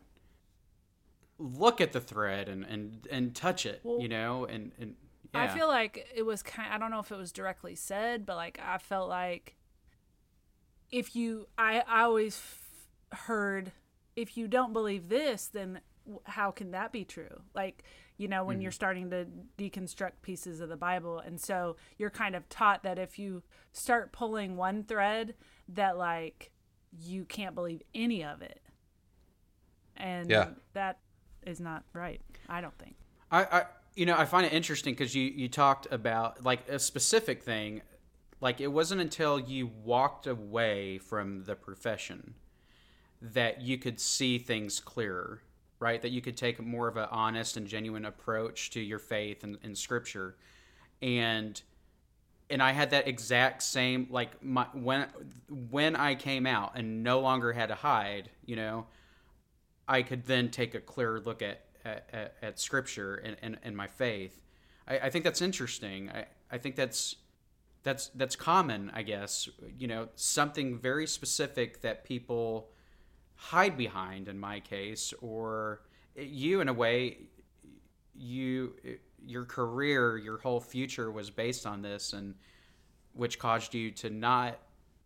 look 1.37 1.79
at 1.79 1.93
the 1.93 2.01
thread 2.01 2.49
and 2.49 2.65
and 2.65 3.07
and 3.09 3.35
touch 3.35 3.65
it 3.65 3.81
Well, 3.83 4.01
you 4.01 4.09
know 4.09 4.45
and 4.45 4.71
and 4.79 4.95
I 5.33 5.47
feel 5.47 5.67
like 5.67 6.07
it 6.15 6.23
was 6.23 6.41
kind. 6.41 6.67
of, 6.67 6.73
I 6.73 6.77
don't 6.79 6.89
know 6.89 6.99
if 6.99 7.11
it 7.11 7.15
was 7.17 7.31
directly 7.31 7.75
said, 7.75 8.25
but 8.25 8.35
like 8.35 8.59
I 8.59 8.79
felt 8.79 9.09
like 9.09 9.55
if 10.91 11.15
you, 11.15 11.47
I, 11.57 11.83
I 11.87 12.01
always 12.01 12.37
f- 12.37 13.19
heard 13.19 13.71
if 14.15 14.37
you 14.37 14.47
don't 14.47 14.73
believe 14.73 15.09
this, 15.09 15.47
then 15.47 15.81
how 16.23 16.51
can 16.51 16.71
that 16.71 16.91
be 16.91 17.05
true? 17.05 17.41
Like 17.53 17.83
you 18.17 18.27
know 18.27 18.43
when 18.43 18.61
you're 18.61 18.71
mm-hmm. 18.71 18.75
starting 18.75 19.09
to 19.11 19.27
deconstruct 19.57 20.21
pieces 20.21 20.59
of 20.59 20.69
the 20.69 20.77
Bible, 20.77 21.19
and 21.19 21.39
so 21.39 21.77
you're 21.97 22.09
kind 22.09 22.35
of 22.35 22.47
taught 22.49 22.83
that 22.83 22.99
if 22.99 23.17
you 23.17 23.43
start 23.71 24.11
pulling 24.11 24.57
one 24.57 24.83
thread, 24.83 25.35
that 25.69 25.97
like 25.97 26.51
you 26.91 27.25
can't 27.25 27.55
believe 27.55 27.81
any 27.93 28.23
of 28.23 28.41
it, 28.41 28.61
and 29.95 30.29
Yeah. 30.29 30.49
that 30.73 30.99
is 31.45 31.59
not 31.59 31.83
right. 31.93 32.21
I 32.47 32.61
don't 32.61 32.77
think. 32.77 32.95
I, 33.31 33.43
I 33.43 33.65
you 33.95 34.05
know 34.05 34.17
I 34.17 34.25
find 34.25 34.45
it 34.45 34.53
interesting 34.53 34.93
because 34.93 35.15
you 35.15 35.23
you 35.23 35.47
talked 35.47 35.87
about 35.91 36.43
like 36.43 36.67
a 36.67 36.79
specific 36.79 37.43
thing, 37.43 37.81
like 38.41 38.59
it 38.59 38.67
wasn't 38.67 39.01
until 39.01 39.39
you 39.39 39.67
walked 39.67 40.27
away 40.27 40.97
from 40.97 41.43
the 41.45 41.55
profession 41.55 42.35
that 43.21 43.61
you 43.61 43.77
could 43.77 43.99
see 43.99 44.37
things 44.37 44.79
clearer, 44.79 45.41
right? 45.79 46.01
That 46.01 46.11
you 46.11 46.21
could 46.21 46.37
take 46.37 46.61
more 46.61 46.87
of 46.87 46.97
an 46.97 47.07
honest 47.11 47.57
and 47.57 47.67
genuine 47.67 48.05
approach 48.05 48.69
to 48.71 48.79
your 48.79 48.99
faith 48.99 49.43
and, 49.43 49.57
and 49.63 49.77
scripture, 49.77 50.35
and 51.01 51.61
and 52.49 52.63
I 52.63 52.71
had 52.71 52.91
that 52.91 53.07
exact 53.07 53.61
same 53.61 54.07
like 54.09 54.43
my 54.43 54.65
when 54.73 55.07
when 55.69 55.95
I 55.95 56.15
came 56.15 56.47
out 56.47 56.73
and 56.75 57.03
no 57.03 57.19
longer 57.19 57.53
had 57.53 57.67
to 57.67 57.75
hide, 57.75 58.29
you 58.45 58.55
know, 58.55 58.87
I 59.87 60.01
could 60.01 60.25
then 60.25 60.49
take 60.49 60.75
a 60.75 60.79
clearer 60.79 61.19
look 61.19 61.41
at 61.41 61.61
at, 61.85 62.35
at, 62.41 62.59
scripture 62.59 63.15
and, 63.15 63.37
and, 63.41 63.57
and 63.63 63.75
my 63.75 63.87
faith. 63.87 64.43
I, 64.87 64.99
I 64.99 65.09
think 65.09 65.23
that's 65.23 65.41
interesting. 65.41 66.09
I, 66.09 66.25
I 66.51 66.57
think 66.57 66.75
that's 66.75 67.15
that's 67.83 68.09
that's 68.09 68.35
common, 68.35 68.91
I 68.93 69.03
guess. 69.03 69.47
You 69.77 69.87
know, 69.87 70.09
something 70.15 70.77
very 70.77 71.07
specific 71.07 71.81
that 71.81 72.03
people 72.03 72.69
hide 73.41 73.77
behind 73.77 74.27
in 74.27 74.37
my 74.37 74.59
case, 74.59 75.13
or 75.21 75.81
you 76.15 76.59
in 76.61 76.67
a 76.67 76.73
way 76.73 77.17
you 78.13 78.73
your 79.25 79.45
career, 79.45 80.17
your 80.17 80.37
whole 80.37 80.59
future 80.59 81.09
was 81.11 81.29
based 81.29 81.65
on 81.65 81.81
this 81.81 82.13
and 82.13 82.35
which 83.13 83.39
caused 83.39 83.73
you 83.73 83.91
to 83.91 84.09
not 84.09 84.57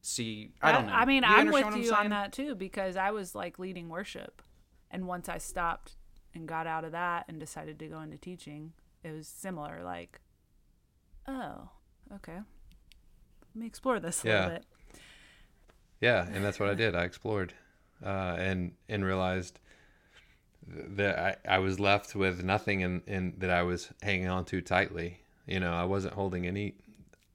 see 0.02 0.52
I 0.62 0.72
don't 0.72 0.88
know. 0.88 0.94
I 0.94 1.06
mean, 1.06 1.24
You 1.24 1.30
I'm 1.30 1.40
understand 1.48 1.66
with 1.68 1.74
what 1.76 1.82
you 1.84 1.90
saying? 1.90 2.04
on 2.06 2.10
that 2.10 2.34
too 2.34 2.56
because 2.56 2.96
I 2.98 3.12
was 3.12 3.36
like 3.36 3.60
leading 3.60 3.90
worship, 3.90 4.42
and 4.92 5.08
once 5.08 5.30
I 5.30 5.38
stopped 5.38 5.94
and 6.36 6.48
got 6.48 6.66
out 6.68 6.84
of 6.84 6.92
that 6.94 7.26
and 7.28 7.40
decided 7.40 7.78
to 7.80 7.88
go 7.88 8.02
into 8.02 8.18
teaching, 8.18 8.74
it 9.04 9.12
was 9.12 9.28
similar. 9.28 9.84
Like, 9.84 10.20
oh, 11.28 11.70
okay, 12.16 12.38
let 12.38 13.56
me 13.56 13.66
explore 13.68 14.00
this 14.00 14.24
a 14.26 14.28
Yeah. 14.28 14.34
little 14.40 14.52
bit. 14.58 14.66
Yeah, 16.02 16.28
and 16.34 16.44
that's 16.44 16.60
what 16.60 16.70
I 16.70 16.74
did. 16.74 16.96
I 16.96 17.04
explored, 17.04 17.54
uh, 18.04 18.36
and 18.38 18.74
and 18.90 19.04
realized 19.04 19.60
that 20.68 21.20
I, 21.20 21.56
I 21.56 21.60
was 21.60 21.80
left 21.80 22.16
with 22.16 22.44
nothing 22.44 22.82
in, 22.82 23.02
in 23.06 23.34
that 23.40 23.50
I 23.50 23.64
was 23.64 23.90
hanging 24.02 24.30
on 24.30 24.46
to 24.46 24.62
tightly. 24.62 25.20
You 25.46 25.60
know, 25.60 25.74
I 25.74 25.84
wasn't 25.84 26.14
holding 26.14 26.48
any. 26.48 26.76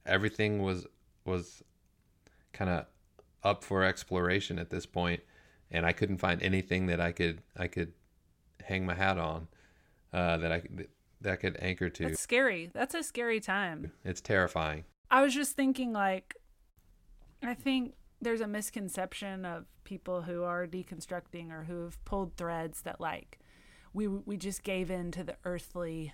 Everything 0.07 0.63
was 0.63 0.87
was 1.25 1.63
kind 2.53 2.71
of 2.71 2.87
up 3.45 3.63
for 3.63 3.85
exploration 3.85 4.59
at 4.59 4.71
this 4.71 4.87
point, 4.87 5.21
and 5.71 5.85
I 5.85 5.93
couldn't 5.93 6.19
find 6.19 6.43
anything 6.43 6.87
that 6.87 7.01
I 7.01 7.13
could 7.13 7.43
I 7.57 7.69
could 7.69 7.93
hang 8.65 8.87
my 8.87 8.95
hat 8.95 9.19
on 9.19 9.49
uh, 10.13 10.39
that 10.39 10.53
I 10.53 10.63
that 11.21 11.33
I 11.33 11.37
could 11.37 11.57
anchor 11.61 11.89
to. 11.89 12.05
That's 12.05 12.21
scary. 12.21 12.71
That's 12.73 12.95
a 12.95 13.03
scary 13.03 13.41
time. 13.41 13.93
It's 14.05 14.21
terrifying. 14.21 14.85
I 15.11 15.23
was 15.23 15.35
just 15.35 15.57
thinking, 15.57 15.93
like, 15.93 16.37
I 17.43 17.55
think 17.55 17.95
there's 18.21 18.41
a 18.41 18.47
misconception 18.47 19.45
of 19.45 19.67
people 19.85 20.23
who 20.23 20.43
are 20.43 20.67
deconstructing 20.67 21.51
or 21.51 21.65
who 21.65 21.85
have 21.85 22.05
pulled 22.05 22.37
threads 22.37 22.83
that, 22.83 23.01
like, 23.01 23.39
we 23.93 24.07
we 24.07 24.37
just 24.37 24.63
gave 24.63 24.91
in 24.91 25.11
to 25.13 25.25
the 25.25 25.37
earthly 25.45 26.13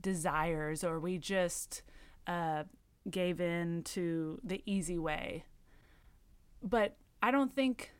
desires 0.00 0.82
or 0.82 0.98
we 0.98 1.18
just 1.18 1.82
uh, 2.26 2.64
gave 3.10 3.40
in 3.40 3.82
to 3.84 4.40
the 4.42 4.62
easy 4.66 4.98
way. 4.98 5.44
But 6.62 6.96
I 7.22 7.30
don't 7.30 7.52
think 7.52 7.92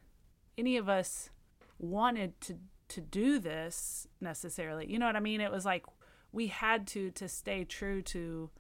any 0.59 0.77
of 0.77 0.89
us 0.89 1.31
wanted 1.79 2.41
to 2.43 2.59
to 2.89 3.01
do 3.01 3.39
this 3.39 4.07
necessarily. 4.21 4.91
You 4.91 4.99
know 4.99 5.07
what 5.07 5.17
I 5.17 5.21
mean? 5.21 5.41
It 5.41 5.51
was 5.51 5.65
like 5.65 5.87
we 6.31 6.49
had 6.49 6.87
to 6.89 7.11
to 7.13 7.29
stay 7.29 7.65
true 7.65 8.03
to 8.03 8.51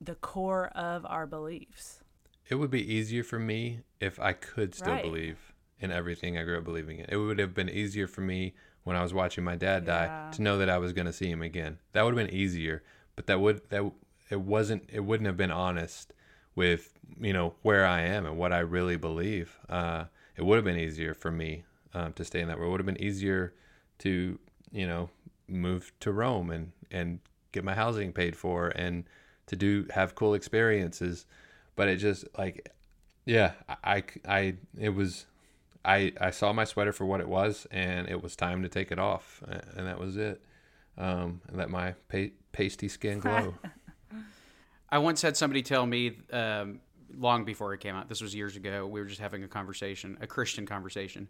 the 0.00 0.14
core 0.14 0.68
of 0.68 1.04
our 1.06 1.26
beliefs. 1.26 2.03
It 2.48 2.56
would 2.56 2.70
be 2.70 2.92
easier 2.94 3.22
for 3.24 3.38
me 3.38 3.80
if 4.00 4.20
I 4.20 4.32
could 4.32 4.74
still 4.74 4.94
Right. 4.94 5.02
believe 5.02 5.52
in 5.80 5.90
everything 5.90 6.36
I 6.38 6.42
grew 6.44 6.58
up 6.58 6.64
believing 6.64 6.98
in. 6.98 7.06
It 7.08 7.16
would 7.16 7.38
have 7.38 7.54
been 7.54 7.68
easier 7.70 8.06
for 8.06 8.20
me 8.20 8.54
when 8.84 8.96
I 8.96 9.02
was 9.02 9.14
watching 9.14 9.44
my 9.44 9.56
dad 9.56 9.84
die 9.84 10.04
Yeah. 10.04 10.30
to 10.32 10.42
know 10.42 10.58
that 10.58 10.68
I 10.68 10.78
was 10.78 10.92
going 10.92 11.06
to 11.06 11.12
see 11.12 11.30
him 11.30 11.42
again. 11.42 11.78
That 11.92 12.02
would 12.04 12.16
have 12.16 12.26
been 12.26 12.34
easier, 12.36 12.82
but 13.16 13.26
that 13.26 13.40
would 13.40 13.68
that 13.70 13.90
it 14.30 14.40
wasn't 14.40 14.88
it 14.92 15.00
wouldn't 15.00 15.26
have 15.26 15.36
been 15.36 15.50
honest 15.50 16.12
with, 16.54 16.92
you 17.20 17.32
know, 17.32 17.54
where 17.62 17.86
I 17.86 18.02
am 18.02 18.26
and 18.26 18.36
what 18.36 18.52
I 18.52 18.60
really 18.60 18.96
believe. 18.96 19.58
Uh 19.68 20.04
it 20.36 20.44
would 20.44 20.56
have 20.56 20.64
been 20.64 20.78
easier 20.78 21.14
for 21.14 21.30
me 21.30 21.64
um, 21.94 22.12
to 22.14 22.24
stay 22.24 22.40
in 22.40 22.48
that 22.48 22.58
world. 22.58 22.68
It 22.68 22.72
would 22.72 22.80
have 22.80 22.86
been 22.94 23.00
easier 23.02 23.54
to, 24.00 24.38
you 24.72 24.86
know, 24.86 25.10
move 25.48 25.92
to 26.00 26.12
Rome 26.12 26.50
and 26.50 26.72
and 26.90 27.20
get 27.52 27.64
my 27.64 27.74
housing 27.74 28.12
paid 28.12 28.36
for 28.36 28.68
and 28.68 29.04
to 29.46 29.56
do 29.56 29.86
have 29.94 30.14
cool 30.14 30.34
experiences 30.34 31.26
but 31.76 31.88
it 31.88 31.96
just 31.96 32.24
like 32.38 32.70
yeah 33.24 33.52
I, 33.68 33.76
I 33.84 34.04
I- 34.28 34.54
it 34.78 34.90
was 34.90 35.26
i 35.84 36.12
i 36.20 36.30
saw 36.30 36.52
my 36.52 36.64
sweater 36.64 36.92
for 36.92 37.04
what 37.04 37.20
it 37.20 37.28
was 37.28 37.66
and 37.70 38.08
it 38.08 38.22
was 38.22 38.36
time 38.36 38.62
to 38.62 38.68
take 38.68 38.90
it 38.92 38.98
off 38.98 39.42
and 39.76 39.86
that 39.86 39.98
was 39.98 40.16
it 40.16 40.42
um 40.98 41.40
and 41.48 41.56
let 41.56 41.70
my 41.70 41.94
pa- 42.08 42.32
pasty 42.52 42.88
skin 42.88 43.18
glow 43.20 43.54
I 44.90 44.98
once 44.98 45.22
had 45.22 45.36
somebody 45.36 45.62
tell 45.62 45.86
me 45.86 46.18
um, 46.32 46.78
long 47.16 47.44
before 47.44 47.74
it 47.74 47.80
came 47.80 47.96
out. 47.96 48.08
This 48.08 48.20
was 48.20 48.32
years 48.32 48.54
ago. 48.54 48.86
We 48.86 49.00
were 49.00 49.06
just 49.06 49.20
having 49.20 49.42
a 49.42 49.48
conversation, 49.48 50.16
a 50.20 50.26
Christian 50.28 50.66
conversation, 50.66 51.26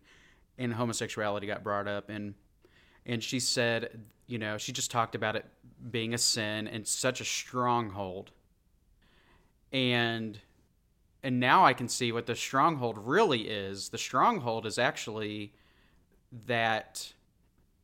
and 0.58 0.70
homosexuality 0.74 1.46
got 1.46 1.62
brought 1.62 1.88
up, 1.88 2.10
and 2.10 2.34
and 3.06 3.22
she 3.22 3.40
said, 3.40 4.02
you 4.26 4.38
know, 4.38 4.58
she 4.58 4.72
just 4.72 4.90
talked 4.90 5.14
about 5.14 5.34
it 5.36 5.46
being 5.90 6.12
a 6.12 6.18
sin 6.18 6.68
and 6.68 6.86
such 6.86 7.22
a 7.22 7.24
stronghold, 7.24 8.32
and 9.74 10.38
and 11.24 11.40
now 11.40 11.64
I 11.66 11.72
can 11.72 11.88
see 11.88 12.12
what 12.12 12.26
the 12.26 12.36
stronghold 12.36 12.96
really 12.98 13.48
is. 13.48 13.88
The 13.88 13.98
stronghold 13.98 14.66
is 14.66 14.78
actually 14.78 15.52
that 16.46 17.12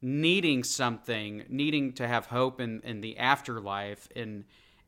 needing 0.02 0.62
something, 0.62 1.44
needing 1.48 1.94
to 1.94 2.06
have 2.06 2.26
hope 2.26 2.60
in, 2.60 2.80
in 2.84 3.00
the 3.00 3.18
afterlife, 3.18 4.08
and 4.14 4.44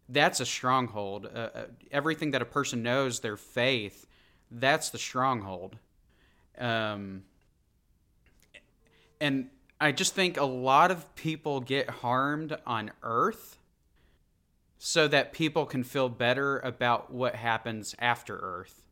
that's 0.09 0.39
a 0.41 0.47
stronghold. 0.47 1.27
Uh, 1.35 1.39
uh, 1.39 1.65
everything 1.91 2.33
that 2.33 2.43
a 2.43 2.45
person 2.45 2.83
knows, 2.83 3.21
their 3.21 3.39
faith, 3.39 4.07
that's 4.51 4.91
the 4.91 4.99
stronghold. 4.99 5.77
Um, 6.59 7.23
and 9.19 9.49
I 9.81 9.93
just 9.93 10.15
think 10.15 10.37
a 10.37 10.45
lot 10.45 10.91
of 10.91 11.15
people 11.15 11.61
get 11.61 11.89
harmed 11.89 12.55
on 12.67 12.91
earth 13.03 13.57
so 14.85 15.07
that 15.07 15.33
people 15.33 15.64
can 15.64 15.85
feel 15.85 16.09
better 16.09 16.59
about 16.59 17.12
what 17.12 17.37
happens 17.37 17.95
after 18.01 18.37
earth. 18.39 18.83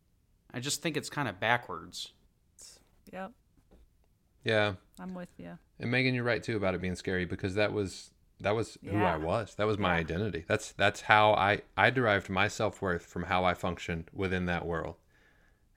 I 0.55 0.61
just 0.61 0.83
think 0.83 0.97
it's 0.97 1.11
kind 1.11 1.27
of 1.29 1.41
backwards. 1.41 2.13
Yep, 3.13 3.33
yeah 4.45 4.75
I'm 5.01 5.15
with 5.15 5.31
you. 5.37 5.59
and 5.81 5.91
megan 5.91 6.15
you're 6.15 6.23
right 6.23 6.43
too 6.43 6.57
about 6.57 6.75
it 6.77 6.81
being 6.81 6.95
scary 6.95 7.25
because 7.25 7.57
that 7.57 7.73
was 7.73 8.13
that 8.41 8.55
was 8.55 8.79
who 8.89 8.97
i 9.03 9.17
was 9.17 9.57
that 9.57 9.67
was 9.67 9.79
my 9.79 9.95
Yeah. 9.95 10.01
identity 10.01 10.45
that's 10.47 10.71
that's 10.73 11.01
how 11.03 11.33
i 11.33 11.63
i 11.77 11.91
derived 11.91 12.31
my 12.31 12.47
self-worth 12.47 13.05
from 13.05 13.25
how 13.25 13.45
i 13.45 13.53
functioned 13.55 14.05
within 14.15 14.47
that 14.47 14.65
world 14.65 14.95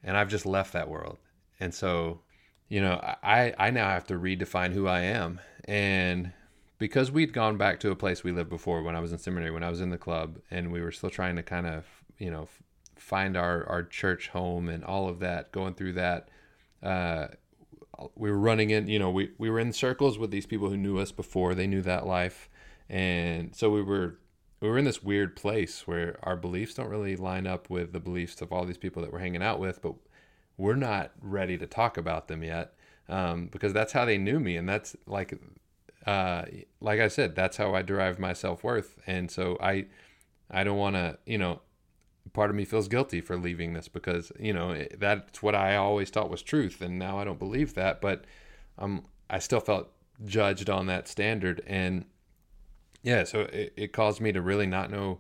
and 0.03 0.16
i've 0.16 0.30
just 0.30 0.45
left 0.45 0.74
that 0.74 0.89
world 0.89 1.18
and 1.59 1.74
so 1.74 2.22
you 2.70 2.80
know 2.80 2.99
i 3.24 3.51
i 3.57 3.72
now 3.72 3.89
have 3.89 4.05
to 4.07 4.14
redefine 4.14 4.74
who 4.74 4.88
i 4.88 4.99
am 4.99 5.41
and 5.66 6.32
because 6.84 7.14
we'd 7.14 7.32
gone 7.32 7.56
back 7.56 7.80
to 7.80 7.92
a 7.92 7.96
place 7.96 8.26
we 8.26 8.32
lived 8.34 8.50
before 8.50 8.84
when 8.84 8.94
i 8.94 9.00
was 9.00 9.14
in 9.14 9.18
seminary 9.18 9.52
when 9.52 9.64
i 9.64 9.70
was 9.70 9.80
in 9.80 9.90
the 9.90 9.98
club 9.98 10.38
and 10.52 10.70
we 10.70 10.82
were 10.82 10.92
still 10.92 11.10
trying 11.10 11.38
to 11.38 11.42
kind 11.42 11.66
of 11.66 11.86
you 12.18 12.30
know 12.30 12.46
find 12.98 13.38
our 13.38 13.66
our 13.70 13.84
church 13.84 14.28
home 14.28 14.68
and 14.68 14.84
all 14.84 15.08
of 15.08 15.20
that 15.20 15.50
going 15.54 15.74
through 15.74 15.94
that 15.94 16.28
uh 16.84 17.28
we 18.16 18.30
were 18.30 18.38
running 18.38 18.70
in 18.70 18.88
you 18.88 19.00
know 19.00 19.10
we, 19.10 19.32
we 19.38 19.50
were 19.50 19.60
in 19.60 19.72
circles 19.72 20.18
with 20.18 20.32
these 20.32 20.46
people 20.46 20.70
who 20.70 20.78
knew 20.78 20.98
us 20.98 21.12
before 21.12 21.56
they 21.56 21.68
knew 21.68 21.82
that 21.82 22.06
life. 22.06 22.50
And 22.90 23.56
so 23.56 23.70
we 23.70 23.82
were 23.82 24.20
we 24.60 24.70
were 24.70 24.78
in 24.78 24.86
this 24.86 25.04
weird 25.04 25.36
place 25.36 25.88
where 25.88 26.18
our 26.24 26.36
beliefs 26.36 26.74
don't 26.74 26.90
really 26.90 27.16
line 27.16 27.48
up 27.48 27.70
with 27.70 27.94
the 27.94 28.00
beliefs 28.00 28.42
of 28.42 28.52
all 28.52 28.66
these 28.66 28.78
people 28.78 29.02
that 29.02 29.12
we're 29.12 29.20
hanging 29.20 29.44
out 29.44 29.60
with 29.60 29.82
but 29.82 29.94
we're 30.58 30.76
not 30.76 31.12
ready 31.22 31.58
to 31.58 31.68
talk 31.68 31.98
about 31.98 32.28
them 32.28 32.44
yet 32.44 32.74
um, 33.10 33.48
because 33.48 33.74
that's 33.74 33.94
how 33.94 34.06
they 34.06 34.18
knew 34.18 34.40
me. 34.40 34.56
And 34.56 34.68
that's 34.68 34.96
like 35.06 35.38
uh, 36.06 36.43
like 36.82 36.99
i 36.99 37.08
said 37.08 37.36
that's 37.36 37.58
how 37.58 37.74
i 37.76 37.82
derive 37.82 38.20
my 38.20 38.34
self-worth 38.34 38.99
and 39.08 39.32
so 39.32 39.58
i 39.62 39.86
i 40.51 40.64
don't 40.64 40.78
want 40.78 40.95
to 40.95 41.18
you 41.26 41.38
know 41.38 41.62
part 42.34 42.49
of 42.49 42.56
me 42.56 42.66
feels 42.66 42.88
guilty 42.88 43.22
for 43.22 43.38
leaving 43.38 43.74
this 43.74 43.88
because 43.88 44.32
you 44.39 44.54
know 44.54 44.72
it- 44.72 44.99
that's 44.99 45.43
what 45.43 45.56
I 45.56 45.76
always 45.76 46.10
thought 46.10 46.30
was 46.30 46.41
truth, 46.41 46.82
and 46.82 46.97
now 46.97 47.20
I 47.20 47.24
don't 47.26 47.39
believe 47.39 47.74
that. 47.76 48.01
But 48.01 48.26
um, 48.78 49.06
I 49.30 49.39
still 49.39 49.60
felt 49.60 49.89
judged 50.26 50.70
on 50.70 50.88
that 50.88 51.08
standard, 51.08 51.62
and 51.68 52.06
yeah, 53.01 53.24
so 53.24 53.41
it, 53.41 53.74
it 53.76 53.93
caused 53.93 54.22
me 54.22 54.32
to 54.32 54.41
really 54.41 54.66
not 54.68 54.89
know, 54.89 55.20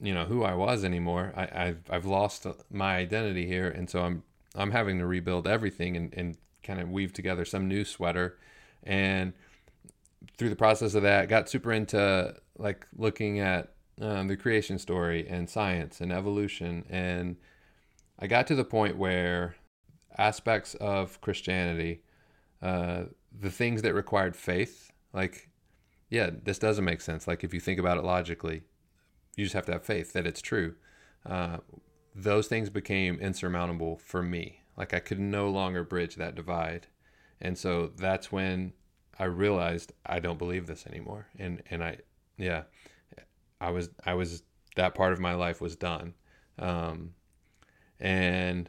you 0.00 0.14
know, 0.14 0.24
who 0.24 0.44
I 0.44 0.54
was 0.54 0.84
anymore. 0.84 1.32
I, 1.36 1.48
I've 1.66 1.82
I've 1.90 2.06
lost 2.06 2.46
my 2.70 2.96
identity 2.96 3.46
here, 3.46 3.68
and 3.68 3.88
so 3.90 4.02
I'm 4.02 4.22
I'm 4.54 4.70
having 4.70 4.98
to 4.98 5.06
rebuild 5.06 5.46
everything 5.46 5.96
and, 5.96 6.14
and 6.14 6.36
kind 6.62 6.80
of 6.80 6.90
weave 6.90 7.12
together 7.12 7.44
some 7.44 7.68
new 7.68 7.84
sweater, 7.84 8.38
and 8.82 9.32
through 10.36 10.50
the 10.50 10.56
process 10.56 10.94
of 10.94 11.02
that, 11.02 11.28
got 11.28 11.48
super 11.48 11.72
into 11.72 12.34
like 12.56 12.86
looking 12.96 13.40
at 13.40 13.72
um, 14.00 14.28
the 14.28 14.36
creation 14.36 14.78
story 14.78 15.26
and 15.28 15.48
science 15.48 16.00
and 16.00 16.12
evolution. 16.12 16.84
And 16.88 17.36
I 18.18 18.26
got 18.26 18.46
to 18.48 18.54
the 18.54 18.64
point 18.64 18.96
where 18.96 19.56
aspects 20.16 20.74
of 20.74 21.20
Christianity, 21.20 22.02
uh, 22.60 23.04
the 23.38 23.50
things 23.50 23.82
that 23.82 23.94
required 23.94 24.36
faith, 24.36 24.90
like, 25.12 25.48
yeah, 26.10 26.30
this 26.42 26.58
doesn't 26.58 26.84
make 26.84 27.00
sense. 27.00 27.26
Like, 27.26 27.44
if 27.44 27.54
you 27.54 27.60
think 27.60 27.78
about 27.78 27.98
it 27.98 28.04
logically, 28.04 28.62
you 29.36 29.44
just 29.44 29.54
have 29.54 29.66
to 29.66 29.72
have 29.72 29.84
faith 29.84 30.12
that 30.14 30.26
it's 30.26 30.40
true. 30.40 30.74
Uh, 31.24 31.58
those 32.14 32.48
things 32.48 32.70
became 32.70 33.20
insurmountable 33.20 33.98
for 33.98 34.22
me. 34.22 34.62
Like, 34.76 34.94
I 34.94 34.98
could 34.98 35.20
no 35.20 35.48
longer 35.50 35.84
bridge 35.84 36.16
that 36.16 36.34
divide. 36.34 36.86
And 37.40 37.56
so 37.56 37.92
that's 37.96 38.32
when 38.32 38.72
I 39.18 39.24
realized 39.24 39.92
I 40.06 40.20
don't 40.20 40.38
believe 40.38 40.66
this 40.66 40.86
anymore. 40.86 41.26
And, 41.38 41.62
and 41.70 41.82
I, 41.82 41.98
yeah, 42.36 42.62
I 43.60 43.70
was 43.70 43.90
I 44.04 44.14
was 44.14 44.42
that 44.76 44.94
part 44.94 45.12
of 45.12 45.20
my 45.20 45.34
life 45.34 45.60
was 45.60 45.76
done, 45.76 46.14
um, 46.58 47.14
and 48.00 48.68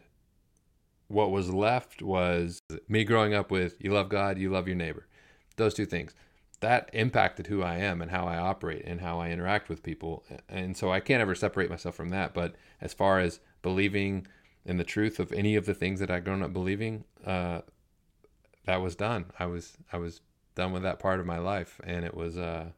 what 1.08 1.32
was 1.32 1.54
left 1.54 2.02
was 2.02 2.62
me 2.88 3.04
growing 3.04 3.34
up 3.34 3.52
with 3.52 3.76
you 3.80 3.92
love 3.92 4.10
God, 4.10 4.38
you 4.38 4.50
love 4.50 4.68
your 4.68 4.76
neighbor, 4.76 5.08
those 5.56 5.74
two 5.74 5.86
things. 5.86 6.14
That 6.62 6.90
impacted 6.92 7.48
who 7.48 7.64
I 7.64 7.78
am 7.78 8.02
and 8.02 8.12
how 8.12 8.28
I 8.28 8.38
operate 8.38 8.84
and 8.86 9.00
how 9.00 9.20
I 9.20 9.30
interact 9.30 9.70
with 9.70 9.84
people, 9.84 10.24
and 10.50 10.76
so 10.76 10.92
I 10.92 11.00
can't 11.00 11.22
ever 11.22 11.36
separate 11.36 11.70
myself 11.70 11.96
from 11.96 12.10
that. 12.10 12.34
But 12.34 12.56
as 12.82 12.94
far 12.94 13.20
as 13.20 13.40
believing 13.62 14.28
in 14.66 14.78
the 14.78 14.84
truth 14.84 15.20
of 15.20 15.32
any 15.32 15.56
of 15.56 15.66
the 15.66 15.74
things 15.74 16.00
that 16.00 16.12
I'd 16.12 16.26
grown 16.26 16.44
up 16.44 16.52
believing, 16.52 17.06
uh, 17.26 17.62
that 18.66 18.82
was 18.82 18.96
done. 18.96 19.26
I 19.40 19.46
was 19.46 19.78
I 19.94 19.98
was 19.98 20.22
done 20.60 20.72
with 20.72 20.84
that 20.84 21.00
part 21.00 21.20
of 21.20 21.26
my 21.26 21.40
life, 21.40 21.80
and 21.84 22.06
it 22.06 22.16
was. 22.16 22.38
Uh, 22.38 22.72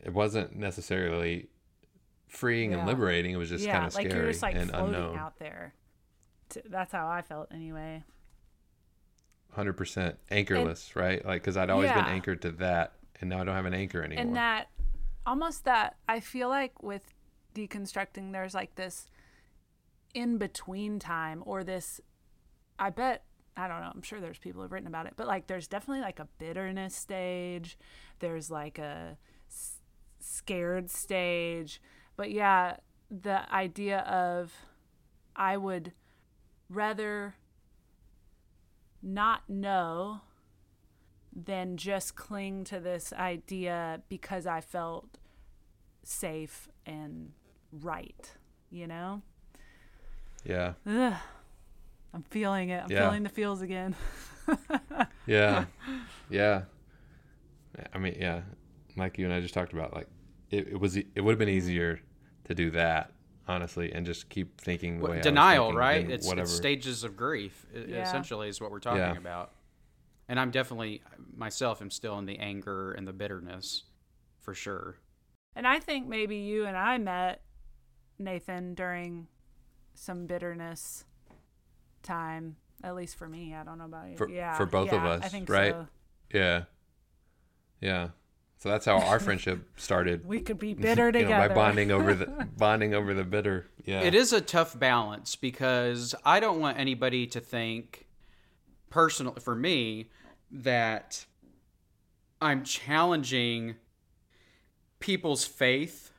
it 0.00 0.12
wasn't 0.12 0.54
necessarily 0.54 1.48
freeing 2.28 2.72
and 2.72 2.86
liberating. 2.86 3.32
It 3.32 3.36
was 3.36 3.48
just 3.48 3.64
yeah, 3.64 3.72
kind 3.72 3.86
of 3.86 3.94
like 3.96 4.08
scary 4.08 4.30
just 4.30 4.42
like 4.42 4.54
and 4.54 4.70
floating 4.70 4.94
unknown. 4.94 5.16
out 5.16 5.38
there. 5.40 5.74
That's 6.66 6.92
how 6.92 7.08
I 7.08 7.22
felt 7.22 7.48
anyway. 7.52 8.04
100% 9.56 10.16
anchorless, 10.30 10.94
right? 10.94 11.24
Like 11.26 11.42
cuz 11.42 11.56
I'd 11.56 11.68
always 11.68 11.90
been 11.90 12.04
anchored 12.04 12.42
to 12.42 12.52
that 12.52 12.92
and 13.20 13.28
now 13.28 13.40
I 13.40 13.44
don't 13.44 13.56
have 13.56 13.66
an 13.66 13.74
anchor 13.74 14.04
anymore. 14.04 14.22
and 14.22 14.36
that 14.36 14.68
almost 15.28 15.64
that 15.64 15.96
i 16.08 16.18
feel 16.20 16.48
like 16.48 16.82
with 16.82 17.12
deconstructing 17.54 18.32
there's 18.32 18.54
like 18.54 18.74
this 18.76 19.06
in 20.14 20.38
between 20.38 20.98
time 20.98 21.42
or 21.44 21.62
this 21.62 22.00
i 22.78 22.88
bet 22.88 23.24
i 23.58 23.68
don't 23.68 23.80
know 23.80 23.90
i'm 23.94 24.02
sure 24.02 24.20
there's 24.20 24.38
people 24.38 24.62
who've 24.62 24.72
written 24.72 24.86
about 24.88 25.06
it 25.06 25.12
but 25.16 25.26
like 25.26 25.46
there's 25.46 25.66
definitely 25.68 26.00
like 26.00 26.18
a 26.18 26.28
bitterness 26.38 26.94
stage 26.94 27.76
there's 28.20 28.50
like 28.50 28.78
a 28.78 29.18
s- 29.50 29.80
scared 30.20 30.90
stage 30.90 31.80
but 32.16 32.30
yeah 32.30 32.76
the 33.10 33.52
idea 33.52 33.98
of 34.00 34.52
i 35.36 35.56
would 35.56 35.92
rather 36.70 37.34
not 39.02 39.48
know 39.48 40.20
than 41.34 41.76
just 41.76 42.16
cling 42.16 42.64
to 42.64 42.80
this 42.80 43.12
idea 43.12 44.02
because 44.08 44.46
I 44.46 44.60
felt 44.60 45.18
safe 46.02 46.68
and 46.84 47.32
right, 47.70 48.32
you 48.70 48.86
know? 48.86 49.22
yeah. 50.44 50.72
Ugh. 50.86 51.14
I'm 52.14 52.22
feeling 52.22 52.70
it. 52.70 52.82
I'm 52.84 52.90
Yeah. 52.90 53.04
feeling 53.06 53.22
the 53.22 53.28
feels 53.28 53.62
again. 53.62 53.94
Yeah. 55.26 55.66
yeah. 56.30 56.62
I 57.92 57.98
mean, 57.98 58.16
yeah. 58.18 58.42
Like 58.96 59.18
you 59.18 59.26
and 59.26 59.34
I 59.34 59.40
just 59.40 59.52
talked 59.52 59.74
about, 59.74 59.92
like 59.94 60.08
it, 60.50 60.68
it 60.68 60.80
was, 60.80 60.96
it 60.96 61.20
would 61.20 61.32
have 61.32 61.38
been 61.38 61.50
easier 61.50 62.00
to 62.44 62.54
do 62.54 62.70
that, 62.70 63.12
honestly, 63.46 63.92
and 63.92 64.06
just 64.06 64.30
keep 64.30 64.58
thinking 64.58 64.96
the 64.98 65.02
Well, 65.02 65.12
way 65.12 65.18
I 65.18 65.22
denial, 65.22 65.66
thinking 65.66 65.78
right? 65.78 66.10
It's, 66.10 66.26
whatever. 66.26 66.44
it's 66.44 66.54
stages 66.56 67.04
of 67.04 67.14
grief. 67.14 67.66
Yeah. 67.74 68.02
Essentially, 68.02 68.48
is 68.48 68.58
what 68.60 68.70
we're 68.70 68.80
talking 68.80 69.00
Yeah. 69.00 69.16
about. 69.18 69.52
And 70.30 70.40
I'm 70.40 70.50
definitely 70.50 71.02
myself. 71.36 71.82
am 71.82 71.90
still 71.90 72.18
in 72.18 72.24
the 72.26 72.38
anger 72.38 72.92
and 72.92 73.06
the 73.06 73.12
bitterness, 73.12 73.84
for 74.40 74.54
sure. 74.54 74.96
And 75.54 75.66
I 75.66 75.78
think 75.78 76.06
maybe 76.08 76.36
you 76.36 76.64
and 76.64 76.76
I 76.76 76.96
met 76.98 77.42
Nathan 78.18 78.74
during 78.74 79.28
some 79.94 80.26
bitterness 80.26 81.04
time, 82.02 82.56
at 82.82 82.94
least 82.94 83.16
for 83.16 83.28
me. 83.28 83.54
I 83.54 83.64
don't 83.64 83.78
know 83.78 83.84
about 83.84 84.08
you. 84.10 84.16
For- 84.16 84.28
yeah. 84.28 84.56
for 84.56 84.66
both 84.66 84.92
of 84.92 85.04
us, 85.04 85.24
I 85.24 85.28
think 85.28 85.48
right? 85.48 85.72
so. 85.72 85.86
yeah. 86.32 86.62
Yeah. 87.80 88.08
So 88.58 88.68
that's 88.68 88.84
how 88.84 88.98
our 88.98 89.20
friendship 89.20 89.68
started. 89.76 90.26
We 90.26 90.40
could 90.40 90.58
be 90.58 90.74
bitter 90.74 91.06
you 91.06 91.12
know, 91.12 91.18
together. 91.20 91.48
by 91.48 91.54
bonding 91.54 91.90
over 91.90 92.14
the 92.14 92.26
bonding 92.56 92.94
over 92.94 93.14
the 93.14 93.24
bitter. 93.24 93.66
Yeah. 93.84 94.00
It 94.00 94.14
is 94.14 94.32
a 94.32 94.40
tough 94.40 94.78
balance 94.78 95.36
because 95.36 96.14
I 96.24 96.40
don't 96.40 96.60
want 96.60 96.78
anybody 96.78 97.26
to 97.28 97.40
think, 97.40 98.06
personally, 98.90 99.40
for 99.40 99.54
me, 99.54 100.10
that 100.50 101.24
I'm 102.40 102.64
challenging 102.64 103.76
people's 105.00 105.44
faith, 105.44 106.10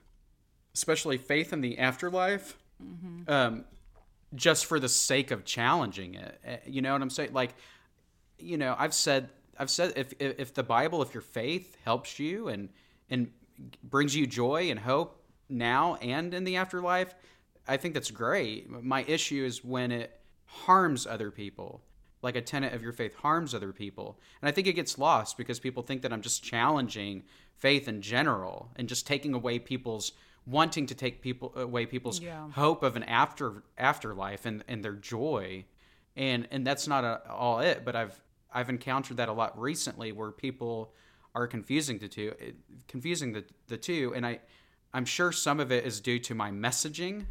especially 0.73 1.17
faith 1.17 1.51
in 1.51 1.61
the 1.61 1.77
afterlife, 1.77 2.57
um, 3.27 3.65
just 4.35 4.65
for 4.65 4.79
the 4.79 4.89
sake 4.89 5.31
of 5.31 5.45
challenging 5.45 6.15
it. 6.15 6.39
Uh, 6.47 6.57
You 6.65 6.81
know 6.81 6.93
what 6.93 7.01
I'm 7.01 7.09
saying? 7.09 7.33
Like, 7.33 7.55
you 8.37 8.57
know, 8.57 8.75
I've 8.77 8.93
said, 8.93 9.29
I've 9.57 9.69
said, 9.69 9.93
if 9.95 10.13
if 10.19 10.53
the 10.53 10.63
Bible, 10.63 11.01
if 11.01 11.13
your 11.13 11.21
faith 11.21 11.77
helps 11.83 12.19
you 12.19 12.47
and 12.47 12.69
and 13.09 13.31
brings 13.83 14.15
you 14.15 14.25
joy 14.25 14.69
and 14.69 14.79
hope 14.79 15.21
now 15.49 15.95
and 15.95 16.33
in 16.33 16.43
the 16.43 16.55
afterlife, 16.55 17.13
I 17.67 17.77
think 17.77 17.93
that's 17.93 18.11
great. 18.11 18.69
My 18.69 19.03
issue 19.03 19.43
is 19.43 19.63
when 19.63 19.91
it 19.91 20.19
harms 20.45 21.05
other 21.05 21.31
people, 21.31 21.81
like 22.21 22.35
a 22.35 22.41
tenet 22.41 22.73
of 22.73 22.81
your 22.81 22.93
faith 22.93 23.15
harms 23.15 23.53
other 23.53 23.73
people. 23.73 24.19
And 24.41 24.49
I 24.49 24.51
think 24.51 24.67
it 24.67 24.73
gets 24.73 24.97
lost 24.97 25.37
because 25.37 25.59
people 25.59 25.83
think 25.83 26.01
that 26.03 26.13
I'm 26.13 26.21
just 26.21 26.43
challenging 26.43 27.23
faith 27.57 27.87
in 27.87 28.01
general 28.01 28.71
and 28.77 28.87
just 28.87 29.05
taking 29.05 29.33
away 29.33 29.59
people's 29.59 30.13
wanting 30.49 30.85
to 30.87 30.95
take 30.95 31.21
people 31.21 31.53
uh, 31.55 31.61
away 31.61 31.85
people's 31.85 32.19
Yeah. 32.19 32.49
hope 32.51 32.83
of 32.83 32.95
an 32.95 33.03
after 33.03 33.63
afterlife 33.77 34.45
and, 34.45 34.63
and 34.67 34.83
their 34.83 34.93
joy. 34.93 35.65
And 36.15 36.47
and 36.51 36.65
that's 36.65 36.87
not 36.87 37.03
a, 37.03 37.29
all 37.31 37.59
it, 37.59 37.83
but 37.85 37.95
I've 37.95 38.19
I've 38.51 38.69
encountered 38.69 39.17
that 39.17 39.29
a 39.29 39.33
lot 39.33 39.59
recently 39.59 40.11
where 40.11 40.31
people 40.31 40.93
are 41.35 41.47
confusing 41.47 41.99
the 41.99 42.07
two 42.07 42.33
uh, 42.41 42.45
confusing 42.87 43.33
the, 43.33 43.45
the 43.67 43.77
two 43.77 44.13
and 44.15 44.25
I 44.25 44.39
I'm 44.93 45.05
sure 45.05 45.31
some 45.31 45.59
of 45.59 45.71
it 45.71 45.85
is 45.85 46.01
due 46.01 46.19
to 46.19 46.33
my 46.33 46.49
messaging 46.51 47.27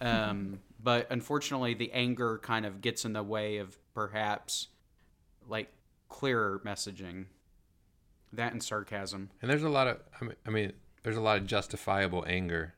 um, 0.00 0.60
but 0.82 1.08
unfortunately 1.10 1.74
the 1.74 1.90
anger 1.92 2.38
kind 2.38 2.64
of 2.64 2.80
gets 2.80 3.04
in 3.04 3.12
the 3.12 3.22
way 3.22 3.58
of 3.58 3.76
perhaps 3.94 4.68
like 5.48 5.68
clearer 6.08 6.62
messaging 6.64 7.26
that 8.32 8.52
and 8.52 8.62
sarcasm 8.62 9.30
And 9.42 9.50
there's 9.50 9.64
a 9.64 9.68
lot 9.68 9.88
of, 9.88 9.98
I 10.20 10.24
mean, 10.24 10.34
I 10.46 10.50
mean, 10.50 10.72
there's 11.04 11.16
a 11.16 11.20
lot 11.20 11.36
of 11.36 11.46
justifiable 11.46 12.24
anger 12.26 12.74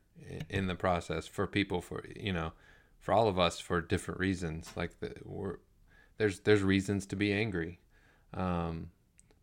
in 0.51 0.67
the 0.67 0.75
process 0.75 1.27
for 1.27 1.47
people, 1.47 1.81
for 1.81 2.05
you 2.15 2.33
know, 2.33 2.53
for 3.01 3.15
all 3.15 3.29
of 3.29 3.39
us 3.39 3.59
for 3.59 3.81
different 3.81 4.21
reasons. 4.21 4.73
Like 4.77 5.01
the, 5.01 5.15
we're, 5.25 5.57
there's 6.19 6.41
there's 6.41 6.63
reasons 6.63 7.07
to 7.07 7.17
be 7.17 7.33
angry, 7.33 7.81
um, 8.35 8.91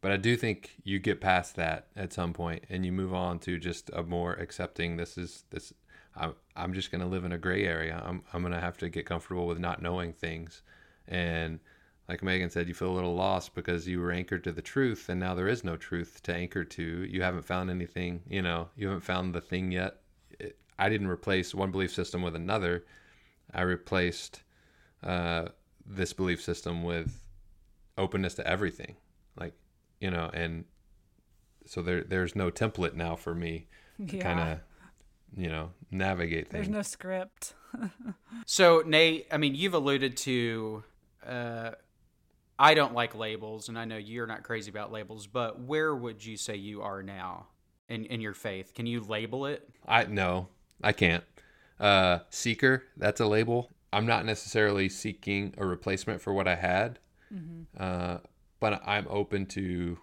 but 0.02 0.12
I 0.12 0.18
do 0.18 0.36
think 0.36 0.72
you 0.84 1.00
get 1.00 1.22
past 1.22 1.56
that 1.56 1.88
at 1.96 2.14
some 2.14 2.34
point 2.34 2.66
and 2.70 2.86
you 2.86 2.92
move 2.92 3.14
on 3.14 3.40
to 3.40 3.58
just 3.58 3.90
a 3.94 4.04
more 4.04 4.34
accepting. 4.34 4.98
This 4.98 5.18
is 5.18 5.46
this. 5.50 5.74
I'm 6.16 6.36
I'm 6.56 6.74
just 6.74 6.92
gonna 6.92 7.08
live 7.08 7.24
in 7.24 7.32
a 7.32 7.38
gray 7.38 7.66
area. 7.66 8.04
I'm 8.06 8.22
I'm 8.34 8.44
gonna 8.44 8.60
have 8.60 8.78
to 8.80 8.90
get 8.90 9.06
comfortable 9.06 9.48
with 9.48 9.60
not 9.60 9.82
knowing 9.82 10.12
things, 10.12 10.62
and 11.08 11.60
like 12.10 12.22
Megan 12.22 12.50
said, 12.50 12.68
you 12.68 12.74
feel 12.74 12.92
a 12.92 12.94
little 12.94 13.16
lost 13.16 13.56
because 13.56 13.88
you 13.88 14.00
were 14.00 14.12
anchored 14.12 14.44
to 14.44 14.52
the 14.52 14.62
truth, 14.62 15.08
and 15.10 15.20
now 15.20 15.34
there 15.34 15.48
is 15.48 15.64
no 15.64 15.78
truth 15.78 16.22
to 16.24 16.34
anchor 16.36 16.64
to. 16.66 16.84
You 17.10 17.22
haven't 17.22 17.46
found 17.46 17.70
anything, 17.70 18.22
you 18.30 18.42
know, 18.42 18.70
you 18.76 18.88
haven't 18.88 19.04
found 19.04 19.34
the 19.34 19.42
thing 19.42 19.72
yet. 19.72 20.02
It, 20.40 20.58
I 20.78 20.90
didn't 20.90 21.08
replace 21.08 21.56
one 21.56 21.72
belief 21.72 21.94
system 21.94 22.22
with 22.22 22.36
another. 22.36 22.86
I 23.54 23.62
replaced 23.62 24.42
uh, 25.02 25.50
this 25.86 26.12
belief 26.14 26.42
system 26.42 26.84
with 26.84 27.22
openness 27.98 28.34
to 28.36 28.48
everything, 28.48 28.96
like 29.40 29.54
you 30.02 30.12
know, 30.12 30.30
and 30.34 30.66
so 31.66 31.82
there 31.82 32.04
there's 32.04 32.36
no 32.36 32.52
template 32.52 32.96
now 32.96 33.16
for 33.16 33.34
me 33.34 33.68
to 34.10 34.18
Yeah. 34.18 34.24
kind 34.24 34.40
of 34.40 34.60
you 35.38 35.50
know 35.50 35.72
navigate 35.90 36.50
things. 36.50 36.66
There's 36.66 36.70
no 36.70 36.82
script. 36.82 37.54
so 38.46 38.84
nate 38.86 39.26
i 39.32 39.38
mean 39.38 39.56
you've 39.56 39.74
alluded 39.74 40.16
to 40.16 40.84
uh, 41.26 41.72
i 42.60 42.74
don't 42.74 42.94
like 42.94 43.16
labels 43.16 43.70
and 43.70 43.78
i 43.78 43.86
know 43.86 43.98
you're 43.98 44.28
not 44.28 44.44
crazy 44.44 44.70
about 44.70 44.92
labels 44.92 45.28
but 45.28 45.60
where 45.60 45.96
would 45.96 46.24
you 46.24 46.38
say 46.38 46.56
you 46.56 46.82
are 46.82 47.04
now 47.04 47.48
in, 47.90 48.06
in 48.06 48.22
your 48.22 48.34
faith 48.34 48.74
can 48.74 48.86
you 48.86 49.02
label 49.02 49.46
it 49.46 49.70
I 49.88 50.06
no, 50.06 50.48
I 50.82 50.92
can't. 50.92 51.24
Uh, 51.80 52.20
seeker, 52.30 52.84
that's 52.98 53.20
a 53.20 53.26
label. 53.26 53.72
I'm 53.92 54.06
not 54.06 54.26
necessarily 54.26 54.90
seeking 54.90 55.54
a 55.58 55.66
replacement 55.66 56.22
for 56.22 56.34
what 56.34 56.48
I 56.48 56.56
had, 56.56 57.00
uh, 57.78 58.18
but 58.60 58.82
I'm 58.86 59.08
open 59.10 59.46
to. 59.48 60.00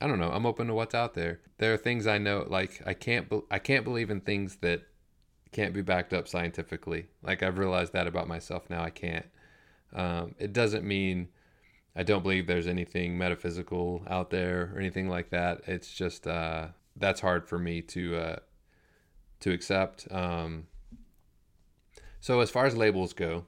I 0.00 0.06
don't 0.08 0.18
know. 0.18 0.30
I'm 0.30 0.46
open 0.46 0.66
to 0.66 0.74
what's 0.74 0.94
out 0.94 1.14
there. 1.14 1.40
There 1.58 1.72
are 1.72 1.76
things 1.76 2.06
I 2.06 2.18
know, 2.18 2.44
like 2.48 2.82
I 2.86 2.94
can't. 2.94 3.28
Be, 3.28 3.40
I 3.50 3.58
can't 3.58 3.84
believe 3.84 4.10
in 4.10 4.20
things 4.20 4.56
that 4.56 4.82
can't 5.52 5.74
be 5.74 5.82
backed 5.82 6.12
up 6.12 6.26
scientifically. 6.26 7.06
Like 7.22 7.42
I've 7.42 7.58
realized 7.58 7.92
that 7.92 8.06
about 8.06 8.26
myself 8.26 8.68
now. 8.70 8.82
I 8.82 8.90
can't. 8.90 9.26
Um, 9.94 10.34
it 10.38 10.52
doesn't 10.52 10.84
mean 10.84 11.28
I 11.94 12.02
don't 12.02 12.22
believe 12.22 12.46
there's 12.46 12.66
anything 12.66 13.18
metaphysical 13.18 14.02
out 14.08 14.30
there 14.30 14.72
or 14.74 14.78
anything 14.78 15.08
like 15.08 15.30
that. 15.30 15.62
It's 15.66 15.92
just 15.92 16.26
uh, 16.26 16.68
that's 16.96 17.20
hard 17.20 17.46
for 17.46 17.58
me 17.58 17.82
to 17.82 18.16
uh, 18.16 18.36
to 19.40 19.52
accept. 19.52 20.08
Um, 20.10 20.66
so 22.20 22.40
as 22.40 22.50
far 22.50 22.64
as 22.64 22.76
labels 22.76 23.12
go, 23.12 23.44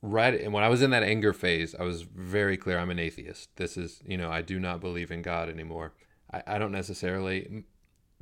right 0.00 0.40
and 0.40 0.52
when 0.52 0.62
I 0.62 0.68
was 0.68 0.80
in 0.82 0.90
that 0.90 1.02
anger 1.02 1.32
phase, 1.32 1.74
I 1.74 1.82
was 1.82 2.02
very 2.02 2.56
clear 2.56 2.78
I'm 2.78 2.90
an 2.90 3.00
atheist. 3.00 3.56
This 3.56 3.76
is 3.76 4.00
you 4.06 4.16
know 4.16 4.30
I 4.30 4.42
do 4.42 4.60
not 4.60 4.80
believe 4.80 5.10
in 5.10 5.22
God 5.22 5.48
anymore. 5.48 5.94
I, 6.32 6.42
I 6.46 6.58
don't 6.58 6.72
necessarily. 6.72 7.64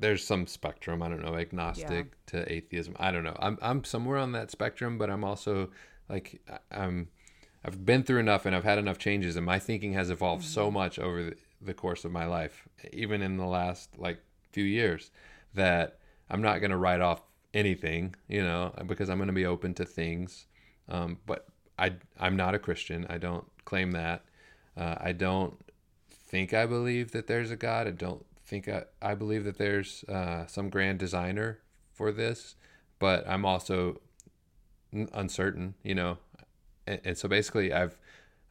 There's 0.00 0.24
some 0.24 0.46
spectrum. 0.46 1.02
I 1.02 1.08
don't 1.08 1.22
know, 1.22 1.34
agnostic 1.36 2.24
to 2.26 2.50
atheism. 2.50 2.94
I 2.98 3.10
don't 3.10 3.24
know. 3.24 3.36
I'm 3.38 3.58
I'm 3.60 3.84
somewhere 3.84 4.16
on 4.16 4.32
that 4.32 4.50
spectrum, 4.50 4.96
but 4.96 5.10
I'm 5.10 5.24
also 5.24 5.70
like 6.08 6.40
I'm. 6.70 7.08
I've 7.64 7.84
been 7.84 8.04
through 8.04 8.20
enough 8.20 8.46
and 8.46 8.54
I've 8.54 8.64
had 8.64 8.78
enough 8.78 8.98
changes, 8.98 9.36
and 9.36 9.44
my 9.44 9.58
thinking 9.58 9.92
has 9.94 10.10
evolved 10.10 10.44
so 10.44 10.70
much 10.70 10.98
over 10.98 11.24
the, 11.24 11.36
the 11.60 11.74
course 11.74 12.04
of 12.04 12.12
my 12.12 12.24
life, 12.24 12.68
even 12.92 13.20
in 13.20 13.36
the 13.36 13.46
last 13.46 13.90
like 13.98 14.20
few 14.52 14.64
years, 14.64 15.10
that 15.54 15.98
I'm 16.30 16.40
not 16.40 16.60
going 16.60 16.70
to 16.70 16.76
write 16.76 17.00
off 17.00 17.22
anything, 17.52 18.14
you 18.28 18.42
know, 18.42 18.72
because 18.86 19.10
I'm 19.10 19.18
going 19.18 19.28
to 19.28 19.32
be 19.32 19.46
open 19.46 19.74
to 19.74 19.84
things. 19.84 20.46
Um, 20.88 21.18
but 21.26 21.46
I, 21.78 21.94
I'm 22.18 22.36
not 22.36 22.54
a 22.54 22.58
Christian. 22.58 23.06
I 23.08 23.18
don't 23.18 23.44
claim 23.64 23.92
that. 23.92 24.24
Uh, 24.76 24.94
I 25.00 25.12
don't 25.12 25.58
think 26.10 26.54
I 26.54 26.66
believe 26.66 27.12
that 27.12 27.26
there's 27.26 27.50
a 27.50 27.56
God. 27.56 27.86
I 27.86 27.90
don't 27.90 28.24
think 28.44 28.68
I, 28.68 28.84
I 29.02 29.14
believe 29.14 29.44
that 29.44 29.58
there's 29.58 30.04
uh, 30.04 30.46
some 30.46 30.70
grand 30.70 30.98
designer 30.98 31.58
for 31.92 32.12
this, 32.12 32.54
but 32.98 33.28
I'm 33.28 33.44
also 33.44 34.00
uncertain, 34.92 35.74
you 35.82 35.94
know. 35.94 36.18
And, 36.86 37.00
and 37.04 37.18
so 37.18 37.28
basically, 37.28 37.72
I've 37.72 37.98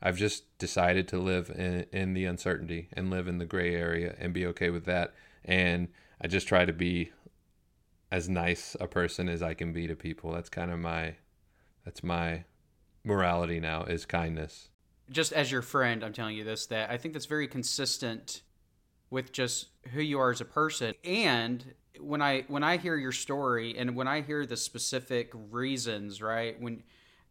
I've 0.01 0.17
just 0.17 0.57
decided 0.59 1.07
to 1.09 1.19
live 1.19 1.49
in, 1.49 1.85
in 1.91 2.13
the 2.13 2.25
uncertainty 2.25 2.89
and 2.93 3.09
live 3.09 3.27
in 3.27 3.39
the 3.39 3.45
gray 3.45 3.75
area 3.75 4.15
and 4.19 4.33
be 4.33 4.45
okay 4.47 4.69
with 4.69 4.85
that. 4.85 5.13
And 5.43 5.87
I 6.21 6.27
just 6.27 6.47
try 6.47 6.65
to 6.65 6.73
be 6.73 7.11
as 8.11 8.29
nice 8.29 8.75
a 8.79 8.87
person 8.87 9.27
as 9.27 9.41
I 9.41 9.53
can 9.53 9.73
be 9.73 9.87
to 9.87 9.95
people. 9.95 10.31
That's 10.31 10.49
kind 10.49 10.71
of 10.71 10.79
my 10.79 11.15
that's 11.83 12.03
my 12.03 12.43
morality 13.03 13.59
now 13.59 13.83
is 13.83 14.05
kindness. 14.05 14.69
Just 15.09 15.31
as 15.31 15.51
your 15.51 15.61
friend, 15.61 16.03
I'm 16.03 16.13
telling 16.13 16.35
you 16.35 16.43
this 16.43 16.65
that 16.67 16.89
I 16.89 16.97
think 16.97 17.13
that's 17.13 17.25
very 17.25 17.47
consistent 17.47 18.41
with 19.09 19.31
just 19.31 19.67
who 19.93 20.01
you 20.01 20.19
are 20.19 20.31
as 20.31 20.41
a 20.41 20.45
person. 20.45 20.93
And 21.03 21.73
when 22.01 22.21
I 22.21 22.43
when 22.47 22.63
I 22.63 22.77
hear 22.77 22.95
your 22.95 23.11
story 23.11 23.77
and 23.77 23.95
when 23.95 24.07
I 24.07 24.21
hear 24.21 24.45
the 24.45 24.57
specific 24.57 25.31
reasons, 25.51 26.21
right? 26.21 26.59
When 26.59 26.83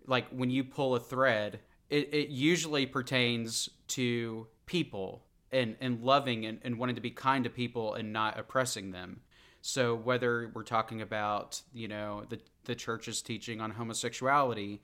like 0.06 0.28
when 0.30 0.50
you 0.50 0.64
pull 0.64 0.94
a 0.94 1.00
thread, 1.00 1.60
it, 1.90 2.12
it 2.12 2.28
usually 2.28 2.86
pertains 2.86 3.68
to 3.88 4.46
people 4.66 5.24
and, 5.52 5.76
and 5.80 6.02
loving 6.02 6.46
and, 6.46 6.58
and 6.62 6.78
wanting 6.78 6.96
to 6.96 7.00
be 7.00 7.10
kind 7.10 7.44
to 7.44 7.50
people 7.50 7.94
and 7.94 8.12
not 8.12 8.38
oppressing 8.38 8.90
them. 8.90 9.20
So 9.62 9.94
whether 9.94 10.50
we're 10.54 10.62
talking 10.62 11.02
about, 11.02 11.60
you 11.72 11.88
know, 11.88 12.24
the 12.28 12.40
the 12.64 12.74
church's 12.74 13.22
teaching 13.22 13.60
on 13.60 13.70
homosexuality 13.70 14.82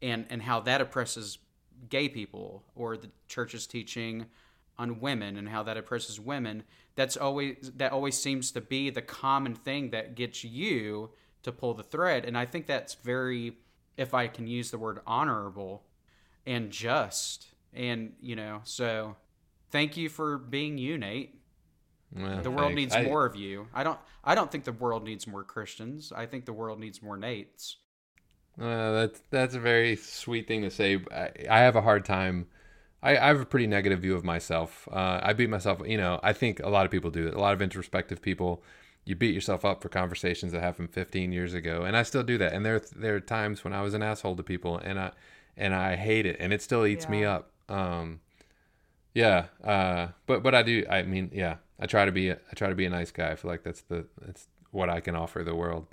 and 0.00 0.26
and 0.30 0.42
how 0.42 0.60
that 0.60 0.80
oppresses 0.80 1.38
gay 1.88 2.08
people 2.08 2.64
or 2.74 2.96
the 2.96 3.10
church's 3.28 3.66
teaching 3.66 4.26
on 4.78 5.00
women 5.00 5.36
and 5.36 5.48
how 5.48 5.62
that 5.62 5.76
oppresses 5.76 6.18
women, 6.20 6.62
that's 6.96 7.16
always 7.16 7.72
that 7.76 7.92
always 7.92 8.16
seems 8.16 8.52
to 8.52 8.60
be 8.60 8.90
the 8.90 9.02
common 9.02 9.54
thing 9.54 9.90
that 9.90 10.14
gets 10.14 10.44
you 10.44 11.10
to 11.42 11.52
pull 11.52 11.74
the 11.74 11.82
thread 11.82 12.24
and 12.24 12.38
I 12.38 12.46
think 12.46 12.66
that's 12.66 12.94
very 12.94 13.56
if 13.96 14.14
I 14.14 14.28
can 14.28 14.46
use 14.46 14.70
the 14.70 14.78
word 14.78 15.00
honorable 15.06 15.82
and 16.46 16.70
just 16.70 17.48
and 17.72 18.12
you 18.20 18.36
know, 18.36 18.60
so 18.64 19.16
thank 19.70 19.96
you 19.96 20.08
for 20.08 20.38
being 20.38 20.78
you, 20.78 20.96
Nate. 20.98 21.34
Well, 22.14 22.42
The 22.42 22.50
world 22.50 22.74
thanks. 22.74 22.76
needs 22.76 22.94
I- 22.94 23.02
more 23.02 23.26
of 23.26 23.34
you. 23.34 23.66
I 23.74 23.82
don't. 23.82 23.98
I 24.22 24.34
don't 24.34 24.50
think 24.50 24.64
the 24.64 24.72
world 24.72 25.04
needs 25.04 25.26
more 25.26 25.42
Christians. 25.42 26.12
I 26.14 26.26
think 26.26 26.44
the 26.44 26.52
world 26.52 26.78
needs 26.78 27.02
more 27.02 27.18
Nates. 27.18 27.74
Uh, 28.60 28.92
that's 28.92 29.20
that's 29.30 29.54
a 29.56 29.60
very 29.60 29.96
sweet 29.96 30.46
thing 30.46 30.62
to 30.62 30.70
say. 30.70 31.00
I, 31.12 31.30
I 31.50 31.58
have 31.60 31.74
a 31.76 31.82
hard 31.82 32.04
time. 32.04 32.46
I, 33.04 33.18
I 33.18 33.26
have 33.26 33.40
a 33.40 33.44
pretty 33.44 33.66
negative 33.66 34.00
view 34.00 34.16
of 34.16 34.24
myself. 34.24 34.88
Uh, 34.90 35.20
I 35.22 35.34
beat 35.34 35.50
myself. 35.50 35.82
You 35.86 35.98
know, 35.98 36.18
I 36.22 36.32
think 36.32 36.60
a 36.60 36.70
lot 36.70 36.86
of 36.86 36.90
people 36.90 37.10
do 37.10 37.28
it. 37.28 37.34
A 37.34 37.40
lot 37.40 37.52
of 37.52 37.60
introspective 37.60 38.22
people. 38.22 38.62
You 39.04 39.14
beat 39.14 39.34
yourself 39.34 39.66
up 39.66 39.82
for 39.82 39.90
conversations 39.90 40.52
that 40.52 40.62
happened 40.62 40.90
15 40.90 41.30
years 41.30 41.52
ago, 41.52 41.82
and 41.82 41.94
I 41.94 42.02
still 42.02 42.22
do 42.22 42.38
that. 42.38 42.54
And 42.54 42.64
there 42.64 42.80
there 42.96 43.14
are 43.16 43.20
times 43.20 43.62
when 43.62 43.74
I 43.74 43.82
was 43.82 43.92
an 43.92 44.02
asshole 44.02 44.36
to 44.36 44.42
people, 44.42 44.78
and 44.78 44.98
I 44.98 45.12
and 45.56 45.74
I 45.74 45.96
hate 45.96 46.24
it, 46.24 46.38
and 46.40 46.52
it 46.52 46.62
still 46.62 46.86
eats 46.86 47.06
me 47.08 47.24
up. 47.24 47.50
Um, 47.68 48.20
yeah. 49.12 49.46
Uh, 49.62 50.08
but 50.26 50.42
but 50.42 50.54
I 50.54 50.62
do. 50.62 50.84
I 50.88 51.02
mean, 51.02 51.30
yeah. 51.32 51.56
I 51.78 51.86
try 51.86 52.06
to 52.06 52.12
be. 52.12 52.30
A, 52.30 52.38
I 52.50 52.54
try 52.54 52.70
to 52.70 52.74
be 52.74 52.86
a 52.86 52.90
nice 52.90 53.10
guy. 53.10 53.32
I 53.32 53.36
feel 53.36 53.50
like 53.50 53.64
that's 53.64 53.82
the 53.82 54.06
that's 54.24 54.48
what 54.70 54.88
I 54.88 55.00
can 55.00 55.14
offer 55.14 55.44
the 55.44 55.54
world. 55.54 55.88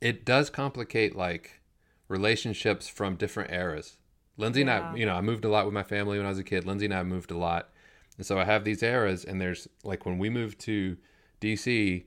It 0.00 0.24
does 0.24 0.50
complicate 0.50 1.14
like 1.14 1.60
relationships 2.08 2.88
from 2.88 3.14
different 3.14 3.52
eras. 3.52 3.98
Lindsay 4.36 4.60
and 4.62 4.70
I, 4.70 4.94
you 4.94 5.06
know, 5.06 5.14
I 5.14 5.20
moved 5.20 5.44
a 5.44 5.48
lot 5.48 5.64
with 5.64 5.74
my 5.74 5.82
family 5.82 6.18
when 6.18 6.26
I 6.26 6.30
was 6.30 6.38
a 6.38 6.44
kid. 6.44 6.64
Lindsay 6.66 6.84
and 6.86 6.94
I 6.94 7.02
moved 7.02 7.30
a 7.30 7.36
lot. 7.38 7.70
And 8.18 8.26
so 8.26 8.38
I 8.38 8.44
have 8.44 8.64
these 8.64 8.82
eras 8.82 9.24
and 9.24 9.40
there's 9.40 9.68
like 9.84 10.04
when 10.06 10.18
we 10.18 10.28
moved 10.30 10.58
to 10.60 10.96
DC 11.40 12.04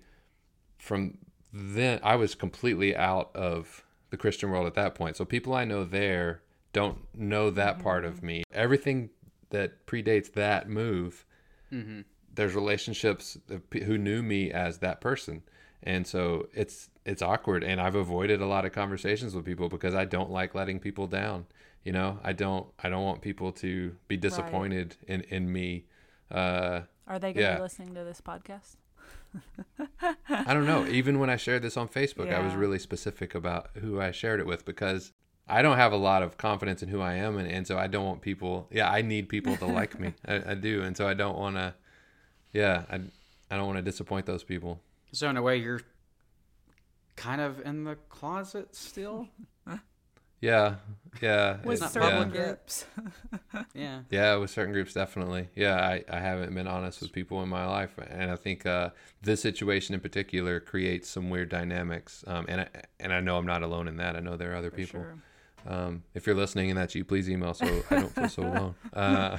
from 0.78 1.18
then 1.52 2.00
I 2.04 2.16
was 2.16 2.36
completely 2.36 2.96
out 2.96 3.32
of 3.36 3.84
the 4.12 4.18
Christian 4.18 4.50
world 4.52 4.68
at 4.68 4.74
that 4.76 4.96
point. 4.96 5.18
So 5.18 5.26
people 5.26 5.54
I 5.54 5.66
know 5.66 5.84
there 5.84 6.42
don't 6.74 7.00
know 7.16 7.50
that 7.52 7.80
part 7.80 8.06
of 8.06 8.22
me. 8.24 8.44
Everything 8.54 9.10
that 9.50 9.86
predates 9.88 10.34
that 10.34 10.70
move, 10.70 11.26
Mm-hmm. 11.72 12.02
there's 12.34 12.56
relationships 12.56 13.38
who 13.86 13.96
knew 13.96 14.24
me 14.24 14.52
as 14.52 14.80
that 14.80 15.00
person 15.02 15.44
and 15.84 16.08
so 16.08 16.48
it's 16.52 16.90
it's 17.06 17.22
awkward 17.22 17.64
and 17.64 17.80
i've 17.80 17.94
avoided 17.94 18.42
a 18.42 18.48
lot 18.48 18.66
of 18.66 18.72
conversations 18.72 19.36
with 19.36 19.46
people 19.46 19.70
because 19.70 19.94
i 19.94 20.04
don't 20.04 20.32
like 20.32 20.56
letting 20.56 20.80
people 20.80 21.06
down 21.06 21.46
you 21.90 21.94
know 21.94 22.20
i 22.24 22.32
don't 22.32 22.68
i 22.84 22.88
don't 22.88 23.04
want 23.04 23.20
people 23.20 23.52
to 23.52 23.96
be 24.08 24.16
disappointed 24.16 24.96
in 25.08 25.22
in 25.36 25.52
me 25.52 25.86
uh 26.30 26.82
Are 27.08 27.18
they 27.18 27.34
going 27.34 27.38
to 27.38 27.42
Yeah. 27.42 27.56
be 27.56 27.62
listening 27.64 27.96
to 27.96 28.04
this 28.04 28.22
podcast? 28.22 28.76
i 30.50 30.54
don't 30.54 30.68
know 30.68 30.86
even 30.88 31.18
when 31.18 31.32
i 31.32 31.36
shared 31.36 31.64
this 31.64 31.76
on 31.78 31.88
facebook 31.88 32.32
i 32.32 32.40
was 32.40 32.54
really 32.54 32.78
specific 32.78 33.34
about 33.34 33.70
who 33.82 34.00
i 34.00 34.12
shared 34.12 34.40
it 34.40 34.46
with 34.46 34.66
because 34.66 35.14
i 35.48 35.64
don't 35.64 35.78
have 35.78 35.92
a 35.92 35.98
lot 36.10 36.22
of 36.22 36.38
confidence 36.38 36.84
in 36.84 36.90
who 36.90 37.02
i 37.02 37.14
am 37.16 37.40
and, 37.40 37.50
and 37.50 37.66
so 37.66 37.76
i 37.80 37.88
don't 37.88 38.06
want 38.06 38.22
people 38.22 38.68
yeah 38.72 38.88
i 38.98 39.02
need 39.02 39.28
people 39.28 39.56
to 39.58 39.66
like 39.66 40.00
me 40.00 40.14
I, 40.28 40.52
I 40.52 40.54
do 40.54 40.84
and 40.84 40.96
so 40.96 41.08
i 41.08 41.16
don't 41.16 41.38
want 41.44 41.56
to 41.56 41.74
yeah 42.54 42.84
i, 42.92 42.98
I 43.50 43.58
don't 43.58 43.66
want 43.66 43.78
to 43.78 43.88
disappoint 43.92 44.28
those 44.28 44.44
people 44.44 44.80
So 45.12 45.28
in 45.32 45.38
a 45.38 45.42
way, 45.42 45.58
you're 45.58 45.82
kind 47.16 47.42
of 47.42 47.60
in 47.66 47.84
the 47.84 47.96
closet 48.10 48.76
still. 48.76 49.28
Yeah, 50.42 50.76
yeah, 51.22 51.58
With 51.64 51.82
it- 51.84 51.90
certain 51.90 52.32
yeah, 52.34 52.46
groups. 52.46 52.86
Yeah. 53.74 54.02
yeah, 54.10 54.36
with 54.36 54.50
certain 54.52 54.74
groups, 54.74 54.94
definitely. 54.94 55.50
Yeah, 55.56 55.76
I, 55.76 56.04
I 56.10 56.20
haven't 56.20 56.54
been 56.54 56.68
honest 56.68 57.02
with 57.02 57.12
people 57.12 57.42
in 57.44 57.50
my 57.50 57.66
life, 57.66 57.92
and 58.10 58.32
I 58.32 58.36
think 58.36 58.66
uh, 58.66 58.92
this 59.22 59.42
situation 59.42 59.96
in 59.96 60.02
particular 60.02 60.60
creates 60.60 61.10
some 61.10 61.30
weird 61.30 61.50
dynamics. 61.50 62.24
Um, 62.28 62.46
and 62.48 62.62
I, 62.62 62.68
and 63.00 63.12
I 63.14 63.20
know 63.20 63.38
I'm 63.38 63.46
not 63.46 63.64
alone 63.64 63.88
in 63.88 63.98
that. 63.98 64.16
I 64.16 64.20
know 64.22 64.38
there 64.38 64.54
are 64.54 64.56
other 64.56 64.70
For 64.70 64.78
people. 64.78 65.02
sure. 65.02 65.16
Um, 65.68 66.04
if 66.14 66.26
you're 66.26 66.36
listening 66.38 66.70
and 66.70 66.78
that's 66.80 66.96
you, 66.96 67.04
please 67.04 67.30
email 67.30 67.54
so 67.54 67.66
I 67.92 67.96
don't 67.96 68.16
feel 68.16 68.30
so 68.30 68.44
alone. 68.48 68.76
Uh, 68.94 69.38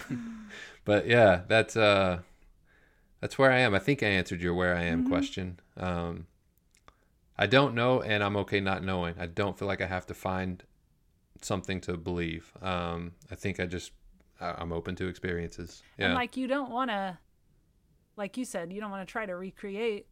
but 0.85 1.07
yeah, 1.07 1.43
that's 1.49 1.77
uh, 1.77 2.21
that's 3.21 3.39
where 3.39 3.51
I 3.51 3.59
am. 3.61 3.75
I 3.75 3.79
think 3.79 4.03
I 4.03 4.07
answered 4.09 4.43
your 4.43 4.53
where 4.55 4.75
I 4.77 4.83
am 4.83 5.09
question. 5.09 5.61
Um, 5.79 6.27
I 7.39 7.47
don't 7.47 7.75
know, 7.75 8.03
and 8.03 8.23
I'm 8.23 8.37
okay 8.39 8.61
not 8.61 8.85
knowing. 8.85 9.15
I 9.19 9.27
don't 9.27 9.59
feel 9.59 9.67
like 9.69 9.81
I 9.81 9.87
have 9.87 10.05
to 10.07 10.15
find 10.15 10.63
something 11.43 11.81
to 11.83 11.97
believe. 11.97 12.53
Um, 12.63 13.13
I 13.31 13.35
think 13.35 13.61
I 13.61 13.67
just 13.67 13.93
I- 14.41 14.55
I'm 14.59 14.73
open 14.73 14.95
to 14.97 15.07
experiences. 15.09 15.83
Yeah, 15.99 16.07
And 16.07 16.15
like 16.15 16.37
you 16.37 16.47
don't 16.47 16.71
want 16.71 16.91
to, 16.91 17.19
like 18.17 18.37
you 18.37 18.45
said, 18.45 18.73
you 18.73 18.81
don't 18.81 18.91
want 18.91 19.07
to 19.07 19.11
try 19.11 19.27
to 19.27 19.37
recreate 19.37 20.07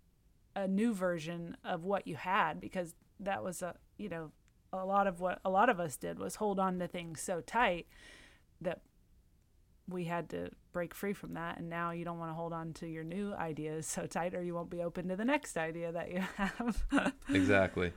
a 0.56 0.66
new 0.66 0.92
version 0.92 1.56
of 1.64 1.84
what 1.84 2.06
you 2.06 2.16
had 2.16 2.60
because 2.60 2.94
that 3.20 3.42
was 3.44 3.62
a 3.62 3.74
you 3.96 4.08
know 4.08 4.32
a 4.72 4.84
lot 4.84 5.06
of 5.06 5.20
what 5.20 5.40
a 5.44 5.50
lot 5.50 5.68
of 5.68 5.78
us 5.78 5.96
did 5.96 6.18
was 6.18 6.36
hold 6.36 6.58
on 6.58 6.78
to 6.78 6.88
things 6.88 7.20
so 7.20 7.40
tight 7.40 7.86
that 8.60 8.80
we 9.88 10.04
had 10.04 10.28
to 10.28 10.50
break 10.72 10.94
free 10.94 11.12
from 11.12 11.34
that 11.34 11.58
and 11.58 11.68
now 11.70 11.90
you 11.92 12.04
don't 12.04 12.18
want 12.18 12.30
to 12.30 12.34
hold 12.34 12.52
on 12.52 12.72
to 12.72 12.86
your 12.86 13.04
new 13.04 13.32
ideas 13.34 13.86
so 13.86 14.06
tight 14.06 14.34
or 14.34 14.42
you 14.42 14.54
won't 14.54 14.68
be 14.70 14.82
open 14.82 15.08
to 15.08 15.16
the 15.16 15.24
next 15.24 15.56
idea 15.56 15.92
that 15.92 16.10
you 16.10 16.20
have 16.36 17.12
exactly 17.30 17.92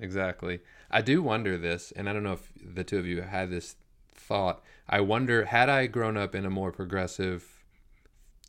exactly. 0.00 0.60
I 0.90 1.02
do 1.02 1.22
wonder 1.22 1.56
this 1.56 1.92
and 1.92 2.08
i 2.08 2.12
don't 2.12 2.22
know 2.22 2.34
if 2.34 2.52
the 2.74 2.84
two 2.84 2.98
of 2.98 3.06
you 3.06 3.22
had 3.22 3.50
this 3.50 3.76
thought. 4.14 4.62
I 4.88 5.00
wonder 5.00 5.46
had 5.46 5.68
i 5.68 5.86
grown 5.86 6.16
up 6.16 6.34
in 6.34 6.44
a 6.44 6.50
more 6.50 6.72
progressive 6.72 7.64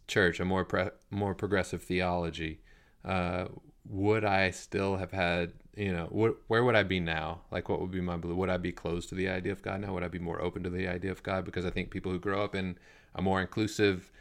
church 0.07 0.39
a 0.39 0.45
more 0.45 0.65
pre- 0.65 0.89
more 1.09 1.33
progressive 1.33 1.81
theology 1.81 2.59
uh, 3.05 3.45
would 3.87 4.25
i 4.25 4.51
still 4.51 4.97
have 4.97 5.11
had 5.11 5.53
you 5.75 5.91
know 5.91 6.05
wh- 6.07 6.49
where 6.49 6.63
would 6.63 6.75
i 6.75 6.83
be 6.83 6.99
now? 6.99 7.41
Like 7.51 7.69
what 7.69 7.81
would 7.81 7.91
be 7.91 8.01
my 8.01 8.15
would 8.15 8.49
i 8.49 8.57
be 8.57 8.71
closed 8.71 9.09
to 9.09 9.15
the 9.15 9.29
idea 9.29 9.51
of 9.51 9.61
god 9.61 9.81
now? 9.81 9.93
Would 9.93 10.03
i 10.03 10.07
be 10.07 10.19
more 10.19 10.41
open 10.41 10.63
to 10.63 10.69
the 10.69 10.87
idea 10.87 11.11
of 11.11 11.23
god? 11.23 11.45
Because 11.45 11.65
i 11.65 11.69
think 11.69 11.89
people 11.89 12.11
who 12.11 12.19
grow 12.19 12.43
up 12.43 12.55
in 12.55 12.77
a 13.15 13.21
more 13.21 13.41
inclusive 13.41 14.11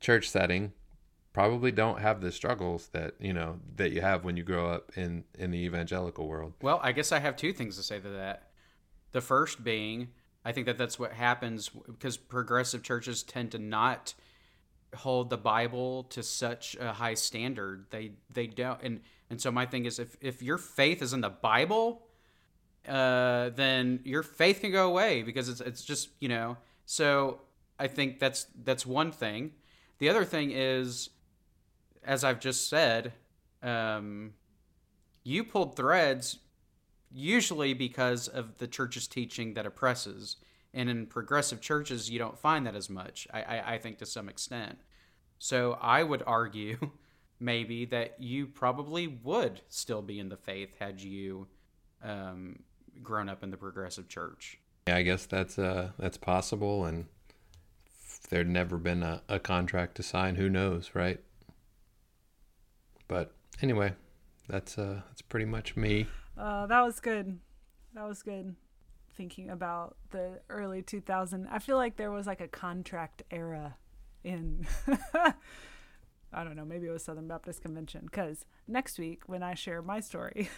church 0.00 0.28
setting 0.28 0.72
probably 1.32 1.70
don't 1.70 2.00
have 2.00 2.20
the 2.20 2.32
struggles 2.32 2.88
that 2.88 3.14
you 3.20 3.32
know 3.32 3.58
that 3.76 3.92
you 3.92 4.00
have 4.00 4.24
when 4.24 4.36
you 4.36 4.42
grow 4.42 4.70
up 4.70 4.90
in 4.96 5.24
in 5.38 5.50
the 5.50 5.58
evangelical 5.58 6.26
world 6.26 6.54
Well, 6.62 6.80
I 6.82 6.92
guess 6.92 7.12
I 7.12 7.18
have 7.20 7.36
two 7.36 7.52
things 7.52 7.76
to 7.76 7.82
say 7.82 8.00
to 8.00 8.08
that. 8.10 8.50
The 9.12 9.20
first 9.20 9.64
being, 9.64 10.08
I 10.44 10.52
think 10.52 10.66
that 10.66 10.78
that's 10.78 10.98
what 10.98 11.12
happens 11.12 11.68
because 11.68 12.16
progressive 12.16 12.82
churches 12.82 13.22
tend 13.22 13.52
to 13.52 13.58
not 13.58 14.14
hold 14.94 15.30
the 15.30 15.36
Bible 15.36 16.04
to 16.04 16.22
such 16.22 16.76
a 16.80 16.92
high 16.92 17.14
standard. 17.14 17.86
They 17.90 18.12
they 18.30 18.46
don't, 18.46 18.80
and 18.82 19.00
and 19.30 19.40
so 19.40 19.50
my 19.50 19.66
thing 19.66 19.84
is, 19.84 19.98
if 19.98 20.16
if 20.20 20.42
your 20.42 20.58
faith 20.58 21.02
is 21.02 21.12
in 21.12 21.20
the 21.20 21.30
Bible, 21.30 22.02
uh, 22.86 23.50
then 23.50 24.00
your 24.04 24.22
faith 24.22 24.60
can 24.60 24.72
go 24.72 24.88
away 24.88 25.22
because 25.22 25.48
it's 25.48 25.60
it's 25.60 25.84
just 25.84 26.10
you 26.20 26.28
know. 26.28 26.56
So 26.86 27.40
I 27.78 27.86
think 27.88 28.18
that's 28.18 28.46
that's 28.62 28.86
one 28.86 29.12
thing. 29.12 29.52
The 29.98 30.08
other 30.08 30.24
thing 30.24 30.52
is, 30.52 31.10
as 32.08 32.24
I've 32.24 32.40
just 32.40 32.68
said, 32.68 33.12
um, 33.62 34.32
you 35.22 35.44
pulled 35.44 35.76
threads 35.76 36.38
usually 37.12 37.74
because 37.74 38.28
of 38.28 38.58
the 38.58 38.66
church's 38.66 39.06
teaching 39.06 39.54
that 39.54 39.66
oppresses. 39.66 40.36
And 40.72 40.88
in 40.88 41.06
progressive 41.06 41.60
churches, 41.60 42.10
you 42.10 42.18
don't 42.18 42.38
find 42.38 42.66
that 42.66 42.74
as 42.74 42.88
much, 42.88 43.28
I, 43.32 43.42
I, 43.42 43.74
I 43.74 43.78
think, 43.78 43.98
to 43.98 44.06
some 44.06 44.28
extent. 44.28 44.78
So 45.38 45.78
I 45.80 46.02
would 46.02 46.22
argue 46.26 46.92
maybe 47.40 47.84
that 47.84 48.16
you 48.18 48.46
probably 48.46 49.06
would 49.06 49.60
still 49.68 50.02
be 50.02 50.18
in 50.18 50.30
the 50.30 50.36
faith 50.36 50.74
had 50.80 51.00
you 51.00 51.46
um, 52.02 52.60
grown 53.02 53.28
up 53.28 53.42
in 53.42 53.50
the 53.50 53.56
progressive 53.56 54.08
church. 54.08 54.58
yeah 54.88 54.96
i 54.96 55.02
guess 55.02 55.26
that's 55.26 55.58
uh 55.58 55.90
that's 55.98 56.16
possible 56.16 56.84
and 56.84 57.06
there'd 58.28 58.48
never 58.48 58.76
been 58.76 59.02
a, 59.02 59.22
a 59.28 59.38
contract 59.38 59.96
to 59.96 60.02
sign, 60.02 60.36
who 60.36 60.48
knows, 60.48 60.90
right? 60.94 61.20
But 63.08 63.32
anyway, 63.62 63.94
that's 64.48 64.78
uh 64.78 65.00
that's 65.08 65.22
pretty 65.22 65.46
much 65.46 65.76
me. 65.76 66.06
Uh, 66.36 66.66
that 66.66 66.82
was 66.82 67.00
good. 67.00 67.38
That 67.94 68.06
was 68.06 68.22
good. 68.22 68.54
Thinking 69.16 69.50
about 69.50 69.96
the 70.10 70.40
early 70.48 70.82
2000, 70.82 71.48
I 71.50 71.58
feel 71.58 71.76
like 71.76 71.96
there 71.96 72.12
was 72.12 72.26
like 72.26 72.40
a 72.40 72.46
contract 72.46 73.24
era 73.30 73.76
in. 74.22 74.64
I 76.32 76.44
don't 76.44 76.54
know. 76.54 76.64
Maybe 76.64 76.86
it 76.86 76.90
was 76.90 77.02
Southern 77.04 77.26
Baptist 77.26 77.62
Convention. 77.62 78.02
Because 78.04 78.44
next 78.68 78.98
week, 78.98 79.22
when 79.26 79.42
I 79.42 79.54
share 79.54 79.80
my 79.82 79.98
story, 80.00 80.48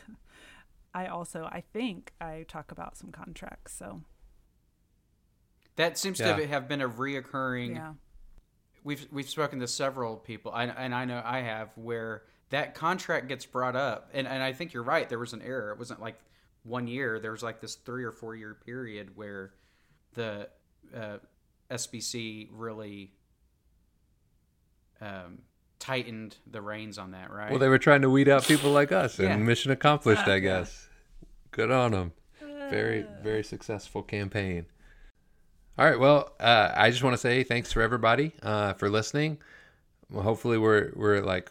I 0.95 1.07
also 1.07 1.45
I 1.45 1.63
think 1.73 2.13
I 2.21 2.45
talk 2.49 2.73
about 2.73 2.97
some 2.99 3.13
contracts. 3.13 3.73
So 3.73 4.03
That 5.77 5.97
seems 5.97 6.19
Yeah. 6.21 6.37
to 6.37 6.47
have 6.47 6.69
been 6.69 6.81
a 6.83 6.89
reoccurring. 6.89 7.77
yeah, 7.77 7.95
We've 8.85 9.07
we've 9.13 9.29
spoken 9.31 9.61
to 9.61 9.67
several 9.69 10.17
people, 10.17 10.53
and, 10.55 10.73
and 10.77 10.95
I 10.95 11.05
know 11.05 11.23
I 11.25 11.41
have, 11.41 11.71
where 11.77 12.23
that 12.51 12.75
contract 12.75 13.29
gets 13.29 13.47
brought 13.47 13.77
up, 13.77 14.11
and 14.13 14.27
and 14.29 14.43
I 14.43 14.53
think 14.53 14.73
you're 14.73 14.83
right. 14.83 15.09
There 15.09 15.19
was 15.19 15.33
an 15.33 15.43
error. 15.43 15.71
It 15.73 15.79
wasn't 15.79 16.01
like 16.01 16.19
one 16.63 16.87
year. 16.87 17.19
There 17.19 17.33
was 17.33 17.43
like 17.43 17.61
this 17.61 17.75
three 17.77 18.05
or 18.05 18.13
four 18.13 18.35
year 18.37 18.55
period 18.55 19.17
where 19.17 19.53
the 20.15 20.49
uh, 20.95 21.19
SBC 21.71 22.49
really 22.53 23.13
um, 25.01 25.39
tightened 25.79 26.37
the 26.51 26.61
reins 26.61 26.99
on 26.99 27.13
that. 27.13 27.31
Right. 27.33 27.51
Well, 27.51 27.59
they 27.59 27.69
were 27.69 27.79
trying 27.79 28.03
to 28.03 28.11
weed 28.11 28.29
out 28.29 28.45
people 28.45 28.71
like 28.73 28.93
us, 28.93 29.19
and 29.19 29.29
Yeah. 29.29 29.37
mission 29.37 29.71
accomplished, 29.73 30.27
I 30.27 30.39
guess. 30.41 30.89
Good 31.53 31.71
on 31.71 31.93
them. 31.93 32.13
Very, 32.71 33.05
very 33.23 33.43
successful 33.43 34.03
campaign. 34.03 34.67
All 35.77 35.85
right. 35.85 35.99
Well, 35.99 36.33
uh, 36.39 36.71
I 36.75 36.91
just 36.91 37.03
want 37.03 37.15
to 37.15 37.19
say 37.19 37.43
thanks 37.43 37.73
for 37.73 37.83
everybody 37.83 38.33
uh, 38.43 38.75
for 38.75 38.89
listening. 38.89 39.39
Well, 40.11 40.23
hopefully, 40.23 40.59
we're 40.59 40.93
we're 40.95 41.21
like 41.23 41.51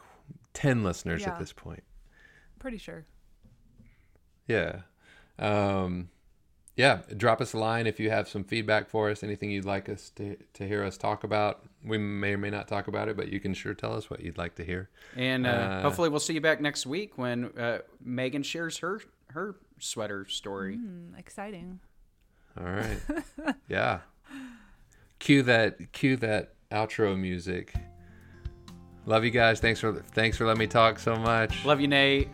ten 0.60 0.84
listeners 0.84 1.22
Yeah. 1.22 1.30
at 1.34 1.40
this 1.40 1.54
point. 1.54 1.84
pretty 2.60 2.78
sure. 2.78 3.06
Yeah. 4.48 4.82
Um, 5.38 6.10
yeah. 6.76 7.02
Drop 7.16 7.40
us 7.42 7.54
a 7.54 7.58
line 7.58 7.88
if 7.88 8.00
you 8.00 8.10
have 8.10 8.28
some 8.28 8.44
feedback 8.44 8.90
for 8.90 9.10
us, 9.10 9.24
anything 9.24 9.50
you'd 9.52 9.66
like 9.66 9.88
us 9.90 10.10
to, 10.12 10.36
to 10.54 10.68
hear 10.68 10.84
us 10.84 10.98
talk 10.98 11.24
about. 11.24 11.64
We 11.86 11.98
may 11.98 12.34
or 12.34 12.38
may 12.38 12.50
not 12.50 12.68
talk 12.68 12.88
about 12.88 13.08
it, 13.08 13.16
but 13.16 13.30
you 13.30 13.40
can 13.40 13.54
sure 13.54 13.74
tell 13.74 13.96
us 13.96 14.10
what 14.10 14.20
you'd 14.22 14.38
like 14.38 14.56
to 14.56 14.64
hear. 14.66 14.90
and 15.16 15.46
uh, 15.48 15.50
Uh, 15.50 15.82
hopefully 15.82 16.10
we'll 16.10 16.20
see 16.20 16.34
you 16.34 16.42
back 16.42 16.60
next 16.62 16.86
week 16.86 17.18
when 17.18 17.46
uh, 17.58 17.80
Megan 18.04 18.44
shares 18.44 18.78
her 18.80 19.02
her 19.30 19.56
sweater 19.78 20.26
story. 20.28 20.76
Hmm, 20.76 21.16
exciting. 21.18 21.80
All 22.60 22.66
right. 22.66 22.98
yeah. 23.70 24.00
Cue 25.20 25.44
that 25.44 25.92
cue 25.94 26.18
that 26.18 26.56
outro 26.72 27.18
music. 27.18 27.74
Love 29.10 29.26
you 29.26 29.32
guys. 29.32 29.60
Thanks 29.60 29.80
for 29.80 30.04
thanks 30.14 30.38
for 30.38 30.46
letting 30.46 30.60
me 30.60 30.68
talk 30.68 31.00
so 31.00 31.16
much. 31.16 31.66
Love 31.66 31.82
you, 31.82 31.88
Nate. 31.88 32.30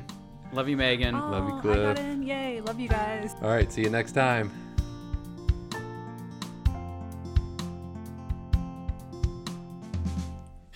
Love 0.52 0.68
you, 0.68 0.76
Megan. 0.76 1.18
Love 1.18 1.48
you, 1.48 1.54
Oh, 1.54 1.58
I 1.58 1.62
Cliff. 1.62 1.96
got 1.96 2.00
in. 2.00 2.22
Yay. 2.24 2.60
Love 2.60 2.82
you 2.82 2.90
guys. 2.90 3.34
All 3.42 3.50
right, 3.50 3.72
see 3.72 3.82
you 3.82 3.90
next 3.90 4.12
time. 4.12 4.52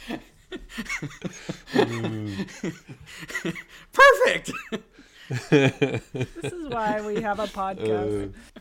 Perfect. 3.94 4.52
This 5.52 6.54
is 6.54 6.68
why 6.70 7.06
we 7.06 7.22
have 7.22 7.38
a 7.40 7.46
podcast. 7.46 8.34
Uh, 8.34 8.60